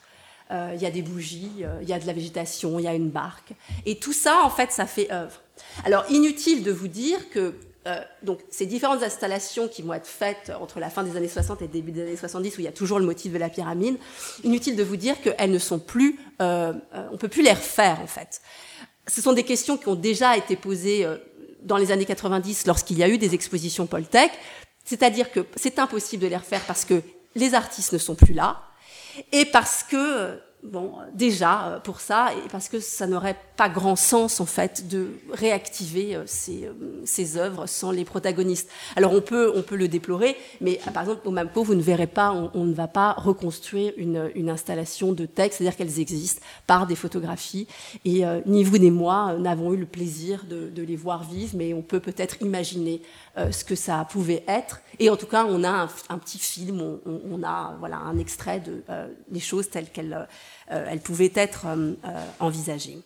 il 0.51 0.81
y 0.81 0.85
a 0.85 0.91
des 0.91 1.03
bougies, 1.03 1.63
il 1.81 1.87
y 1.87 1.93
a 1.93 1.99
de 1.99 2.07
la 2.07 2.13
végétation, 2.13 2.79
il 2.79 2.83
y 2.83 2.87
a 2.87 2.95
une 2.95 3.11
barque. 3.11 3.53
Et 3.85 3.99
tout 3.99 4.13
ça, 4.13 4.41
en 4.43 4.49
fait, 4.49 4.71
ça 4.71 4.87
fait 4.87 5.11
œuvre. 5.11 5.39
Alors, 5.85 6.05
inutile 6.09 6.63
de 6.63 6.71
vous 6.71 6.87
dire 6.87 7.29
que 7.29 7.53
euh, 7.87 8.01
donc 8.23 8.39
ces 8.49 8.65
différentes 8.65 9.03
installations 9.03 9.69
qui 9.69 9.81
vont 9.81 9.93
être 9.93 10.07
faites 10.07 10.51
entre 10.59 10.79
la 10.79 10.89
fin 10.89 11.03
des 11.03 11.15
années 11.15 11.29
60 11.29 11.61
et 11.61 11.65
le 11.65 11.71
début 11.71 11.91
des 11.91 12.01
années 12.01 12.17
70, 12.17 12.57
où 12.57 12.61
il 12.61 12.65
y 12.65 12.67
a 12.67 12.73
toujours 12.73 12.99
le 12.99 13.05
motif 13.05 13.31
de 13.31 13.37
la 13.37 13.49
pyramide, 13.49 13.97
inutile 14.43 14.75
de 14.75 14.83
vous 14.83 14.97
dire 14.97 15.21
qu'elles 15.21 15.51
ne 15.51 15.59
sont 15.59 15.79
plus, 15.79 16.19
euh, 16.41 16.73
euh, 16.93 17.07
on 17.11 17.17
peut 17.17 17.29
plus 17.29 17.41
les 17.41 17.53
refaire 17.53 18.01
en 18.01 18.07
fait. 18.07 18.41
Ce 19.07 19.21
sont 19.21 19.33
des 19.33 19.43
questions 19.43 19.77
qui 19.77 19.87
ont 19.87 19.95
déjà 19.95 20.37
été 20.37 20.55
posées 20.55 21.07
dans 21.63 21.77
les 21.77 21.91
années 21.91 22.05
90 22.05 22.67
lorsqu'il 22.67 22.97
y 22.97 23.03
a 23.03 23.09
eu 23.09 23.17
des 23.17 23.33
expositions 23.33 23.87
Poltech, 23.87 24.31
c'est-à-dire 24.83 25.31
que 25.31 25.45
c'est 25.55 25.79
impossible 25.79 26.21
de 26.23 26.27
les 26.27 26.37
refaire 26.37 26.61
parce 26.67 26.85
que 26.85 27.01
les 27.35 27.55
artistes 27.55 27.93
ne 27.93 27.97
sont 27.97 28.13
plus 28.13 28.33
là 28.33 28.61
et 29.31 29.45
parce 29.45 29.83
que 29.83 30.39
bon, 30.63 30.93
déjà 31.13 31.67
euh, 31.67 31.79
pour 31.79 32.01
ça, 32.01 32.31
et 32.33 32.49
parce 32.49 32.69
que 32.69 32.79
ça 32.79 33.07
n'aurait 33.07 33.37
pas 33.55 33.69
grand 33.69 33.95
sens 33.95 34.39
en 34.39 34.45
fait 34.45 34.87
de 34.87 35.11
réactiver 35.31 36.15
euh, 36.15 36.23
ces, 36.25 36.65
euh, 36.65 37.01
ces, 37.05 37.37
œuvres 37.37 37.65
sans 37.65 37.91
les 37.91 38.05
protagonistes. 38.05 38.69
Alors 38.95 39.13
on 39.13 39.21
peut, 39.21 39.51
on 39.55 39.61
peut 39.61 39.75
le 39.75 39.87
déplorer, 39.87 40.35
mais 40.61 40.79
par 40.93 41.03
exemple 41.03 41.27
au 41.27 41.31
Mampo, 41.31 41.63
vous 41.63 41.75
ne 41.75 41.81
verrez 41.81 42.07
pas, 42.07 42.31
on, 42.53 42.65
ne 42.65 42.73
va 42.73 42.87
pas 42.87 43.13
reconstruire 43.13 43.93
une, 43.97 44.31
une 44.35 44.49
installation 44.49 45.13
de 45.13 45.25
texte, 45.25 45.57
c'est-à-dire 45.57 45.77
qu'elles 45.77 45.99
existent 45.99 46.41
par 46.67 46.87
des 46.87 46.95
photographies, 46.95 47.67
et 48.05 48.23
ni 48.45 48.63
vous 48.63 48.77
ni 48.77 48.91
moi 48.91 49.35
n'avons 49.37 49.73
eu 49.73 49.77
le 49.77 49.85
plaisir 49.85 50.45
de, 50.49 50.69
de, 50.69 50.83
les 50.83 50.95
voir 50.95 51.23
vivre, 51.23 51.53
mais 51.55 51.73
on 51.73 51.81
peut 51.81 51.99
peut-être 51.99 52.41
imaginer 52.41 53.01
ce 53.51 53.63
que 53.63 53.75
ça 53.75 54.05
pouvait 54.09 54.43
être. 54.47 54.81
Et 54.99 55.09
en 55.09 55.15
tout 55.15 55.25
cas, 55.25 55.45
on 55.45 55.63
a 55.63 55.89
un, 56.09 56.17
petit 56.17 56.39
film, 56.39 56.81
on, 56.81 56.99
on, 57.05 57.43
a 57.43 57.75
voilà 57.79 57.97
un 57.97 58.17
extrait 58.17 58.59
de 58.59 58.83
les 59.31 59.39
choses 59.39 59.69
telles 59.69 59.89
qu'elles 59.89 60.09
euh, 60.13 60.25
elle 60.69 60.99
pouvait 60.99 61.31
être 61.35 61.65
euh, 61.67 61.93
euh, 62.05 62.25
envisagée. 62.39 62.99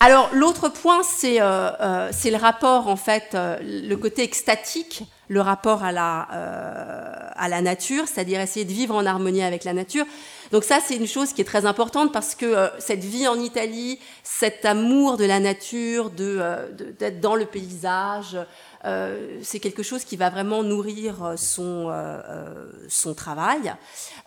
Alors 0.00 0.30
l'autre 0.32 0.68
point, 0.68 1.02
c'est 1.02 1.38
le 1.40 2.36
rapport 2.36 2.86
en 2.86 2.94
fait, 2.94 3.36
le 3.60 3.96
côté 3.96 4.22
extatique, 4.22 5.02
le 5.26 5.40
rapport 5.40 5.82
à 5.82 5.90
la 5.90 7.60
nature, 7.62 8.06
c'est-à-dire 8.06 8.40
essayer 8.40 8.64
de 8.64 8.72
vivre 8.72 8.94
en 8.94 9.04
harmonie 9.04 9.42
avec 9.42 9.64
la 9.64 9.72
nature. 9.72 10.06
Donc 10.52 10.62
ça, 10.62 10.78
c'est 10.80 10.94
une 10.94 11.08
chose 11.08 11.32
qui 11.32 11.40
est 11.40 11.44
très 11.44 11.66
importante 11.66 12.12
parce 12.12 12.36
que 12.36 12.70
cette 12.78 13.02
vie 13.02 13.26
en 13.26 13.40
Italie, 13.40 13.98
cet 14.22 14.64
amour 14.64 15.16
de 15.16 15.24
la 15.24 15.40
nature, 15.40 16.10
d'être 16.10 17.20
dans 17.20 17.34
le 17.34 17.46
paysage, 17.46 18.38
euh, 18.84 19.40
c'est 19.42 19.58
quelque 19.58 19.82
chose 19.82 20.04
qui 20.04 20.16
va 20.16 20.30
vraiment 20.30 20.62
nourrir 20.62 21.34
son, 21.36 21.88
euh, 21.90 22.70
son 22.88 23.14
travail. 23.14 23.74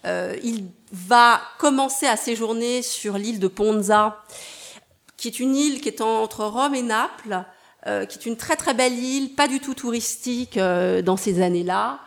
Euh, 0.06 0.36
il 0.44 0.66
va 0.92 1.42
commencer 1.58 2.06
à 2.06 2.18
séjourner 2.18 2.82
sur 2.82 3.18
l'île 3.18 3.40
de 3.40 3.48
Ponza, 3.48 4.24
qui 5.18 5.28
est 5.28 5.40
une 5.40 5.56
île 5.56 5.82
qui 5.82 5.90
est 5.90 6.02
entre 6.02 6.46
Rome 6.46 6.76
et 6.76 6.82
Naples, 6.82 7.44
qui 7.84 8.20
est 8.20 8.26
une 8.28 8.38
très 8.38 8.56
très 8.56 8.76
belle 8.76 8.94
île, 8.94 9.34
pas 9.34 9.48
du 9.48 9.60
tout 9.60 9.74
touristique 9.74 10.60
dans 10.60 11.18
ces 11.18 11.42
années-là. 11.42 12.00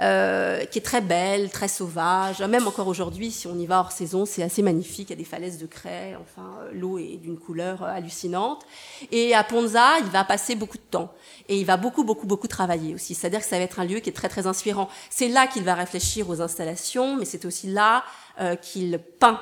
Euh, 0.00 0.64
qui 0.64 0.78
est 0.78 0.82
très 0.82 1.00
belle, 1.00 1.50
très 1.50 1.66
sauvage. 1.66 2.40
Même 2.40 2.68
encore 2.68 2.86
aujourd'hui, 2.86 3.32
si 3.32 3.48
on 3.48 3.58
y 3.58 3.66
va 3.66 3.80
hors 3.80 3.90
saison, 3.90 4.26
c'est 4.26 4.44
assez 4.44 4.62
magnifique. 4.62 5.08
Il 5.08 5.10
y 5.10 5.12
a 5.14 5.16
des 5.16 5.24
falaises 5.24 5.58
de 5.58 5.66
craie. 5.66 6.16
Enfin, 6.20 6.48
euh, 6.60 6.70
l'eau 6.72 6.98
est 6.98 7.16
d'une 7.16 7.36
couleur 7.36 7.82
euh, 7.82 7.88
hallucinante. 7.88 8.64
Et 9.10 9.34
à 9.34 9.42
Ponza, 9.42 9.98
il 9.98 10.06
va 10.06 10.22
passer 10.22 10.54
beaucoup 10.54 10.76
de 10.76 10.84
temps. 10.88 11.12
Et 11.48 11.58
il 11.58 11.64
va 11.64 11.76
beaucoup, 11.76 12.04
beaucoup, 12.04 12.26
beaucoup 12.26 12.48
travailler 12.48 12.94
aussi. 12.94 13.14
C'est-à-dire 13.14 13.40
que 13.40 13.46
ça 13.46 13.58
va 13.58 13.64
être 13.64 13.80
un 13.80 13.84
lieu 13.84 14.00
qui 14.00 14.10
est 14.10 14.12
très, 14.12 14.28
très 14.28 14.46
inspirant. 14.46 14.88
C'est 15.10 15.28
là 15.28 15.46
qu'il 15.46 15.64
va 15.64 15.74
réfléchir 15.74 16.28
aux 16.28 16.40
installations, 16.42 17.16
mais 17.16 17.24
c'est 17.24 17.44
aussi 17.44 17.68
là 17.68 18.04
euh, 18.40 18.54
qu'il 18.54 18.98
peint. 19.18 19.40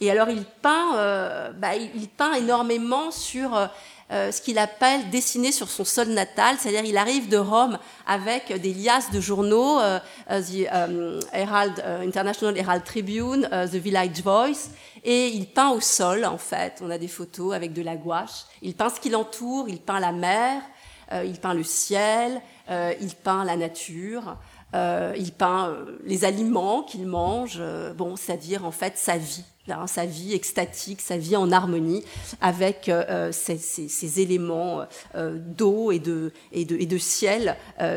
Et 0.00 0.10
alors, 0.10 0.28
il 0.30 0.44
peint, 0.44 0.96
euh, 0.96 1.52
bah, 1.52 1.76
il, 1.76 2.08
peint 2.08 2.34
énormément 2.34 3.10
sur 3.10 3.68
euh, 4.12 4.30
ce 4.30 4.42
qu'il 4.42 4.58
appelle 4.58 5.08
dessiner 5.08 5.50
sur 5.50 5.70
son 5.70 5.84
sol 5.84 6.08
natal, 6.08 6.56
c'est-à-dire 6.58 6.84
il 6.84 6.98
arrive 6.98 7.28
de 7.30 7.38
Rome 7.38 7.78
avec 8.06 8.52
des 8.60 8.74
liasses 8.74 9.10
de 9.10 9.20
journaux, 9.20 9.80
euh, 9.80 9.98
euh 10.30 10.42
the 10.42 10.68
um, 10.70 11.20
Herald, 11.32 11.82
International 12.06 12.56
Herald 12.58 12.84
Tribune, 12.84 13.48
The 13.50 13.76
Village 13.76 14.20
Voice, 14.22 14.68
et 15.04 15.28
il 15.28 15.46
peint 15.46 15.70
au 15.70 15.80
sol 15.80 16.26
en 16.26 16.36
fait. 16.36 16.80
On 16.82 16.90
a 16.90 16.98
des 16.98 17.08
photos 17.08 17.54
avec 17.54 17.72
de 17.72 17.80
la 17.80 17.96
gouache. 17.96 18.44
Il 18.60 18.74
peint 18.74 18.90
ce 18.90 19.00
qui 19.00 19.08
l'entoure, 19.08 19.68
il 19.68 19.80
peint 19.80 20.00
la 20.00 20.12
mer, 20.12 20.60
euh, 20.60 20.73
il 21.12 21.38
peint 21.40 21.54
le 21.54 21.62
ciel, 21.62 22.40
il 22.70 23.14
peint 23.22 23.44
la 23.44 23.56
nature. 23.56 24.36
Euh, 24.74 25.12
il 25.16 25.30
peint 25.30 25.68
euh, 25.68 25.98
les 26.04 26.24
aliments 26.24 26.82
qu'il 26.82 27.06
mange, 27.06 27.58
euh, 27.60 27.94
bon, 27.94 28.16
c'est-à-dire 28.16 28.64
en 28.64 28.72
fait 28.72 28.94
sa 28.96 29.16
vie, 29.16 29.44
hein, 29.68 29.86
sa 29.86 30.04
vie 30.04 30.34
extatique, 30.34 31.00
sa 31.00 31.16
vie 31.16 31.36
en 31.36 31.52
harmonie 31.52 32.02
avec 32.40 32.90
ces, 33.30 34.20
éléments 34.20 34.84
d'eau 35.14 35.92
et 35.92 36.00
de, 36.00 36.32
et, 36.52 36.64
de, 36.64 36.76
et 36.76 36.86
de 36.86 36.98
ciel 36.98 37.56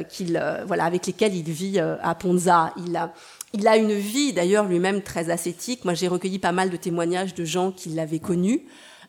qu'il, 0.10 0.42
voilà, 0.66 0.86
avec 0.86 1.08
lesquels 1.08 1.36
il 1.36 1.50
vit 1.50 1.80
à 1.80 2.16
Ponza. 2.16 2.74
Il 2.86 2.96
a, 2.96 3.12
il 3.54 3.68
a 3.68 3.78
une 3.78 3.94
vie 3.94 4.34
d'ailleurs 4.34 4.66
lui-même 4.66 5.02
très 5.02 5.30
ascétique. 5.30 5.84
Moi, 5.84 5.94
j'ai 5.94 6.08
recueilli 6.08 6.40
pas 6.40 6.52
mal 6.52 6.70
de 6.70 6.78
témoignages 6.78 7.34
de 7.34 7.44
gens 7.44 7.72
qui 7.72 7.90
l'avaient 7.90 8.20
connu. 8.20 8.66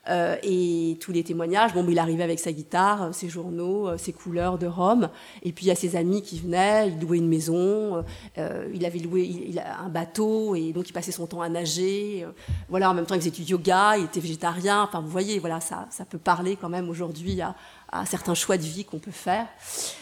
Euh, 0.07 0.37
et 0.43 0.97
tous 1.01 1.11
les 1.11 1.23
témoignages, 1.23 1.73
bon, 1.73 1.85
il 1.87 1.99
arrivait 1.99 2.23
avec 2.23 2.39
sa 2.39 2.51
guitare, 2.51 3.03
euh, 3.03 3.11
ses 3.11 3.29
journaux, 3.29 3.89
euh, 3.89 3.97
ses 3.97 4.13
couleurs 4.13 4.57
de 4.57 4.65
Rome, 4.65 5.09
et 5.43 5.51
puis 5.51 5.65
il 5.65 5.67
y 5.67 5.71
a 5.71 5.75
ses 5.75 5.95
amis 5.95 6.21
qui 6.21 6.39
venaient, 6.39 6.89
il 6.89 6.99
louait 6.99 7.17
une 7.17 7.27
maison, 7.27 8.03
il 8.37 8.85
avait 8.85 8.99
loué 8.99 9.23
il, 9.23 9.59
un 9.59 9.89
bateau, 9.89 10.55
et 10.55 10.71
donc 10.71 10.89
il 10.89 10.93
passait 10.93 11.11
son 11.11 11.27
temps 11.27 11.41
à 11.41 11.49
nager. 11.49 12.25
voilà, 12.69 12.89
en 12.89 12.93
même 12.93 13.05
temps 13.05 13.15
il 13.15 13.21
faisait 13.21 13.31
du 13.31 13.43
yoga, 13.43 13.97
il 13.97 14.05
était 14.05 14.19
végétarien. 14.19 14.83
Enfin, 14.83 15.01
vous 15.01 15.09
voyez, 15.09 15.39
voilà, 15.39 15.59
ça, 15.59 15.87
ça 15.89 16.05
peut 16.05 16.17
parler 16.17 16.55
quand 16.55 16.69
même 16.69 16.89
aujourd'hui 16.89 17.41
à, 17.41 17.55
à 17.91 18.05
certains 18.05 18.33
choix 18.33 18.57
de 18.57 18.63
vie 18.63 18.85
qu'on 18.85 18.99
peut 18.99 19.11
faire. 19.11 19.47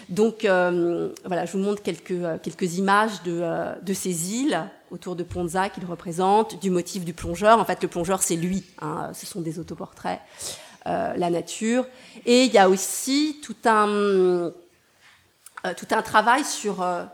Donc 0.10 0.46
euh, 0.46 1.10
voilà, 1.26 1.46
je 1.46 1.54
vous 1.54 1.64
montre 1.64 1.82
quelques, 1.82 2.12
euh, 2.12 2.38
quelques 2.42 2.78
images 2.78 3.24
de, 3.24 3.40
euh, 3.42 3.76
de 3.82 3.94
ces 3.94 4.34
îles 4.34 4.60
autour 4.92 5.16
de 5.16 5.24
Ponza 5.24 5.70
qu'il 5.70 5.86
représente, 5.86 6.60
du 6.60 6.70
motif 6.70 7.06
du 7.06 7.14
plongeur. 7.14 7.60
En 7.60 7.66
fait, 7.66 7.82
le 7.82 7.88
plongeur, 7.88 8.22
c'est 8.22 8.36
lui. 8.36 8.64
Hein, 8.82 9.12
ce 9.14 9.26
sont 9.26 9.42
des 9.42 9.60
autoportraits, 9.60 10.20
euh, 10.86 11.14
la 11.16 11.30
nature. 11.30 11.86
Et 12.26 12.44
il 12.44 12.54
y 12.54 12.58
a 12.58 12.70
aussi 12.70 13.40
tout 13.44 13.56
un, 13.66 13.88
euh, 13.90 14.52
tout 15.76 15.88
un 15.92 16.02
travail 16.02 16.44
sur 16.44 16.82
euh, 16.82 17.06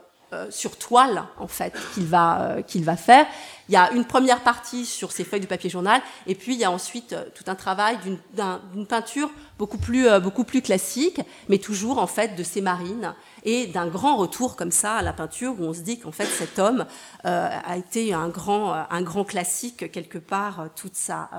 sur 0.50 0.80
toile 0.80 1.26
en 1.38 1.48
fait 1.48 1.76
qu'il 1.94 2.06
va 2.06 2.64
qu'il 2.66 2.84
va 2.84 2.98
faire. 2.98 3.28
Il 3.70 3.74
y 3.74 3.76
a 3.76 3.92
une 3.92 4.04
première 4.04 4.42
partie 4.42 4.84
sur 4.84 5.12
ces 5.12 5.24
feuilles 5.24 5.42
de 5.42 5.46
papier 5.46 5.70
journal 5.70 6.02
et 6.26 6.34
puis 6.34 6.56
il 6.56 6.60
y 6.60 6.64
a 6.64 6.72
ensuite 6.72 7.16
tout 7.36 7.44
un 7.46 7.54
travail 7.54 8.00
d'une 8.34 8.88
peinture 8.88 9.30
beaucoup 9.60 9.78
plus 9.78 10.08
beaucoup 10.22 10.44
plus 10.44 10.64
classique, 10.64 11.22
mais 11.50 11.60
toujours 11.60 12.00
en 12.00 12.08
fait 12.08 12.36
de 12.36 12.42
ces 12.42 12.62
marines 12.62 13.14
et 13.44 13.68
d'un 13.68 13.88
grand 13.88 14.16
retour 14.16 14.56
comme 14.56 14.72
ça 14.72 14.96
à 14.96 15.02
la 15.02 15.14
peinture 15.14 15.56
où 15.60 15.64
on 15.64 15.74
se 15.74 15.82
dit 15.82 16.00
qu'en 16.00 16.12
fait 16.12 16.26
cet 16.26 16.60
homme 16.60 16.86
a 17.24 17.78
été 17.78 18.14
un 18.14 18.30
grand 18.30 18.74
un 18.74 19.02
grand 19.02 19.26
classique 19.26 19.92
quelque 19.92 20.18
part 20.18 20.70
toute 20.76 20.96
sa 20.96 21.30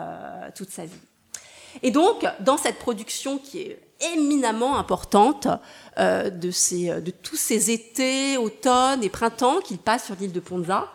toute 0.55 0.71
sa 0.71 0.85
vie. 0.85 0.93
Et 1.83 1.91
donc 1.91 2.27
dans 2.41 2.57
cette 2.57 2.79
production 2.79 3.39
qui 3.39 3.61
est 3.61 3.79
éminemment 4.15 4.79
importante 4.79 5.49
euh, 5.99 6.31
de, 6.31 6.51
ces, 6.51 7.01
de 7.01 7.11
tous 7.11 7.37
ces 7.37 7.71
étés, 7.71 8.37
automnes 8.37 9.03
et 9.03 9.09
printemps 9.09 9.61
qu'il 9.61 9.79
passe 9.79 10.07
sur 10.07 10.17
l'île 10.17 10.33
de 10.33 10.41
Ponza. 10.41 10.89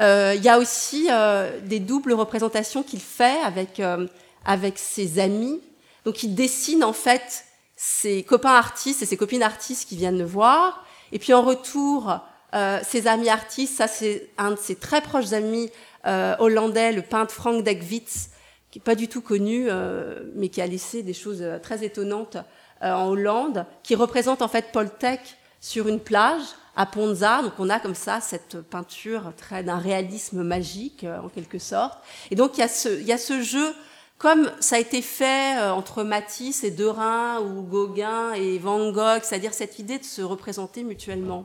Euh, 0.00 0.34
il 0.36 0.42
y 0.42 0.48
a 0.48 0.58
aussi 0.58 1.08
euh, 1.10 1.60
des 1.60 1.80
doubles 1.80 2.12
représentations 2.12 2.82
qu'il 2.82 3.00
fait 3.00 3.40
avec, 3.42 3.80
euh, 3.80 4.06
avec 4.44 4.78
ses 4.78 5.18
amis. 5.18 5.60
Donc 6.04 6.22
il 6.22 6.34
dessine 6.34 6.82
en 6.82 6.92
fait 6.92 7.44
ses 7.84 8.22
copains 8.22 8.54
artistes 8.54 9.02
et 9.02 9.06
ses 9.06 9.16
copines 9.16 9.42
artistes 9.42 9.88
qui 9.88 9.96
viennent 9.96 10.18
le 10.18 10.24
voir. 10.24 10.84
Et 11.10 11.18
puis 11.18 11.34
en 11.34 11.42
retour, 11.42 12.20
euh, 12.54 12.78
ses 12.86 13.08
amis 13.08 13.28
artistes, 13.28 13.76
ça 13.76 13.88
c'est 13.88 14.30
un 14.38 14.52
de 14.52 14.56
ses 14.56 14.76
très 14.76 15.00
proches 15.00 15.32
amis 15.32 15.70
hollandais, 16.04 16.92
le 16.92 17.02
peintre 17.02 17.32
Frank 17.32 17.62
Degwitz, 17.62 18.30
qui 18.72 18.78
est 18.78 18.82
pas 18.82 18.94
du 18.94 19.06
tout 19.06 19.20
connu, 19.20 19.66
euh, 19.68 20.20
mais 20.34 20.48
qui 20.48 20.62
a 20.62 20.66
laissé 20.66 21.02
des 21.02 21.12
choses 21.12 21.42
euh, 21.42 21.58
très 21.58 21.84
étonnantes 21.84 22.38
euh, 22.82 22.90
en 22.90 23.08
Hollande, 23.08 23.66
qui 23.82 23.94
représente 23.94 24.40
en 24.40 24.48
fait 24.48 24.72
Paul 24.72 24.88
Tech 24.90 25.20
sur 25.60 25.88
une 25.88 26.00
plage 26.00 26.42
à 26.74 26.86
Ponza. 26.86 27.42
Donc 27.42 27.52
on 27.58 27.68
a 27.68 27.78
comme 27.78 27.94
ça 27.94 28.22
cette 28.22 28.62
peinture 28.62 29.34
très 29.36 29.62
d'un 29.62 29.76
réalisme 29.76 30.42
magique 30.42 31.04
en 31.22 31.28
quelque 31.28 31.58
sorte. 31.58 31.98
Et 32.30 32.34
donc 32.34 32.56
il 32.56 32.60
y 32.60 32.64
a 32.64 32.68
ce, 32.68 32.88
il 32.88 33.06
y 33.06 33.12
a 33.12 33.18
ce 33.18 33.42
jeu 33.42 33.74
comme 34.22 34.50
ça 34.60 34.76
a 34.76 34.78
été 34.78 35.02
fait 35.02 35.58
entre 35.58 36.04
Matisse 36.04 36.62
et 36.64 36.70
Derain 36.70 37.40
ou 37.40 37.62
Gauguin 37.62 38.32
et 38.32 38.56
Van 38.58 38.92
Gogh, 38.92 39.20
c'est-à-dire 39.22 39.52
cette 39.52 39.78
idée 39.80 39.98
de 39.98 40.04
se 40.04 40.22
représenter 40.22 40.84
mutuellement 40.84 41.44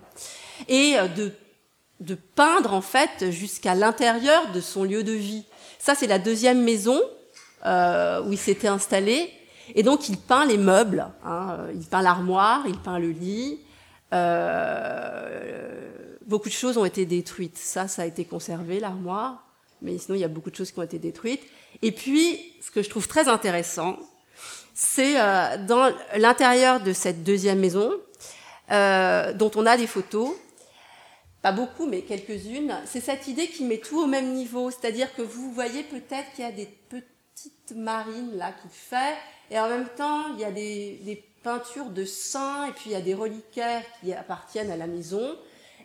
et 0.70 0.96
de 1.18 1.34
de 2.00 2.16
peindre 2.16 2.74
en 2.74 2.82
fait 2.82 3.32
jusqu'à 3.32 3.76
l'intérieur 3.76 4.52
de 4.52 4.62
son 4.62 4.84
lieu 4.84 5.04
de 5.04 5.14
vie. 5.14 5.46
Ça, 5.80 5.96
c'est 5.96 6.08
la 6.08 6.20
deuxième 6.20 6.64
maison 6.64 7.00
euh, 7.66 8.24
où 8.24 8.32
il 8.32 8.38
s'était 8.38 8.68
installé. 8.68 9.32
Et 9.76 9.84
donc, 9.84 10.10
il 10.10 10.18
peint 10.18 10.46
les 10.46 10.58
meubles. 10.58 11.08
Hein. 11.26 11.58
Il 11.74 11.86
peint 11.86 12.02
l'armoire, 12.02 12.64
il 12.68 12.78
peint 12.78 13.00
le 13.00 13.10
lit. 13.10 13.60
Euh, 14.14 15.90
beaucoup 16.26 16.50
de 16.50 16.54
choses 16.54 16.78
ont 16.78 16.86
été 16.86 17.06
détruites. 17.06 17.58
Ça, 17.58 17.88
ça 17.88 18.04
a 18.04 18.06
été 18.06 18.26
conservé, 18.26 18.80
l'armoire. 18.80 19.44
Mais 19.82 19.98
sinon, 19.98 20.16
il 20.16 20.22
y 20.22 20.24
a 20.24 20.30
beaucoup 20.30 20.50
de 20.50 20.56
choses 20.56 20.72
qui 20.72 20.80
ont 20.80 20.84
été 20.84 21.00
détruites. 21.00 21.44
Et 21.82 21.92
puis, 21.92 22.54
ce 22.62 22.72
que 22.72 22.82
je 22.82 22.90
trouve 22.90 23.08
très 23.08 23.28
intéressant, 23.28 23.98
c'est 24.74 25.20
euh, 25.20 25.58
dans 25.66 25.92
l'intérieur 26.16 26.80
de 26.80 26.94
cette 26.94 27.24
deuxième 27.24 27.60
maison, 27.60 27.92
euh, 28.72 29.34
dont 29.34 29.52
on 29.56 29.66
a 29.66 29.78
des 29.78 29.88
photos, 29.88 30.36
pas 31.42 31.52
beaucoup, 31.52 31.86
mais 31.86 32.02
quelques-unes, 32.02 32.76
c'est 32.86 33.00
cette 33.00 33.28
idée 33.28 33.48
qui 33.48 33.64
met 33.64 33.78
tout 33.78 34.00
au 34.00 34.08
même 34.08 34.34
niveau. 34.34 34.70
C'est-à-dire 34.72 35.14
que 35.16 35.22
vous 35.22 35.52
voyez 35.52 35.84
peut-être 35.84 36.32
qu'il 36.36 36.44
y 36.44 36.48
a 36.48 36.52
des 36.52 36.68
petites 36.90 37.76
marines 37.76 38.36
là 38.36 38.52
qu'il 38.62 38.72
fait, 38.72 39.16
et 39.50 39.60
en 39.60 39.70
même 39.70 39.88
temps, 39.96 40.36
il 40.36 40.42
y 40.42 40.46
a 40.46 40.52
des, 40.52 41.00
des, 41.04 41.24
peintures 41.44 41.92
de 41.92 42.04
saints, 42.04 42.66
et 42.68 42.72
puis 42.72 42.88
il 42.88 42.92
y 42.92 42.96
a 42.96 43.02
des 43.02 43.14
reliquaires 43.14 43.84
qui 44.02 44.12
appartiennent 44.12 44.72
à 44.72 44.76
la 44.76 44.88
maison. 44.88 45.38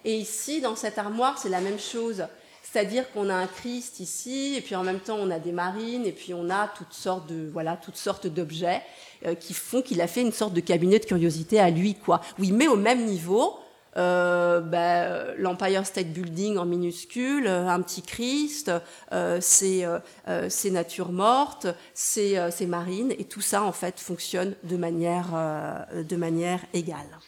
Et 0.05 0.17
ici, 0.17 0.61
dans 0.61 0.75
cette 0.75 0.99
armoire, 0.99 1.39
c'est 1.39 1.51
la 1.51 1.61
même 1.61 1.79
chose. 1.79 2.25
C'est-à-dire 2.73 3.11
qu'on 3.13 3.29
a 3.29 3.35
un 3.35 3.47
Christ 3.47 4.01
ici, 4.01 4.55
et 4.57 4.63
puis 4.63 4.75
en 4.75 4.83
même 4.83 5.01
temps 5.01 5.19
on 5.21 5.31
a 5.31 5.39
des 5.39 5.53
marines, 5.53 6.07
et 6.07 6.13
puis 6.13 6.33
on 6.33 6.49
a 6.49 6.69
toutes 6.69 6.95
sortes 6.95 7.29
de 7.29 7.47
voilà 7.53 7.77
toutes 7.77 7.97
sortes 7.97 8.27
d'objets 8.27 8.81
euh, 9.27 9.35
qui 9.35 9.53
font 9.53 9.83
qu'il 9.83 10.01
a 10.01 10.07
fait 10.07 10.23
une 10.23 10.33
sorte 10.33 10.55
de 10.55 10.61
cabinet 10.61 10.99
de 10.99 11.05
curiosité 11.05 11.61
à 11.61 11.69
lui, 11.69 11.95
quoi. 11.95 12.23
Oui, 12.39 12.51
mais 12.51 12.69
au 12.69 12.77
même 12.77 13.05
niveau, 13.05 13.59
euh, 13.97 14.61
ben, 14.61 15.35
l'Empire 15.37 15.85
State 15.85 16.09
Building 16.09 16.57
en 16.57 16.65
minuscule, 16.65 17.47
un 17.47 17.81
petit 17.83 18.03
Christ, 18.03 18.73
euh, 19.13 19.39
c'est 19.41 19.85
euh, 19.85 20.49
natures 20.71 21.13
mortes, 21.13 21.67
c'est 21.95 22.67
marines, 22.67 23.13
et 23.19 23.25
tout 23.25 23.43
ça 23.43 23.63
en 23.63 23.73
fait 23.73 24.01
fonctionne 24.01 24.55
de 24.65 24.77
manière, 24.77 25.27
de 25.95 26.17
manière 26.17 26.61
égale. 26.73 27.19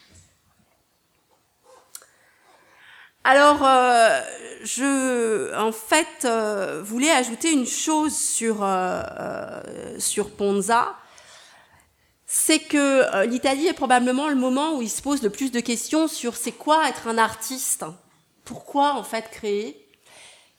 Alors, 3.24 3.58
je, 4.64 5.54
en 5.56 5.72
fait, 5.72 6.28
voulais 6.82 7.10
ajouter 7.10 7.52
une 7.52 7.66
chose 7.66 8.14
sur, 8.14 8.66
sur 9.98 10.30
Ponza 10.30 10.94
c'est 12.36 12.58
que 12.58 13.14
euh, 13.14 13.26
l'Italie 13.26 13.68
est 13.68 13.74
probablement 13.74 14.28
le 14.28 14.34
moment 14.34 14.76
où 14.76 14.82
il 14.82 14.90
se 14.90 15.00
pose 15.00 15.22
le 15.22 15.30
plus 15.30 15.52
de 15.52 15.60
questions 15.60 16.08
sur 16.08 16.34
c'est 16.34 16.50
quoi 16.50 16.88
être 16.88 17.06
un 17.06 17.16
artiste, 17.16 17.84
pourquoi 18.44 18.94
en 18.94 19.04
fait 19.04 19.30
créer, 19.30 19.88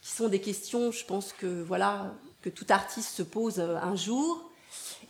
qui 0.01 0.11
sont 0.11 0.29
des 0.29 0.39
questions, 0.39 0.93
je 0.93 1.03
pense 1.03 1.33
que 1.33 1.61
voilà 1.63 2.13
que 2.41 2.49
tout 2.49 2.65
artiste 2.69 3.09
se 3.09 3.23
pose 3.23 3.59
euh, 3.59 3.75
un 3.75 3.93
jour. 3.93 4.49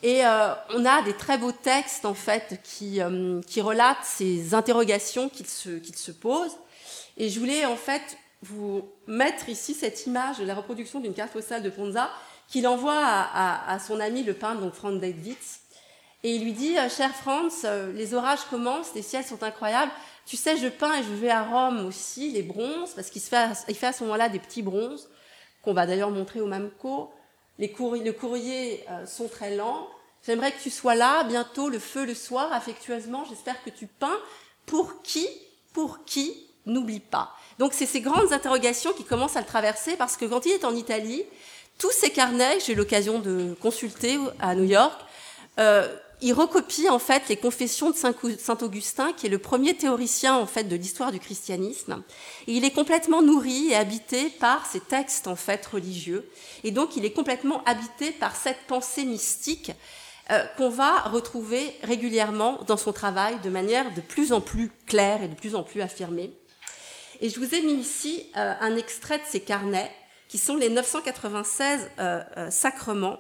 Et 0.01 0.25
euh, 0.25 0.55
on 0.73 0.85
a 0.85 1.03
des 1.03 1.13
très 1.13 1.37
beaux 1.37 1.51
textes 1.51 2.03
en 2.03 2.15
fait 2.15 2.59
qui, 2.63 2.99
qui 3.47 3.61
relatent 3.61 4.03
ces 4.03 4.53
interrogations 4.55 5.29
qu'il 5.29 5.47
se, 5.47 5.77
qu'il 5.77 5.95
se 5.95 6.11
pose. 6.11 6.51
Et 7.17 7.29
je 7.29 7.39
voulais 7.39 7.65
en 7.65 7.75
fait 7.75 8.17
vous 8.41 8.89
mettre 9.07 9.49
ici 9.49 9.73
cette 9.73 10.05
image 10.05 10.39
de 10.39 10.45
la 10.45 10.55
reproduction 10.55 10.99
d'une 10.99 11.13
carte 11.13 11.31
postale 11.31 11.63
de 11.63 11.69
Ponza 11.69 12.09
qu'il 12.47 12.67
envoie 12.67 12.99
à, 13.03 13.73
à, 13.73 13.79
son 13.79 13.99
ami 13.99 14.23
le 14.23 14.33
peintre, 14.33 14.61
donc 14.61 14.73
Franz 14.73 14.99
Daviditz, 14.99 15.61
et 16.25 16.35
il 16.35 16.43
lui 16.43 16.53
dit, 16.53 16.75
euh, 16.75 16.89
cher 16.89 17.13
Franz, 17.13 17.65
euh, 17.65 17.93
les 17.93 18.15
orages 18.15 18.45
commencent, 18.49 18.95
les 18.95 19.03
ciels 19.03 19.23
sont 19.23 19.43
incroyables. 19.43 19.91
Tu 20.25 20.37
sais, 20.37 20.57
je 20.57 20.67
peins 20.67 20.95
et 20.95 21.03
je 21.03 21.13
vais 21.13 21.29
à 21.29 21.43
Rome 21.43 21.85
aussi 21.85 22.31
les 22.31 22.41
bronzes, 22.41 22.93
parce 22.95 23.11
qu'il 23.11 23.21
fait, 23.21 23.53
fait 23.75 23.85
à 23.85 23.93
ce 23.93 24.03
moment-là 24.05 24.29
des 24.29 24.39
petits 24.39 24.63
bronzes, 24.63 25.07
qu'on 25.61 25.73
va 25.73 25.85
d'ailleurs 25.85 26.09
montrer 26.09 26.41
au 26.41 26.47
MAMCO. 26.47 27.11
Les 27.59 27.71
courriers, 27.71 28.03
le 28.03 28.11
courrier 28.11 28.83
euh, 28.89 29.05
sont 29.05 29.27
très 29.27 29.55
lents. 29.55 29.87
J'aimerais 30.25 30.51
que 30.51 30.59
tu 30.59 30.71
sois 30.71 30.95
là, 30.95 31.23
bientôt, 31.25 31.69
le 31.69 31.77
feu 31.77 32.05
le 32.05 32.15
soir, 32.15 32.51
affectueusement. 32.51 33.23
J'espère 33.25 33.63
que 33.63 33.69
tu 33.69 33.85
peins. 33.85 34.17
Pour 34.65 35.03
qui? 35.03 35.27
Pour 35.73 36.05
qui 36.05 36.44
N'oublie 36.65 36.99
pas. 36.99 37.35
Donc 37.59 37.73
c'est 37.73 37.85
ces 37.85 38.01
grandes 38.01 38.33
interrogations 38.33 38.93
qui 38.93 39.03
commencent 39.03 39.35
à 39.35 39.41
le 39.41 39.45
traverser, 39.45 39.95
parce 39.95 40.17
que 40.17 40.25
quand 40.25 40.45
il 40.45 40.51
est 40.51 40.65
en 40.65 40.75
Italie, 40.75 41.23
tous 41.77 41.91
ces 41.91 42.09
carnets, 42.09 42.59
j'ai 42.65 42.73
eu 42.73 42.75
l'occasion 42.75 43.19
de 43.19 43.55
consulter 43.61 44.17
à 44.39 44.55
New 44.55 44.63
York, 44.63 44.99
euh, 45.59 45.87
il 46.21 46.33
recopie 46.33 46.89
en 46.89 46.99
fait 46.99 47.27
les 47.29 47.35
confessions 47.35 47.91
de 47.91 47.95
saint 47.95 48.57
Augustin, 48.61 49.11
qui 49.13 49.27
est 49.27 49.29
le 49.29 49.37
premier 49.37 49.75
théoricien 49.75 50.35
en 50.35 50.45
fait 50.45 50.63
de 50.63 50.75
l'histoire 50.75 51.11
du 51.11 51.19
christianisme. 51.19 52.01
Il 52.47 52.63
est 52.63 52.71
complètement 52.71 53.21
nourri 53.21 53.71
et 53.71 53.75
habité 53.75 54.29
par 54.29 54.65
ces 54.65 54.79
textes 54.79 55.27
en 55.27 55.35
fait 55.35 55.65
religieux. 55.65 56.29
Et 56.63 56.71
donc 56.71 56.95
il 56.95 57.05
est 57.05 57.11
complètement 57.11 57.63
habité 57.65 58.11
par 58.11 58.35
cette 58.35 58.65
pensée 58.67 59.05
mystique 59.05 59.71
euh, 60.31 60.43
qu'on 60.57 60.69
va 60.69 61.01
retrouver 61.01 61.75
régulièrement 61.83 62.59
dans 62.65 62.77
son 62.77 62.93
travail 62.93 63.37
de 63.43 63.49
manière 63.49 63.93
de 63.93 64.01
plus 64.01 64.31
en 64.31 64.41
plus 64.41 64.71
claire 64.87 65.21
et 65.21 65.27
de 65.27 65.35
plus 65.35 65.53
en 65.53 65.63
plus 65.63 65.81
affirmée. 65.81 66.33
Et 67.21 67.29
je 67.29 67.39
vous 67.39 67.55
ai 67.55 67.61
mis 67.61 67.73
ici 67.73 68.25
euh, 68.37 68.53
un 68.59 68.75
extrait 68.75 69.17
de 69.17 69.23
ces 69.27 69.41
carnets 69.41 69.91
qui 70.27 70.37
sont 70.37 70.55
les 70.55 70.69
996 70.69 71.89
euh, 71.99 72.49
sacrements 72.49 73.19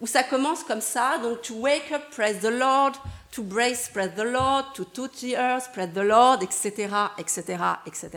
où 0.00 0.06
ça 0.06 0.22
commence 0.22 0.64
comme 0.64 0.80
ça, 0.80 1.18
donc 1.22 1.42
to 1.42 1.54
wake 1.54 1.90
up, 1.92 2.02
praise 2.10 2.40
the 2.40 2.50
Lord, 2.50 2.92
to 3.32 3.42
brace, 3.42 3.88
praise 3.88 4.10
the 4.16 4.24
Lord, 4.24 4.72
to 4.74 4.84
touch 4.84 5.20
the 5.20 5.34
earth, 5.34 5.72
praise 5.72 5.90
the 5.94 5.98
Lord, 5.98 6.42
etc., 6.42 6.88
etc., 7.18 7.56
etc. 7.86 8.10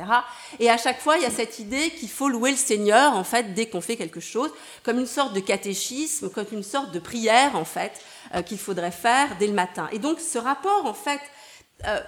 Et 0.59 0.69
à 0.69 0.77
chaque 0.77 0.99
fois, 0.99 1.17
il 1.17 1.23
y 1.23 1.25
a 1.25 1.31
cette 1.31 1.59
idée 1.59 1.91
qu'il 1.91 2.09
faut 2.09 2.29
louer 2.29 2.51
le 2.51 2.57
Seigneur, 2.57 3.15
en 3.15 3.23
fait, 3.23 3.53
dès 3.53 3.67
qu'on 3.67 3.81
fait 3.81 3.95
quelque 3.95 4.19
chose, 4.19 4.51
comme 4.83 4.99
une 4.99 5.07
sorte 5.07 5.33
de 5.33 5.39
catéchisme, 5.39 6.29
comme 6.29 6.47
une 6.51 6.63
sorte 6.63 6.91
de 6.91 6.99
prière, 6.99 7.55
en 7.55 7.65
fait, 7.65 7.93
euh, 8.35 8.41
qu'il 8.41 8.59
faudrait 8.59 8.91
faire 8.91 9.37
dès 9.39 9.47
le 9.47 9.53
matin. 9.53 9.87
Et 9.91 9.99
donc, 9.99 10.19
ce 10.19 10.37
rapport, 10.37 10.85
en 10.85 10.93
fait, 10.93 11.21
euh, 11.85 11.99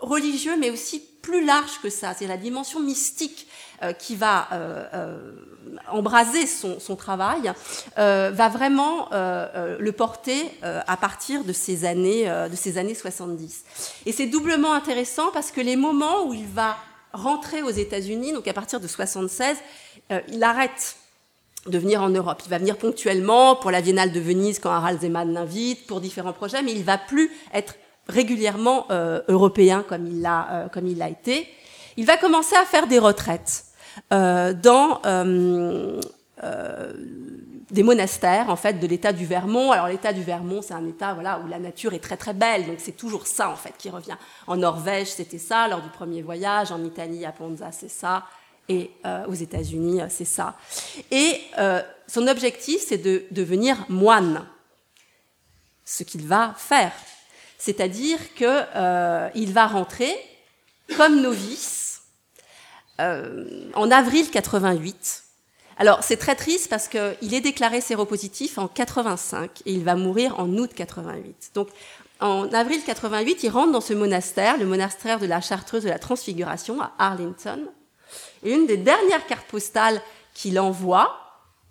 religieux, 0.00 0.56
mais 0.58 0.70
aussi 0.70 1.11
plus 1.22 1.44
large 1.44 1.80
que 1.82 1.88
ça, 1.88 2.14
c'est 2.18 2.26
la 2.26 2.36
dimension 2.36 2.80
mystique 2.80 3.46
euh, 3.82 3.92
qui 3.92 4.16
va 4.16 4.48
euh, 4.52 4.84
euh, 4.92 5.32
embraser 5.90 6.46
son, 6.46 6.96
travail, 6.96 7.52
va 7.96 8.48
vraiment 8.48 9.08
le 9.12 9.90
porter 9.92 10.50
à 10.62 10.96
partir 10.96 11.44
de 11.44 11.52
ces 11.52 11.84
années, 11.84 12.26
de 12.50 12.56
ces 12.56 12.76
années 12.76 12.94
70. 12.94 13.64
Et 14.04 14.12
c'est 14.12 14.26
doublement 14.26 14.74
intéressant 14.74 15.30
parce 15.32 15.50
que 15.50 15.60
les 15.60 15.76
moments 15.76 16.26
où 16.26 16.34
il 16.34 16.46
va 16.46 16.76
rentrer 17.12 17.62
aux 17.62 17.70
États-Unis, 17.70 18.32
donc 18.32 18.48
à 18.48 18.52
partir 18.52 18.80
de 18.80 18.88
76, 18.88 19.56
il 20.28 20.42
arrête 20.42 20.96
de 21.66 21.78
venir 21.78 22.02
en 22.02 22.10
Europe. 22.10 22.42
Il 22.44 22.50
va 22.50 22.58
venir 22.58 22.76
ponctuellement 22.76 23.56
pour 23.56 23.70
la 23.70 23.80
Biennale 23.80 24.12
de 24.12 24.20
Venise 24.20 24.58
quand 24.58 24.70
Harald 24.70 25.00
Zeman 25.00 25.32
l'invite, 25.32 25.86
pour 25.86 26.00
différents 26.00 26.32
projets, 26.32 26.62
mais 26.62 26.72
il 26.72 26.84
va 26.84 26.98
plus 26.98 27.30
être 27.54 27.74
régulièrement 28.08 28.86
européen 29.28 29.84
comme 29.88 30.06
il 30.06 30.20
l'a 30.20 30.68
comme 30.72 30.86
il 30.86 30.98
l'a 30.98 31.08
été. 31.08 31.46
Il 31.96 32.06
va 32.06 32.16
commencer 32.16 32.56
à 32.56 32.64
faire 32.64 32.86
des 32.86 32.98
retraites. 32.98 33.64
Euh, 34.12 34.52
dans 34.52 35.00
euh, 35.04 36.00
euh, 36.42 36.92
des 37.70 37.82
monastères 37.82 38.48
en 38.48 38.56
fait 38.56 38.74
de 38.74 38.86
l'État 38.86 39.12
du 39.12 39.26
Vermont. 39.26 39.70
Alors 39.70 39.88
l'État 39.88 40.12
du 40.12 40.22
Vermont, 40.22 40.60
c'est 40.62 40.74
un 40.74 40.86
État 40.86 41.14
où 41.14 41.48
la 41.48 41.58
nature 41.58 41.94
est 41.94 41.98
très 41.98 42.16
très 42.16 42.34
belle, 42.34 42.66
donc 42.66 42.76
c'est 42.78 42.96
toujours 42.96 43.26
ça 43.26 43.50
en 43.50 43.56
fait 43.56 43.74
qui 43.78 43.90
revient. 43.90 44.16
En 44.46 44.56
Norvège, 44.56 45.08
c'était 45.08 45.38
ça 45.38 45.68
lors 45.68 45.80
du 45.80 45.88
premier 45.88 46.22
voyage. 46.22 46.72
En 46.72 46.84
Italie, 46.84 47.24
à 47.24 47.32
Ponza, 47.32 47.72
c'est 47.72 47.90
ça. 47.90 48.24
Et 48.68 48.90
aux 49.26 49.34
États-Unis, 49.34 50.00
c'est 50.08 50.26
ça. 50.26 50.54
Et 51.10 51.40
son 52.06 52.26
objectif, 52.28 52.82
c'est 52.86 52.98
de 52.98 53.24
devenir 53.30 53.76
moine. 53.88 54.46
Ce 55.84 56.04
qu'il 56.04 56.26
va 56.26 56.54
faire, 56.56 56.92
c'est-à-dire 57.64 58.18
que 58.34 59.36
il 59.36 59.52
va 59.52 59.68
rentrer 59.68 60.12
comme 60.96 61.20
novice 61.20 61.82
euh, 63.00 63.70
en 63.74 63.90
avril 63.90 64.30
88. 64.30 65.22
Alors 65.78 66.02
c'est 66.02 66.18
très 66.18 66.34
triste 66.34 66.68
parce 66.68 66.88
qu'il 66.88 67.34
est 67.34 67.40
déclaré 67.40 67.80
séropositif 67.80 68.58
en 68.58 68.68
85 68.68 69.62
et 69.64 69.72
il 69.72 69.84
va 69.84 69.96
mourir 69.96 70.38
en 70.38 70.48
août 70.56 70.70
88. 70.74 71.52
Donc 71.54 71.68
en 72.20 72.52
avril 72.52 72.80
88, 72.84 73.42
il 73.42 73.48
rentre 73.48 73.72
dans 73.72 73.80
ce 73.80 73.94
monastère, 73.94 74.58
le 74.58 74.66
monastère 74.66 75.18
de 75.18 75.26
la 75.26 75.40
Chartreuse 75.40 75.84
de 75.84 75.88
la 75.88 75.98
Transfiguration 75.98 76.80
à 76.80 76.92
Arlington. 76.98 77.66
Et 78.44 78.52
une 78.52 78.66
des 78.66 78.76
dernières 78.76 79.26
cartes 79.26 79.46
postales 79.48 80.00
qu'il 80.34 80.60
envoie 80.60 81.18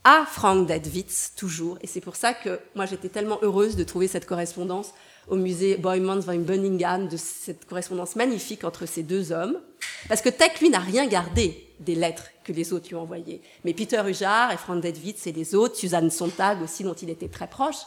à 0.04 0.26
Frank 0.26 0.68
Dedwitz, 0.68 1.34
toujours. 1.38 1.78
Et 1.82 1.88
c'est 1.88 2.02
pour 2.02 2.16
ça 2.16 2.34
que 2.34 2.60
moi 2.76 2.86
j'étais 2.86 3.10
tellement 3.10 3.38
heureuse 3.44 3.76
de 3.76 3.84
trouver 3.84 4.08
cette 4.08 4.26
correspondance 4.26 4.94
au 5.28 5.36
musée 5.36 5.78
Boymans 5.78 6.20
van 6.20 6.38
Bunningham 6.38 7.08
de 7.08 7.18
cette 7.18 7.66
correspondance 7.66 8.16
magnifique 8.16 8.64
entre 8.64 8.86
ces 8.86 9.04
deux 9.04 9.32
hommes. 9.32 9.60
Parce 10.08 10.22
que 10.22 10.30
Tech, 10.30 10.60
lui, 10.60 10.70
n'a 10.70 10.80
rien 10.80 11.08
gardé 11.08 11.68
des 11.80 11.96
lettres 11.96 12.26
que 12.44 12.52
les 12.52 12.74
autres 12.74 12.88
lui 12.90 12.96
ont 12.96 13.02
envoyées. 13.02 13.42
Mais 13.66 13.74
Peter 13.74 14.02
Hujar 14.06 14.52
et 14.52 14.58
Frank 14.58 14.82
Dedwitz 14.82 15.28
et 15.28 15.32
les 15.32 15.56
autres, 15.56 15.76
Suzanne 15.76 16.10
Sontag 16.10 16.62
aussi, 16.62 16.84
dont 16.84 16.94
il 16.94 17.10
était 17.10 17.28
très 17.28 17.48
proche, 17.48 17.78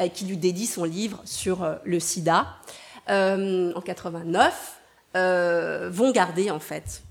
euh, 0.00 0.08
qui 0.08 0.24
lui 0.24 0.36
dédie 0.36 0.66
son 0.66 0.84
livre 0.84 1.20
sur 1.24 1.62
euh, 1.62 1.76
le 1.84 2.00
sida 2.00 2.46
euh, 3.10 3.72
en 3.74 3.80
89, 3.80 4.80
vont 5.90 6.10
garder 6.10 6.50
en 6.50 6.58
fait 6.58 7.02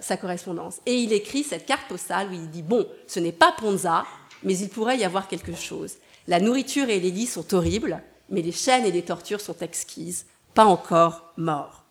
sa 0.00 0.16
correspondance. 0.16 0.80
Et 0.84 0.94
il 0.94 1.12
écrit 1.12 1.44
cette 1.44 1.64
carte 1.64 1.86
postale 1.88 2.28
où 2.28 2.32
il 2.32 2.50
dit, 2.50 2.62
bon, 2.62 2.86
ce 3.06 3.20
n'est 3.20 3.30
pas 3.30 3.54
Ponza, 3.56 4.04
mais 4.42 4.58
il 4.58 4.68
pourrait 4.68 4.98
y 4.98 5.04
avoir 5.04 5.28
quelque 5.28 5.54
chose. 5.54 5.94
La 6.26 6.40
nourriture 6.40 6.88
et 6.88 6.98
les 6.98 7.12
lits 7.12 7.26
sont 7.26 7.54
horribles, 7.54 8.02
mais 8.32 8.42
les 8.42 8.50
chaînes 8.50 8.84
et 8.84 8.90
les 8.90 9.02
tortures 9.02 9.40
sont 9.40 9.56
exquises, 9.60 10.26
pas 10.54 10.64
encore 10.64 11.32
morts. 11.36 11.84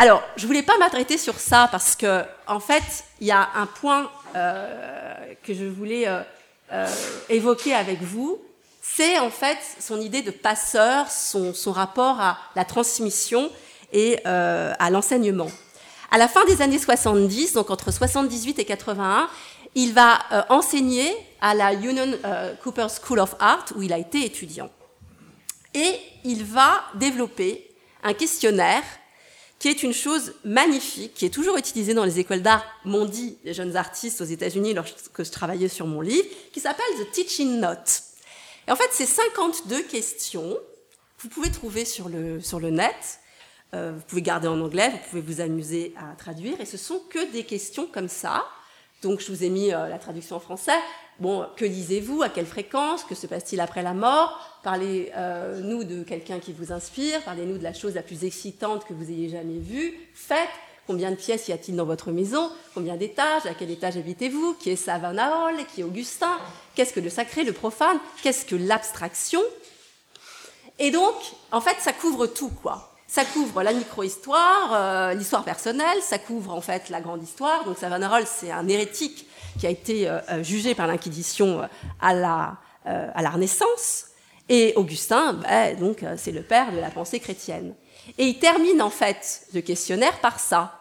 Alors, 0.00 0.22
je 0.36 0.46
voulais 0.46 0.62
pas 0.62 0.78
m'arrêter 0.78 1.18
sur 1.18 1.40
ça 1.40 1.68
parce 1.72 1.96
que, 1.96 2.22
en 2.46 2.60
fait, 2.60 3.04
il 3.20 3.26
y 3.26 3.32
a 3.32 3.48
un 3.56 3.66
point 3.66 4.08
euh, 4.36 5.14
que 5.42 5.54
je 5.54 5.64
voulais 5.64 6.06
euh, 6.06 6.20
euh, 6.72 6.86
évoquer 7.28 7.74
avec 7.74 8.00
vous. 8.02 8.40
C'est 8.80 9.18
en 9.18 9.30
fait 9.30 9.58
son 9.80 10.00
idée 10.00 10.22
de 10.22 10.30
passeur, 10.30 11.10
son, 11.10 11.52
son 11.52 11.72
rapport 11.72 12.20
à 12.20 12.38
la 12.54 12.64
transmission 12.64 13.50
et 13.92 14.24
à 14.24 14.90
l'enseignement. 14.90 15.50
À 16.10 16.18
la 16.18 16.28
fin 16.28 16.44
des 16.46 16.62
années 16.62 16.78
70, 16.78 17.54
donc 17.54 17.70
entre 17.70 17.90
78 17.90 18.58
et 18.58 18.64
81, 18.64 19.28
il 19.74 19.92
va 19.92 20.18
enseigner 20.48 21.14
à 21.40 21.54
la 21.54 21.74
Union 21.74 22.18
Cooper 22.62 22.86
School 23.02 23.18
of 23.18 23.34
Art 23.40 23.66
où 23.76 23.82
il 23.82 23.92
a 23.92 23.98
été 23.98 24.24
étudiant 24.24 24.70
et 25.74 25.94
il 26.24 26.44
va 26.44 26.84
développer 26.94 27.70
un 28.02 28.14
questionnaire 28.14 28.82
qui 29.58 29.68
est 29.68 29.82
une 29.82 29.92
chose 29.92 30.34
magnifique, 30.44 31.14
qui 31.14 31.26
est 31.26 31.30
toujours 31.30 31.56
utilisée 31.56 31.94
dans 31.94 32.04
les 32.04 32.20
écoles 32.20 32.42
d'art, 32.42 32.64
m'ont 32.84 33.06
dit 33.06 33.38
les 33.44 33.54
jeunes 33.54 33.76
artistes 33.76 34.20
aux 34.20 34.24
États-Unis 34.24 34.72
lorsque 34.72 35.24
je 35.24 35.30
travaillais 35.30 35.68
sur 35.68 35.86
mon 35.86 36.00
livre, 36.00 36.28
qui 36.52 36.60
s'appelle 36.60 36.86
The 36.98 37.10
Teaching 37.10 37.58
Note. 37.58 38.02
Et 38.68 38.70
en 38.70 38.76
fait, 38.76 38.88
c'est 38.92 39.06
52 39.06 39.82
questions. 39.82 40.56
Vous 41.18 41.28
pouvez 41.28 41.50
trouver 41.50 41.84
sur 41.84 42.08
le, 42.08 42.40
sur 42.40 42.60
le 42.60 42.70
net. 42.70 43.20
Euh, 43.74 43.92
vous 43.96 44.02
pouvez 44.02 44.22
garder 44.22 44.46
en 44.46 44.60
anglais, 44.60 44.90
vous 44.90 45.10
pouvez 45.10 45.22
vous 45.22 45.40
amuser 45.40 45.92
à 45.96 46.14
traduire. 46.14 46.60
Et 46.60 46.64
ce 46.64 46.76
sont 46.76 47.00
que 47.10 47.32
des 47.32 47.44
questions 47.44 47.86
comme 47.86 48.08
ça. 48.08 48.46
Donc, 49.02 49.20
je 49.20 49.32
vous 49.32 49.42
ai 49.42 49.48
mis 49.48 49.72
euh, 49.72 49.88
la 49.88 49.98
traduction 49.98 50.36
en 50.36 50.40
français. 50.40 50.78
Bon, 51.18 51.46
que 51.56 51.64
lisez-vous? 51.64 52.22
À 52.22 52.28
quelle 52.28 52.46
fréquence? 52.46 53.02
Que 53.02 53.16
se 53.16 53.26
passe-t-il 53.26 53.60
après 53.60 53.82
la 53.82 53.92
mort? 53.92 54.38
Parlez-nous 54.62 55.84
de 55.84 56.04
quelqu'un 56.04 56.38
qui 56.38 56.52
vous 56.52 56.72
inspire. 56.72 57.20
Parlez-nous 57.22 57.58
de 57.58 57.62
la 57.64 57.72
chose 57.72 57.94
la 57.94 58.02
plus 58.02 58.24
excitante 58.24 58.84
que 58.84 58.94
vous 58.94 59.10
ayez 59.10 59.28
jamais 59.28 59.58
vue. 59.58 59.94
Faites. 60.14 60.48
Combien 60.86 61.10
de 61.10 61.16
pièces 61.16 61.48
y 61.48 61.52
a-t-il 61.52 61.76
dans 61.76 61.84
votre 61.84 62.12
maison? 62.12 62.50
Combien 62.72 62.96
d'étages? 62.96 63.44
À 63.44 63.52
quel 63.52 63.70
étage 63.70 63.98
habitez-vous? 63.98 64.54
Qui 64.54 64.70
est 64.70 64.76
Savannah 64.76 65.46
Hall? 65.46 65.56
Qui 65.74 65.82
est 65.82 65.84
Augustin? 65.84 66.38
Qu'est-ce 66.74 66.94
que 66.94 67.00
le 67.00 67.10
sacré, 67.10 67.44
le 67.44 67.52
profane? 67.52 67.98
Qu'est-ce 68.22 68.46
que 68.46 68.56
l'abstraction? 68.56 69.42
Et 70.78 70.90
donc, 70.90 71.14
en 71.52 71.60
fait, 71.60 71.76
ça 71.80 71.92
couvre 71.92 72.26
tout, 72.26 72.50
quoi. 72.62 72.94
Ça 73.06 73.24
couvre 73.24 73.62
la 73.62 73.72
micro-histoire, 73.72 74.70
euh, 74.72 75.14
l'histoire 75.14 75.42
personnelle, 75.44 75.98
ça 76.02 76.18
couvre 76.18 76.52
en 76.52 76.60
fait 76.60 76.90
la 76.90 77.00
grande 77.00 77.22
histoire. 77.22 77.64
Donc 77.64 77.78
Savonarola, 77.78 78.26
c'est 78.26 78.50
un 78.50 78.68
hérétique 78.68 79.26
qui 79.58 79.66
a 79.66 79.70
été 79.70 80.08
euh, 80.08 80.20
euh, 80.30 80.42
jugé 80.42 80.74
par 80.74 80.86
l'Inquisition 80.86 81.68
à 82.00 82.14
la, 82.14 82.56
à 82.84 83.30
Renaissance. 83.30 84.06
Et 84.48 84.72
Augustin, 84.76 85.34
ben, 85.34 85.76
donc, 85.78 86.04
c'est 86.16 86.32
le 86.32 86.42
père 86.42 86.72
de 86.72 86.78
la 86.78 86.88
pensée 86.88 87.20
chrétienne. 87.20 87.74
Et 88.16 88.24
il 88.24 88.38
termine 88.38 88.80
en 88.80 88.88
fait 88.88 89.46
le 89.52 89.60
questionnaire 89.60 90.18
par 90.20 90.40
ça. 90.40 90.78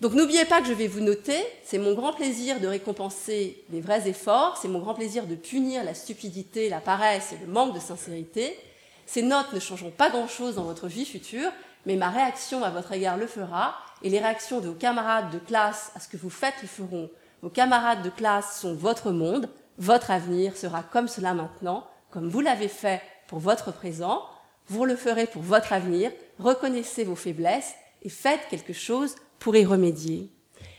Donc 0.00 0.12
n'oubliez 0.12 0.44
pas 0.44 0.60
que 0.60 0.66
je 0.66 0.72
vais 0.72 0.88
vous 0.88 1.00
noter, 1.00 1.38
c'est 1.62 1.78
mon 1.78 1.94
grand 1.94 2.12
plaisir 2.12 2.58
de 2.60 2.66
récompenser 2.66 3.64
les 3.70 3.80
vrais 3.80 4.08
efforts, 4.08 4.58
c'est 4.60 4.68
mon 4.68 4.80
grand 4.80 4.94
plaisir 4.94 5.26
de 5.26 5.36
punir 5.36 5.84
la 5.84 5.94
stupidité, 5.94 6.68
la 6.68 6.80
paresse 6.80 7.32
et 7.32 7.38
le 7.46 7.50
manque 7.50 7.74
de 7.74 7.80
sincérité. 7.80 8.58
Ces 9.06 9.22
notes 9.22 9.52
ne 9.52 9.60
changeront 9.60 9.92
pas 9.92 10.10
grand-chose 10.10 10.56
dans 10.56 10.64
votre 10.64 10.88
vie 10.88 11.06
future, 11.06 11.50
mais 11.86 11.96
ma 11.96 12.10
réaction 12.10 12.64
à 12.64 12.70
votre 12.70 12.92
égard 12.92 13.16
le 13.16 13.26
fera, 13.26 13.76
et 14.04 14.10
les 14.10 14.20
réactions 14.20 14.60
de 14.60 14.68
vos 14.68 14.74
camarades 14.74 15.30
de 15.32 15.38
classe 15.38 15.90
à 15.96 16.00
ce 16.00 16.08
que 16.08 16.18
vous 16.18 16.30
faites 16.30 16.60
le 16.62 16.68
feront. 16.68 17.10
Vos 17.42 17.48
camarades 17.48 18.02
de 18.02 18.10
classe 18.10 18.60
sont 18.60 18.74
votre 18.74 19.10
monde, 19.10 19.48
votre 19.78 20.10
avenir 20.10 20.56
sera 20.56 20.82
comme 20.82 21.08
cela 21.08 21.34
maintenant, 21.34 21.88
comme 22.10 22.28
vous 22.28 22.40
l'avez 22.40 22.68
fait 22.68 23.02
pour 23.26 23.38
votre 23.38 23.72
présent, 23.72 24.22
vous 24.68 24.84
le 24.84 24.94
ferez 24.94 25.26
pour 25.26 25.42
votre 25.42 25.72
avenir, 25.72 26.12
reconnaissez 26.38 27.04
vos 27.04 27.16
faiblesses 27.16 27.74
et 28.02 28.10
faites 28.10 28.46
quelque 28.50 28.74
chose 28.74 29.16
pour 29.38 29.56
y 29.56 29.64
remédier. 29.64 30.30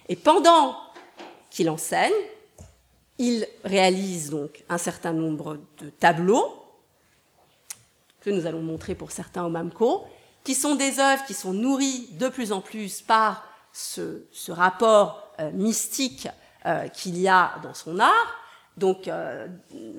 Et 0.07 0.15
pendant 0.15 0.77
qu'il 1.49 1.69
enseigne, 1.69 2.13
il 3.17 3.47
réalise 3.63 4.29
donc 4.29 4.63
un 4.69 4.77
certain 4.77 5.13
nombre 5.13 5.57
de 5.79 5.89
tableaux 5.89 6.61
que 8.21 8.29
nous 8.29 8.45
allons 8.45 8.61
montrer 8.61 8.93
pour 8.93 9.11
certains 9.11 9.45
au 9.45 9.49
MAMCO, 9.49 10.05
qui 10.45 10.55
sont 10.55 10.75
des 10.75 10.99
œuvres 10.99 11.25
qui 11.25 11.33
sont 11.33 11.51
nourries 11.51 12.07
de 12.11 12.29
plus 12.29 12.53
en 12.53 12.61
plus 12.61 13.01
par 13.01 13.43
ce, 13.73 14.21
rapport 14.49 15.33
euh, 15.39 15.51
mystique 15.51 16.29
euh, 16.65 16.87
qu'il 16.87 17.19
y 17.19 17.27
a 17.27 17.55
dans 17.63 17.73
son 17.73 17.99
art, 17.99 18.39
donc 18.77 19.07
euh, 19.07 19.47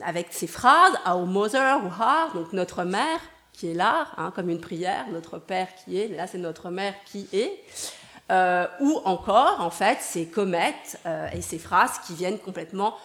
avec 0.03 0.29
ces 0.31 0.47
phrases 0.47 0.95
Our 1.07 1.27
Mother 1.27 1.85
ou 1.85 1.89
Heart, 1.89 2.35
donc 2.35 2.53
notre 2.55 2.85
mère 2.85 3.21
qui 3.53 3.71
est 3.71 3.75
l'art, 3.75 4.15
hein, 4.17 4.33
comme 4.35 4.49
une 4.49 4.61
prière, 4.61 5.07
notre 5.11 5.39
père 5.39 5.69
qui 5.85 5.99
est, 5.99 6.09
là 6.09 6.27
c'est 6.27 6.39
notre 6.39 6.71
mère 6.71 6.95
qui 7.05 7.27
est, 7.33 7.63
ou 8.81 9.01
encore 9.05 9.61
en 9.61 9.71
fait 9.71 9.99
ces 10.01 10.27
comètes 10.27 10.99
et 11.33 11.41
ces 11.41 11.59
phrases 11.59 12.01
qui 12.07 12.13
viennent 12.13 12.41
complètement 12.41 12.97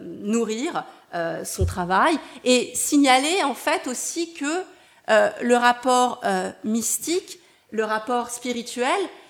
nourrir 0.00 0.84
euh, 1.14 1.44
son 1.44 1.64
travail. 1.64 2.18
Et 2.42 2.72
signaler 2.74 3.44
en 3.44 3.54
fait 3.54 3.86
aussi 3.86 4.34
que 4.34 4.64
euh, 5.10 5.30
le 5.42 5.56
rapport 5.56 6.20
euh, 6.24 6.50
mystique, 6.64 7.38
le 7.70 7.84
rapport 7.84 8.30
spirituel, 8.30 8.88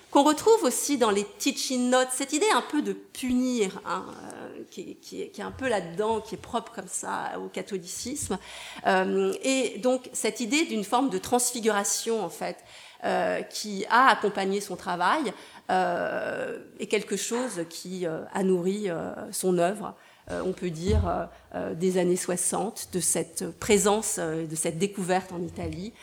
qu'on 0.09 0.23
retrouve 0.23 0.63
aussi 0.63 0.97
dans 0.97 1.11
les 1.11 1.25
teaching 1.39 1.89
notes, 1.89 2.07
cette 2.11 2.31
idée 2.31 2.49
un 2.53 2.61
peu 2.61 2.81
de 2.81 2.93
punir, 2.93 3.81
hein, 3.85 4.05
qui, 4.71 4.95
qui, 4.95 5.23
est, 5.23 5.27
qui, 5.27 5.41
est, 5.41 5.43
un 5.43 5.51
peu 5.51 5.67
là-dedans, 5.67 6.21
qui 6.21 6.35
est 6.35 6.41
propre 6.41 6.71
comme 6.71 6.87
ça 6.87 7.33
au 7.37 7.49
catholicisme, 7.49 8.37
et 8.85 9.77
donc 9.79 10.09
cette 10.13 10.39
idée 10.39 10.63
d'une 10.63 10.85
forme 10.85 11.09
de 11.09 11.17
transfiguration 11.17 12.23
en 12.23 12.29
fait, 12.29 12.63
qui 13.49 13.85
a 13.89 14.07
accompagné 14.07 14.61
son 14.61 14.77
travail, 14.77 15.33
est 15.67 16.87
quelque 16.87 17.17
chose 17.17 17.65
qui 17.69 18.05
a 18.05 18.43
nourri 18.43 18.87
son 19.31 19.57
œuvre. 19.57 19.95
Euh, 20.31 20.41
on 20.43 20.53
peut 20.53 20.71
dire, 20.71 21.07
euh, 21.07 21.25
euh, 21.53 21.73
des 21.75 21.97
années 21.99 22.15
60, 22.15 22.89
de 22.93 22.99
cette 22.99 23.51
présence, 23.59 24.17
de 24.19 24.55
cette 24.55 24.77
découverte 24.79 25.31
en 25.31 25.41
Italie, 25.41 25.93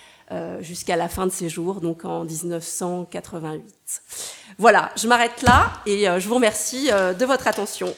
jusqu'à 0.60 0.96
la 0.96 1.10
fin 1.10 1.26
de 1.26 1.30
ses 1.30 1.50
jours, 1.50 1.82
donc 1.82 2.06
en 2.06 2.24
1988. 2.24 4.02
Voilà, 4.56 4.90
je 4.96 5.06
m'arrête 5.06 5.42
là 5.42 5.70
et 5.84 6.06
je 6.06 6.26
vous 6.26 6.36
remercie 6.36 6.86
de 6.86 7.24
votre 7.26 7.48
attention. 7.48 7.94